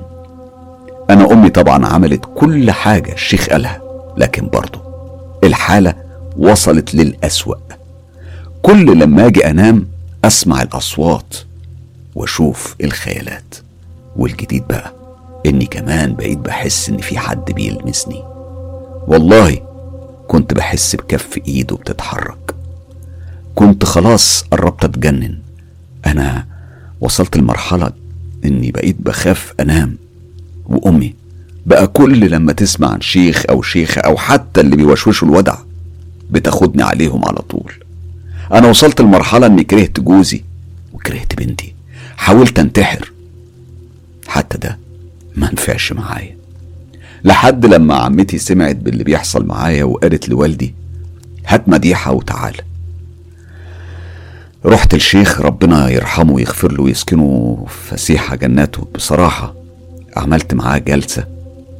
أنا 1.10 1.32
أمي 1.32 1.50
طبعا 1.50 1.86
عملت 1.86 2.24
كل 2.34 2.70
حاجة 2.70 3.12
الشيخ 3.12 3.48
قالها 3.48 3.80
لكن 4.16 4.48
برضه 4.48 4.80
الحالة 5.44 5.94
وصلت 6.38 6.94
للأسوأ. 6.94 7.54
كل 8.62 8.98
لما 8.98 9.26
أجي 9.26 9.50
أنام 9.50 9.86
أسمع 10.24 10.62
الأصوات 10.62 11.36
وأشوف 12.14 12.76
الخيالات. 12.84 13.54
والجديد 14.16 14.66
بقى 14.68 14.92
إني 15.46 15.66
كمان 15.66 16.14
بقيت 16.14 16.38
بحس 16.38 16.88
إن 16.88 16.98
في 16.98 17.18
حد 17.18 17.52
بيلمسني. 17.52 18.24
والله 19.08 19.60
كنت 20.28 20.54
بحس 20.54 20.96
بكف 20.96 21.38
إيده 21.48 21.76
بتتحرك. 21.76 22.55
كنت 23.56 23.84
خلاص 23.84 24.44
قربت 24.50 24.84
أتجنن. 24.84 25.38
أنا 26.06 26.46
وصلت 27.00 27.36
لمرحلة 27.36 27.92
إني 28.44 28.70
بقيت 28.70 28.96
بخاف 29.00 29.54
أنام. 29.60 29.96
وأمي 30.66 31.14
بقى 31.66 31.86
كل 31.86 32.30
لما 32.30 32.52
تسمع 32.52 32.88
عن 32.88 33.00
شيخ 33.00 33.42
أو 33.50 33.62
شيخة 33.62 34.00
أو 34.00 34.16
حتى 34.16 34.60
اللي 34.60 34.76
بيوشوشوا 34.76 35.28
الودع 35.28 35.56
بتاخدني 36.30 36.82
عليهم 36.82 37.24
على 37.24 37.38
طول. 37.38 37.72
أنا 38.52 38.68
وصلت 38.68 39.00
لمرحلة 39.00 39.46
إني 39.46 39.64
كرهت 39.64 40.00
جوزي 40.00 40.42
وكرهت 40.92 41.34
بنتي. 41.34 41.74
حاولت 42.16 42.58
أنتحر. 42.58 43.12
حتى 44.26 44.58
ده 44.58 44.78
ما 45.36 45.52
نفعش 45.52 45.92
معايا. 45.92 46.36
لحد 47.24 47.66
لما 47.66 47.94
عمتي 47.94 48.38
سمعت 48.38 48.76
باللي 48.76 49.04
بيحصل 49.04 49.46
معايا 49.46 49.84
وقالت 49.84 50.28
لوالدي 50.28 50.74
هات 51.46 51.68
مديحة 51.68 52.12
وتعالى 52.12 52.65
رحت 54.66 54.94
الشيخ 54.94 55.40
ربنا 55.40 55.88
يرحمه 55.88 56.32
ويغفر 56.32 56.72
له 56.72 56.82
ويسكنه 56.82 57.66
فسيحة 57.68 58.36
جناته. 58.36 58.86
بصراحة 58.94 59.54
عملت 60.16 60.54
معاه 60.54 60.78
جلسة 60.78 61.24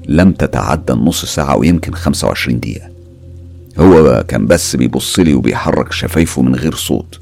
لم 0.09 0.33
تتعدى 0.33 0.93
النص 0.93 1.25
ساعة 1.25 1.57
ويمكن 1.57 1.95
25 1.95 2.61
دقيقة. 2.61 2.89
هو 3.79 4.25
كان 4.29 4.47
بس 4.47 4.77
بيبص 4.77 5.19
لي 5.19 5.35
وبيحرك 5.35 5.93
شفايفه 5.93 6.43
من 6.43 6.55
غير 6.55 6.75
صوت. 6.75 7.21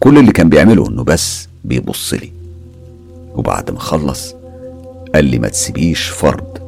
كل 0.00 0.18
اللي 0.18 0.32
كان 0.32 0.48
بيعمله 0.48 0.88
إنه 0.88 1.04
بس 1.04 1.48
بيبص 1.64 2.14
لي. 2.14 2.32
وبعد 3.34 3.70
ما 3.70 3.78
خلص 3.78 4.34
قال 5.14 5.24
لي 5.24 5.38
ما 5.38 5.48
تسيبيش 5.48 6.08
فرد 6.08 6.58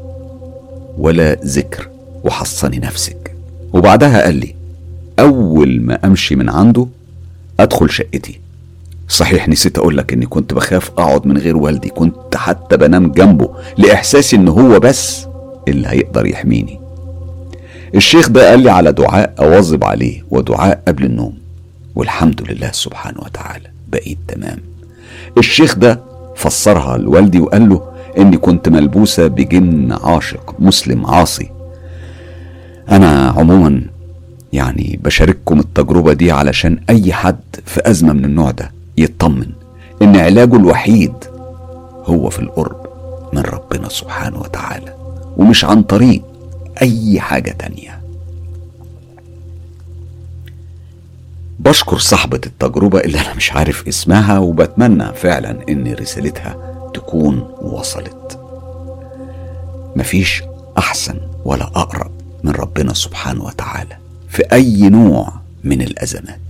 ولا 0.99 1.35
ذكر 1.45 1.89
وحصني 2.25 2.79
نفسك. 2.79 3.35
وبعدها 3.73 4.23
قال 4.23 4.35
لي 4.35 4.55
أول 5.19 5.81
ما 5.81 5.99
أمشي 6.05 6.37
من 6.37 6.51
عنده 6.51 6.87
أدخل 7.61 7.91
شقتي. 7.91 8.41
صحيح 9.09 9.49
نسيت 9.49 9.79
أقول 9.79 9.97
لك 9.97 10.13
إني 10.13 10.27
كنت 10.27 10.55
بخاف 10.55 10.91
أقعد 10.91 11.27
من 11.27 11.39
غير 11.39 11.57
والدي 11.57 11.89
كنت 11.89 12.37
حتى 12.37 12.77
بنام 12.77 13.13
جنبه 13.13 13.51
لاحساسي 13.79 14.37
إن 14.37 14.49
هو 14.49 14.81
بس 14.81 15.27
اللي 15.69 15.89
هيقدر 15.89 16.27
يحميني. 16.27 16.81
الشيخ 17.95 18.29
ده 18.29 18.51
قال 18.51 18.61
لي 18.61 18.71
على 18.71 18.93
دعاء 18.93 19.35
أواظب 19.39 19.85
عليه 19.85 20.23
ودعاء 20.31 20.83
قبل 20.89 21.05
النوم. 21.05 21.39
والحمد 21.95 22.51
لله 22.51 22.73
سبحانه 22.73 23.21
وتعالى 23.21 23.69
بقيت 23.89 24.19
تمام. 24.29 24.59
الشيخ 25.39 25.79
ده 25.79 26.01
فسرها 26.37 26.99
لوالدي 26.99 27.41
وقال 27.41 27.69
له 27.69 27.83
إني 28.19 28.37
كنت 28.37 28.69
ملبوسة 28.69 29.27
بجن 29.27 29.93
عاشق 30.03 30.55
مسلم 30.59 31.07
عاصي. 31.07 31.51
أنا 32.91 33.29
عموما 33.29 33.83
يعني 34.55 35.01
بشارككم 35.05 35.61
التجربة 35.61 36.13
دي 36.13 36.33
علشان 36.33 36.79
أي 36.91 37.13
حد 37.13 37.41
في 37.67 37.91
أزمة 37.91 38.13
من 38.13 38.25
النوع 38.25 38.51
ده 38.51 38.73
يطمن 38.99 39.47
إن 40.03 40.17
علاجه 40.17 40.57
الوحيد 40.57 41.13
هو 42.05 42.31
في 42.31 42.39
القرب 42.39 42.87
من 43.33 43.43
ربنا 43.43 43.89
سبحانه 43.89 44.39
وتعالى 44.41 44.95
ومش 45.37 45.65
عن 45.65 45.83
طريق 45.83 46.23
أي 46.83 47.21
حاجة 47.21 47.51
تانية. 47.51 48.01
بشكر 51.59 51.99
صاحبة 51.99 52.41
التجربة 52.47 53.01
اللي 53.01 53.21
أنا 53.21 53.35
مش 53.35 53.53
عارف 53.53 53.89
اسمها 53.89 54.39
وبتمنى 54.39 55.13
فعلا 55.13 55.57
إن 55.69 55.93
رسالتها 55.93 56.57
تكون 56.95 57.39
وصلت. 57.63 58.39
مفيش 59.97 60.43
أحسن 60.79 61.21
ولا 61.45 61.65
أقرب 61.65 62.11
من 62.45 62.53
ربنا 62.53 62.95
سبحانه 62.95 63.45
وتعالى. 63.45 64.04
في 64.35 64.43
أي 64.53 64.89
نوع 64.89 65.33
من 65.65 65.83
الأزمات. 65.83 66.41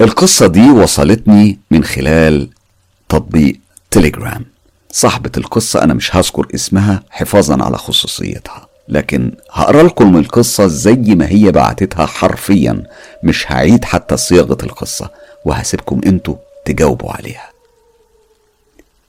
القصة 0.00 0.46
دي 0.46 0.70
وصلتني 0.70 1.58
من 1.70 1.84
خلال 1.84 2.48
تطبيق 3.08 3.60
تليجرام. 3.90 4.44
صاحبة 4.92 5.30
القصة 5.36 5.82
أنا 5.82 5.94
مش 5.94 6.16
هذكر 6.16 6.46
اسمها 6.54 7.02
حفاظا 7.10 7.64
على 7.64 7.76
خصوصيتها 7.78 8.68
لكن 8.88 9.32
هقرأ 9.50 9.82
لكم 9.82 10.16
القصة 10.16 10.66
زي 10.66 10.94
ما 10.94 11.28
هي 11.28 11.52
بعتتها 11.52 12.06
حرفيا 12.06 12.82
مش 13.22 13.52
هعيد 13.52 13.84
حتى 13.84 14.16
صياغة 14.16 14.58
القصة. 14.62 15.10
وهسيبكم 15.44 16.00
أنتوا 16.06 16.36
تجاوبوا 16.64 17.12
عليها. 17.12 17.48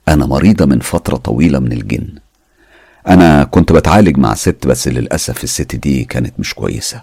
أنا 0.08 0.26
مريضة 0.26 0.66
من 0.66 0.80
فترة 0.80 1.16
طويلة 1.16 1.58
من 1.58 1.72
الجن. 1.72 2.08
أنا 3.08 3.44
كنت 3.44 3.72
بتعالج 3.72 4.18
مع 4.18 4.34
ست 4.34 4.66
بس 4.66 4.88
للأسف 4.88 5.44
الست 5.44 5.76
دي 5.76 6.04
كانت 6.04 6.34
مش 6.38 6.54
كويسة. 6.54 7.02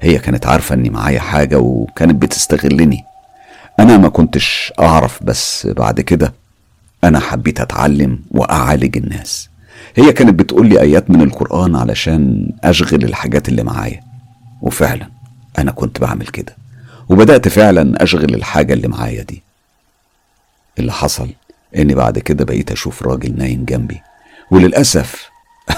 هي 0.00 0.18
كانت 0.18 0.46
عارفة 0.46 0.74
إني 0.74 0.90
معايا 0.90 1.20
حاجة 1.20 1.58
وكانت 1.58 2.22
بتستغلني. 2.22 3.04
أنا 3.80 3.96
ما 3.96 4.08
كنتش 4.08 4.72
أعرف 4.80 5.22
بس 5.22 5.66
بعد 5.66 6.00
كده 6.00 6.32
أنا 7.04 7.20
حبيت 7.20 7.60
أتعلم 7.60 8.18
وأعالج 8.30 8.96
الناس. 8.96 9.48
هي 9.96 10.12
كانت 10.12 10.38
بتقول 10.38 10.68
لي 10.68 10.80
آيات 10.80 11.10
من 11.10 11.22
القرآن 11.22 11.76
علشان 11.76 12.52
أشغل 12.64 13.04
الحاجات 13.04 13.48
اللي 13.48 13.62
معايا. 13.62 14.00
وفعلا 14.62 15.08
أنا 15.58 15.70
كنت 15.70 16.00
بعمل 16.00 16.26
كده. 16.26 16.56
وبدأت 17.08 17.48
فعلا 17.48 18.02
أشغل 18.02 18.34
الحاجة 18.34 18.72
اللي 18.74 18.88
معايا 18.88 19.22
دي. 19.22 19.42
اللي 20.78 20.92
حصل 20.92 21.30
إني 21.76 21.94
بعد 21.94 22.18
كده 22.18 22.44
بقيت 22.44 22.72
أشوف 22.72 23.02
راجل 23.02 23.38
نايم 23.38 23.64
جنبي 23.64 24.00
وللأسف 24.50 25.28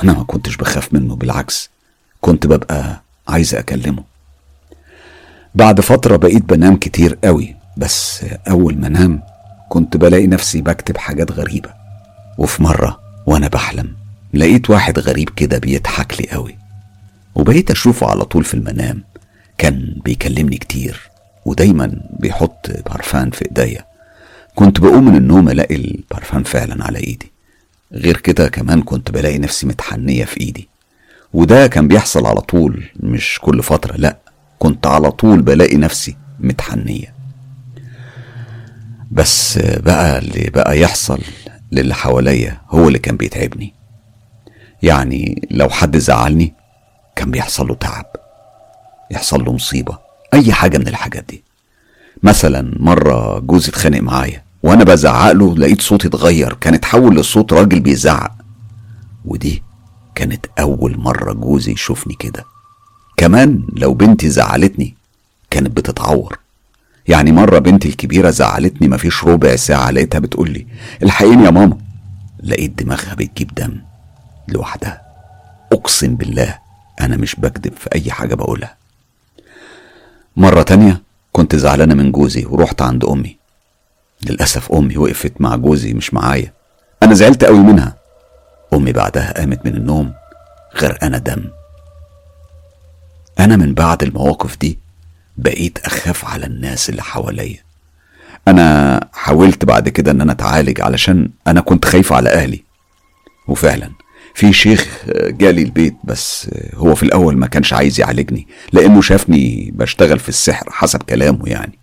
أنا 0.03 0.12
ما 0.12 0.22
كنتش 0.24 0.57
بخاف 0.57 0.95
منه 0.95 1.16
بالعكس 1.16 1.70
كنت 2.20 2.47
ببقى 2.47 3.03
عايز 3.28 3.55
أكلمه. 3.55 4.05
بعد 5.55 5.81
فترة 5.81 6.16
بقيت 6.16 6.43
بنام 6.43 6.76
كتير 6.76 7.18
قوي 7.24 7.57
بس 7.76 8.24
أول 8.49 8.78
ما 8.78 8.87
أنام 8.87 9.22
كنت 9.68 9.97
بلاقي 9.97 10.26
نفسي 10.26 10.61
بكتب 10.61 10.97
حاجات 10.97 11.33
غريبة. 11.33 11.70
وفي 12.39 12.62
مرة 12.62 13.01
وأنا 13.26 13.49
بحلم 13.49 13.97
لقيت 14.35 14.70
واحد 14.70 14.99
غريب 14.99 15.31
كده 15.31 15.59
بيضحك 15.59 16.20
لي 16.20 16.28
قوي 16.28 16.57
وبقيت 17.35 17.70
أشوفه 17.70 18.07
على 18.11 18.24
طول 18.24 18.45
في 18.45 18.55
المنام 18.55 19.05
كان 19.59 20.01
بيكلمني 20.05 20.57
كتير. 20.59 21.10
ودايما 21.51 22.01
بيحط 22.11 22.70
بارفان 22.86 23.30
في 23.30 23.44
إيديا. 23.44 23.84
كنت 24.55 24.80
بقوم 24.80 25.05
من 25.05 25.16
النوم 25.16 25.48
ألاقي 25.48 25.74
البارفان 25.74 26.42
فعلا 26.42 26.84
على 26.84 26.98
إيدي. 26.98 27.32
غير 27.92 28.16
كده 28.16 28.48
كمان 28.48 28.82
كنت 28.82 29.11
بلاقي 29.11 29.38
نفسي 29.38 29.66
متحنية 29.66 30.24
في 30.24 30.40
إيدي. 30.40 30.68
وده 31.32 31.66
كان 31.66 31.88
بيحصل 31.88 32.26
على 32.26 32.40
طول 32.40 32.84
مش 33.01 33.38
كل 33.42 33.62
فترة 33.62 33.96
لأ 33.96 34.16
كنت 34.59 34.86
على 34.86 35.11
طول 35.11 35.42
بلاقي 35.42 35.76
نفسي 35.76 36.16
متحنية. 36.40 37.14
بس 39.11 39.59
بقى 39.59 40.18
اللي 40.18 40.51
بقى 40.51 40.80
يحصل 40.80 41.20
للي 41.72 41.94
حواليا 41.94 42.61
هو 42.68 42.88
اللي 42.88 42.98
كان 42.98 43.16
بيتعبني. 43.16 43.74
يعني 44.82 45.48
لو 45.51 45.68
حد 45.68 45.96
زعلني 45.96 46.55
كان 47.16 47.30
بيحصل 47.30 47.66
له 47.68 47.74
تعب 47.74 48.07
يحصل 49.11 49.44
له 49.44 49.53
مصيبة. 49.53 50.10
أي 50.35 50.53
حاجة 50.53 50.78
من 50.78 50.89
الحاجات 50.89 51.24
دي. 51.28 51.45
مثلا 52.22 52.74
مرة 52.81 53.39
جوزي 53.39 53.68
اتخانق 53.68 54.01
معايا 54.01 54.43
وأنا 54.62 54.85
بزعق 54.85 55.33
له 55.33 55.57
لقيت 55.57 55.81
صوتي 55.81 56.09
اتغير 56.09 56.55
كان 56.55 56.74
اتحول 56.74 57.16
لصوت 57.16 57.53
راجل 57.53 57.81
بيزعق. 57.81 58.33
ودي 59.24 59.62
كانت 60.14 60.47
أول 60.61 60.99
مرة 60.99 61.33
جوزي 61.33 61.72
يشوفني 61.72 62.14
كده. 62.14 62.45
كمان 63.16 63.66
لو 63.76 63.95
بنتي 63.95 64.28
زعلتني 64.31 64.95
كانت 65.51 65.76
بتتعور. 65.76 66.39
يعني 67.09 67.33
مرة 67.33 67.59
بنتي 67.59 67.89
الكبيرة 67.89 68.31
زعلتني 68.31 68.89
مفيش 68.89 69.24
ربع 69.24 69.57
ساعة 69.57 69.91
لقيتها 69.91 70.18
بتقولي 70.18 70.66
الحقيني 71.03 71.45
يا 71.45 71.51
ماما. 71.51 71.78
لقيت 72.43 72.83
دماغها 72.83 73.14
بتجيب 73.14 73.55
دم 73.55 73.81
لوحدها. 74.49 75.03
أقسم 75.72 76.14
بالله 76.14 76.59
أنا 77.01 77.16
مش 77.16 77.37
بكذب 77.37 77.72
في 77.74 77.89
أي 77.95 78.11
حاجة 78.11 78.35
بقولها. 78.35 78.80
مرة 80.37 80.62
تانية 80.62 81.03
كنت 81.33 81.57
زعلانة 81.57 81.95
من 81.95 82.12
جوزي 82.12 82.47
ورحت 82.47 82.83
عند 82.83 83.05
أمي. 83.05 83.37
للأسف 84.22 84.72
أمي 84.72 84.97
وقفت 84.97 85.33
مع 85.41 85.57
جوزي 85.57 85.93
مش 85.93 86.14
معايا. 86.14 86.53
أنا 87.03 87.14
زعلت 87.14 87.45
قوي 87.45 87.59
منها. 87.59 87.97
أمي 88.74 88.93
بعدها 88.93 89.33
قامت 89.33 89.66
من 89.66 89.76
النوم 89.76 90.12
غرقانة 90.76 91.18
دم. 91.18 91.45
أنا 93.41 93.57
من 93.57 93.74
بعد 93.74 94.03
المواقف 94.03 94.59
دي 94.59 94.78
بقيت 95.37 95.78
أخاف 95.78 96.24
على 96.24 96.47
الناس 96.47 96.91
اللي 96.91 97.03
حواليا. 97.03 97.59
أنا 98.49 99.01
حاولت 99.12 99.64
بعد 99.64 99.89
كده 99.89 100.11
إن 100.11 100.20
أنا 100.20 100.33
أتعالج 100.33 100.81
علشان 100.81 101.31
أنا 101.47 101.61
كنت 101.61 101.85
خايف 101.85 102.12
على 102.12 102.31
أهلي. 102.31 102.62
وفعلا 103.49 103.91
في 104.35 104.53
شيخ 104.53 105.05
جالي 105.16 105.62
البيت 105.62 105.97
بس 106.05 106.51
هو 106.74 106.95
في 106.95 107.03
الأول 107.03 107.37
ما 107.37 107.47
كانش 107.47 107.72
عايز 107.72 108.01
يعالجني 108.01 108.47
لأنه 108.72 109.01
شافني 109.01 109.70
بشتغل 109.74 110.18
في 110.18 110.28
السحر 110.28 110.70
حسب 110.70 111.03
كلامه 111.03 111.49
يعني. 111.49 111.78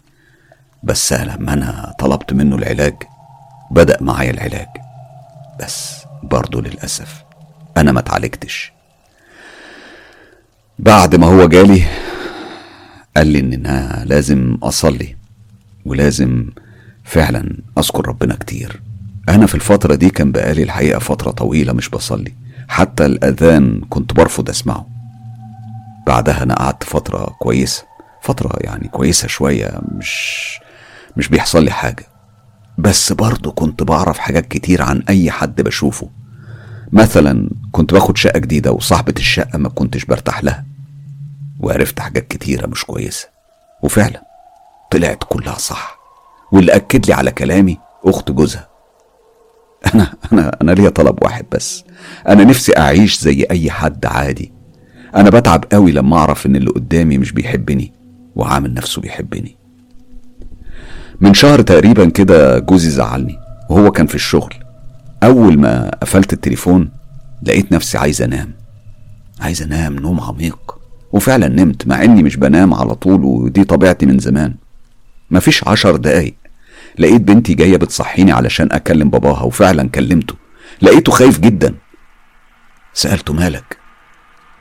بس 0.83 1.13
لما 1.13 1.53
أنا 1.53 1.93
طلبت 1.99 2.33
منه 2.33 2.55
العلاج 2.55 2.95
بدأ 3.71 3.97
معايا 4.03 4.31
العلاج. 4.31 4.67
بس 5.59 5.95
برضه 6.23 6.61
للأسف 6.61 7.23
أنا 7.77 7.91
ما 7.91 7.99
اتعالجتش. 7.99 8.71
بعد 10.79 11.15
ما 11.15 11.27
هو 11.27 11.47
جالي 11.47 11.83
قال 13.17 13.27
لي 13.27 13.39
إن 13.39 13.53
أنا 13.53 14.03
لازم 14.05 14.57
أصلي 14.63 15.15
ولازم 15.85 16.49
فعلا 17.03 17.57
أذكر 17.77 18.07
ربنا 18.07 18.35
كتير. 18.35 18.81
أنا 19.29 19.45
في 19.45 19.55
الفترة 19.55 19.95
دي 19.95 20.09
كان 20.09 20.31
بقالي 20.31 20.63
الحقيقة 20.63 20.99
فترة 20.99 21.31
طويلة 21.31 21.73
مش 21.73 21.89
بصلي. 21.89 22.33
حتى 22.67 23.05
الأذان 23.05 23.81
كنت 23.89 24.13
برفض 24.13 24.49
أسمعه. 24.49 24.87
بعدها 26.07 26.43
أنا 26.43 26.55
قعدت 26.55 26.83
فترة 26.83 27.35
كويسة 27.39 27.83
فترة 28.21 28.51
يعني 28.61 28.87
كويسة 28.87 29.27
شوية 29.27 29.81
مش 29.91 30.59
مش 31.17 31.27
بيحصل 31.27 31.63
لي 31.63 31.71
حاجة. 31.71 32.05
بس 32.77 33.13
برضه 33.13 33.51
كنت 33.51 33.83
بعرف 33.83 34.17
حاجات 34.19 34.45
كتير 34.47 34.81
عن 34.81 35.03
أي 35.09 35.31
حد 35.31 35.61
بشوفه. 35.61 36.09
مثلا 36.91 37.49
كنت 37.71 37.93
باخد 37.93 38.17
شقة 38.17 38.39
جديدة 38.39 38.71
وصاحبة 38.71 39.13
الشقة 39.17 39.57
ما 39.57 39.69
كنتش 39.69 40.05
برتاح 40.05 40.43
لها. 40.43 40.65
وعرفت 41.59 41.99
حاجات 41.99 42.27
كتيرة 42.27 42.67
مش 42.67 42.85
كويسة. 42.85 43.27
وفعلا 43.83 44.23
طلعت 44.91 45.23
كلها 45.29 45.57
صح. 45.57 45.97
واللي 46.51 46.75
أكد 46.75 47.05
لي 47.07 47.13
على 47.13 47.31
كلامي 47.31 47.77
أخت 48.05 48.31
جوزها. 48.31 48.67
أنا 49.93 50.13
أنا 50.33 50.57
أنا 50.61 50.71
ليا 50.71 50.89
طلب 50.89 51.23
واحد 51.23 51.45
بس. 51.51 51.83
أنا 52.27 52.43
نفسي 52.43 52.77
أعيش 52.77 53.19
زي 53.19 53.47
أي 53.51 53.71
حد 53.71 54.05
عادي. 54.05 54.51
أنا 55.15 55.29
بتعب 55.29 55.65
قوي 55.71 55.91
لما 55.91 56.17
أعرف 56.17 56.45
إن 56.45 56.55
اللي 56.55 56.69
قدامي 56.69 57.17
مش 57.17 57.31
بيحبني 57.31 57.93
وعامل 58.35 58.73
نفسه 58.73 59.01
بيحبني. 59.01 59.57
من 61.21 61.33
شهر 61.33 61.61
تقريبا 61.61 62.05
كده 62.05 62.59
جوزي 62.59 62.89
زعلني. 62.89 63.39
وهو 63.69 63.91
كان 63.91 64.07
في 64.07 64.15
الشغل. 64.15 64.53
أول 65.23 65.59
ما 65.59 65.89
قفلت 66.01 66.33
التليفون 66.33 66.91
لقيت 67.43 67.71
نفسي 67.71 67.97
عايز 67.97 68.21
أنام. 68.21 68.53
عايز 69.39 69.61
أنام 69.61 69.95
نوم 69.95 70.21
عميق. 70.21 70.77
وفعلا 71.11 71.47
نمت 71.47 71.87
مع 71.87 72.03
إني 72.03 72.23
مش 72.23 72.35
بنام 72.35 72.73
على 72.73 72.95
طول 72.95 73.23
ودي 73.23 73.63
طبيعتي 73.63 74.05
من 74.05 74.19
زمان. 74.19 74.55
مفيش 75.31 75.67
عشر 75.67 75.95
دقايق. 75.95 76.35
لقيت 76.97 77.21
بنتي 77.21 77.53
جاية 77.53 77.77
بتصحيني 77.77 78.31
علشان 78.31 78.71
أكلم 78.71 79.09
باباها 79.09 79.43
وفعلا 79.43 79.89
كلمته. 79.89 80.35
لقيته 80.81 81.11
خايف 81.11 81.39
جدا. 81.39 81.75
سألته 82.93 83.33
مالك؟ 83.33 83.77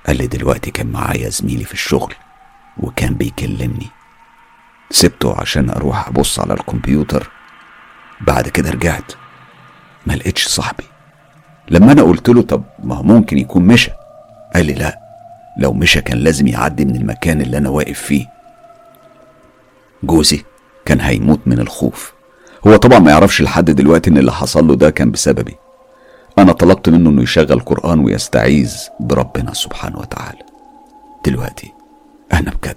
قال 0.06 0.16
لي 0.16 0.26
دلوقتي 0.26 0.70
كان 0.70 0.86
معايا 0.86 1.28
زميلي 1.28 1.64
في 1.64 1.72
الشغل 1.72 2.14
وكان 2.78 3.14
بيكلمني. 3.14 3.86
سبته 4.90 5.40
عشان 5.40 5.70
أروح 5.70 6.08
أبص 6.08 6.40
على 6.40 6.54
الكمبيوتر. 6.54 7.30
بعد 8.20 8.48
كده 8.48 8.70
رجعت. 8.70 9.12
ما 10.06 10.12
لقيتش 10.12 10.46
صاحبي. 10.48 10.84
لما 11.70 11.92
أنا 11.92 12.02
قلت 12.02 12.28
له 12.28 12.42
طب 12.42 12.64
ما 12.84 12.94
هو 12.94 13.02
ممكن 13.02 13.38
يكون 13.38 13.66
مشى 13.66 13.90
قال 14.54 14.66
لي 14.66 14.72
لا 14.72 14.98
لو 15.58 15.72
مشى 15.72 16.00
كان 16.00 16.18
لازم 16.18 16.46
يعدي 16.46 16.84
من 16.84 16.96
المكان 16.96 17.40
اللي 17.40 17.58
أنا 17.58 17.68
واقف 17.68 18.00
فيه. 18.00 18.26
جوزي 20.02 20.44
كان 20.84 21.00
هيموت 21.00 21.40
من 21.46 21.58
الخوف. 21.58 22.15
هو 22.66 22.76
طبعا 22.76 22.98
ما 22.98 23.10
يعرفش 23.10 23.42
لحد 23.42 23.70
دلوقتي 23.70 24.10
إن 24.10 24.18
اللي 24.18 24.32
حصل 24.32 24.66
له 24.66 24.74
ده 24.74 24.90
كان 24.90 25.10
بسببي. 25.10 25.54
أنا 26.38 26.52
طلبت 26.52 26.88
منه 26.88 27.10
إنه 27.10 27.22
يشغل 27.22 27.60
قرآن 27.60 28.00
ويستعيذ 28.00 28.76
بربنا 29.00 29.54
سبحانه 29.54 29.98
وتعالى. 29.98 30.42
دلوقتي 31.26 31.72
أنا 32.32 32.52
بجد 32.62 32.76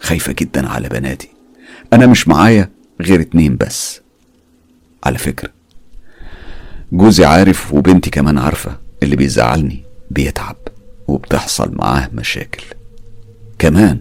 خايفة 0.00 0.32
جدا 0.32 0.68
على 0.68 0.88
بناتي. 0.88 1.30
أنا 1.92 2.06
مش 2.06 2.28
معايا 2.28 2.70
غير 3.00 3.20
اتنين 3.20 3.56
بس. 3.56 4.00
على 5.04 5.18
فكرة 5.18 5.50
جوزي 6.92 7.24
عارف 7.24 7.74
وبنتي 7.74 8.10
كمان 8.10 8.38
عارفة 8.38 8.76
اللي 9.02 9.16
بيزعلني 9.16 9.82
بيتعب 10.10 10.56
وبتحصل 11.08 11.74
معاه 11.74 12.08
مشاكل. 12.12 12.64
كمان 13.58 14.00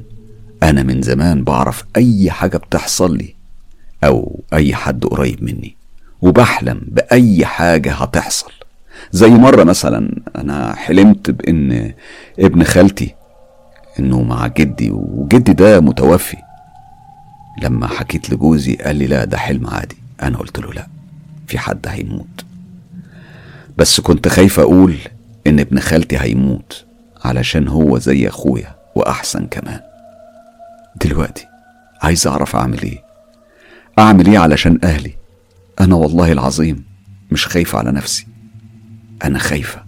أنا 0.63 0.83
من 0.83 1.01
زمان 1.01 1.43
بعرف 1.43 1.83
أي 1.97 2.31
حاجة 2.31 2.57
بتحصل 2.57 3.17
لي 3.17 3.40
أو 4.03 4.43
أي 4.53 4.75
حد 4.75 5.05
قريب 5.05 5.43
مني 5.43 5.75
وبحلم 6.21 6.81
بأي 6.87 7.45
حاجة 7.45 7.93
هتحصل. 7.93 8.51
زي 9.11 9.29
مرة 9.29 9.63
مثلا 9.63 10.21
أنا 10.35 10.75
حلمت 10.75 11.31
بإن 11.31 11.93
ابن 12.39 12.63
خالتي 12.63 13.15
إنه 13.99 14.21
مع 14.21 14.47
جدي 14.47 14.91
وجدي 14.91 15.53
ده 15.53 15.79
متوفي. 15.79 16.37
لما 17.63 17.87
حكيت 17.87 18.29
لجوزي 18.29 18.75
قال 18.75 18.95
لي 18.95 19.07
لا 19.07 19.25
ده 19.25 19.37
حلم 19.37 19.67
عادي. 19.67 19.97
أنا 20.21 20.37
قلت 20.37 20.59
له 20.59 20.73
لا 20.73 20.87
في 21.47 21.59
حد 21.59 21.87
هيموت. 21.87 22.45
بس 23.77 23.99
كنت 23.99 24.27
خايف 24.27 24.59
أقول 24.59 24.97
إن 25.47 25.59
ابن 25.59 25.79
خالتي 25.79 26.17
هيموت 26.17 26.85
علشان 27.25 27.67
هو 27.67 27.97
زي 27.97 28.27
أخويا 28.27 28.75
وأحسن 28.95 29.47
كمان. 29.47 29.79
دلوقتي 30.95 31.47
عايز 32.01 32.27
أعرف 32.27 32.55
أعمل 32.55 32.81
إيه؟ 32.81 33.10
أعمل 33.99 34.27
إيه 34.27 34.39
علشان 34.39 34.79
أهلي؟ 34.83 35.13
أنا 35.81 35.95
والله 35.95 36.31
العظيم 36.31 36.85
مش 37.31 37.47
خايفة 37.47 37.77
على 37.79 37.91
نفسي 37.91 38.27
أنا 39.23 39.39
خايفة 39.39 39.83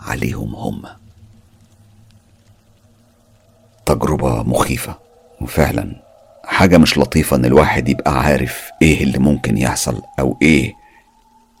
عليهم 0.00 0.54
هم. 0.54 0.82
تجربة 3.86 4.42
مخيفة 4.42 4.94
وفعلا 5.40 6.02
حاجة 6.44 6.78
مش 6.78 6.98
لطيفة 6.98 7.36
إن 7.36 7.44
الواحد 7.44 7.88
يبقى 7.88 8.20
عارف 8.20 8.70
إيه 8.82 9.02
اللي 9.02 9.18
ممكن 9.18 9.58
يحصل 9.58 10.02
أو 10.20 10.38
إيه 10.42 10.72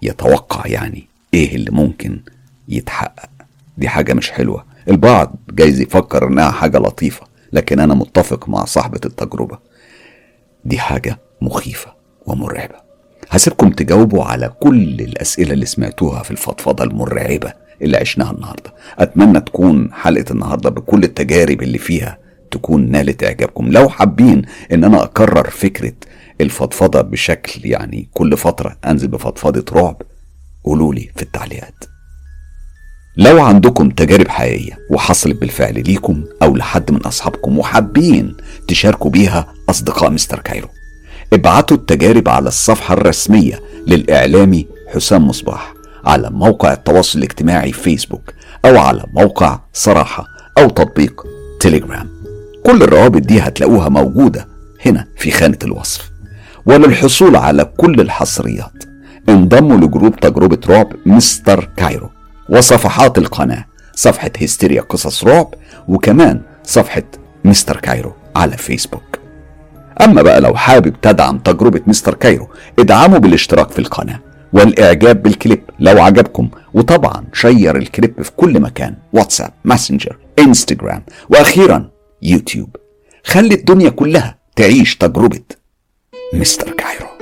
يتوقع 0.02 0.66
يعني 0.66 1.06
إيه 1.34 1.54
اللي 1.56 1.70
ممكن 1.70 2.20
يتحقق. 2.68 3.28
دي 3.78 3.88
حاجة 3.88 4.14
مش 4.14 4.30
حلوة. 4.30 4.64
البعض 4.88 5.34
جايز 5.50 5.80
يفكر 5.80 6.28
إنها 6.28 6.50
حاجة 6.50 6.78
لطيفة 6.78 7.26
لكن 7.52 7.80
أنا 7.80 7.94
متفق 7.94 8.48
مع 8.48 8.64
صاحبة 8.64 9.00
التجربة. 9.04 9.58
دي 10.64 10.78
حاجة 10.78 11.18
مخيفة 11.42 11.92
ومرعبة. 12.26 12.74
هسيبكم 13.30 13.70
تجاوبوا 13.70 14.24
على 14.24 14.52
كل 14.60 15.00
الأسئلة 15.00 15.52
اللي 15.52 15.66
سمعتوها 15.66 16.22
في 16.22 16.30
الفضفضة 16.30 16.84
المرعبة 16.84 17.52
اللي 17.82 17.96
عشناها 17.96 18.30
النهاردة. 18.30 18.74
أتمنى 18.98 19.40
تكون 19.40 19.92
حلقة 19.92 20.32
النهاردة 20.32 20.70
بكل 20.70 21.04
التجارب 21.04 21.62
اللي 21.62 21.78
فيها 21.78 22.18
تكون 22.50 22.90
نالت 22.90 23.24
إعجابكم. 23.24 23.68
لو 23.72 23.88
حابين 23.88 24.42
إن 24.72 24.84
أنا 24.84 25.02
أكرر 25.02 25.50
فكرة 25.50 25.92
الفضفضة 26.40 27.00
بشكل 27.00 27.66
يعني 27.66 28.08
كل 28.14 28.36
فترة 28.36 28.76
أنزل 28.86 29.08
بفضفضة 29.08 29.80
رعب 29.80 30.02
قولوا 30.64 30.94
لي 30.94 31.10
في 31.16 31.22
التعليقات. 31.22 31.84
لو 33.16 33.42
عندكم 33.42 33.90
تجارب 33.90 34.28
حقيقية 34.28 34.78
وحصلت 34.90 35.36
بالفعل 35.36 35.74
ليكم 35.74 36.24
أو 36.42 36.56
لحد 36.56 36.90
من 36.90 37.00
أصحابكم 37.00 37.58
وحابين 37.58 38.36
تشاركوا 38.68 39.10
بيها 39.10 39.54
أصدقاء 39.70 40.10
مستر 40.10 40.38
كايرو. 40.38 40.68
ابعتوا 41.32 41.76
التجارب 41.76 42.28
على 42.28 42.48
الصفحة 42.48 42.94
الرسمية 42.94 43.60
للإعلامي 43.86 44.66
حسام 44.94 45.28
مصباح 45.28 45.74
على 46.04 46.30
موقع 46.30 46.72
التواصل 46.72 47.18
الاجتماعي 47.18 47.72
فيسبوك 47.72 48.32
أو 48.64 48.78
على 48.78 49.04
موقع 49.14 49.58
صراحة 49.72 50.24
أو 50.58 50.68
تطبيق 50.68 51.26
تليجرام 51.60 52.08
كل 52.66 52.82
الروابط 52.82 53.20
دي 53.22 53.40
هتلاقوها 53.40 53.88
موجودة 53.88 54.48
هنا 54.86 55.06
في 55.16 55.30
خانة 55.30 55.58
الوصف. 55.64 56.10
وللحصول 56.66 57.36
على 57.36 57.64
كل 57.64 58.00
الحصريات 58.00 58.84
انضموا 59.28 59.76
ل 59.76 59.83
group 59.83 60.16
تجربة 60.16 60.58
رعب 60.68 60.92
مستر 61.06 61.68
كايرو 61.76 62.10
وصفحات 62.48 63.18
القناة 63.18 63.64
صفحة 63.94 64.30
هستيريا 64.42 64.82
قصص 64.82 65.24
رعب 65.24 65.54
وكمان 65.88 66.40
صفحة 66.64 67.02
مستر 67.44 67.76
كايرو 67.76 68.12
على 68.36 68.56
فيسبوك. 68.56 69.17
أما 70.04 70.22
بقى 70.22 70.40
لو 70.40 70.54
حابب 70.54 71.00
تدعم 71.02 71.38
تجربة 71.38 71.80
مستر 71.86 72.14
كايرو 72.14 72.48
ادعمه 72.78 73.18
بالاشتراك 73.18 73.70
في 73.70 73.78
القناة 73.78 74.20
والإعجاب 74.52 75.22
بالكليب 75.22 75.62
لو 75.80 76.02
عجبكم 76.02 76.48
وطبعا 76.74 77.24
share 77.32 77.76
الكليب 77.76 78.22
في 78.22 78.30
كل 78.36 78.60
مكان 78.60 78.94
واتساب 79.12 79.50
ماسنجر 79.64 80.16
إنستجرام 80.38 81.02
وأخيرا 81.30 81.90
يوتيوب. 82.22 82.76
خلي 83.24 83.54
الدنيا 83.54 83.90
كلها 83.90 84.38
تعيش 84.56 84.96
تجربة 84.96 85.40
مستر 86.34 86.70
كايرو. 86.70 87.17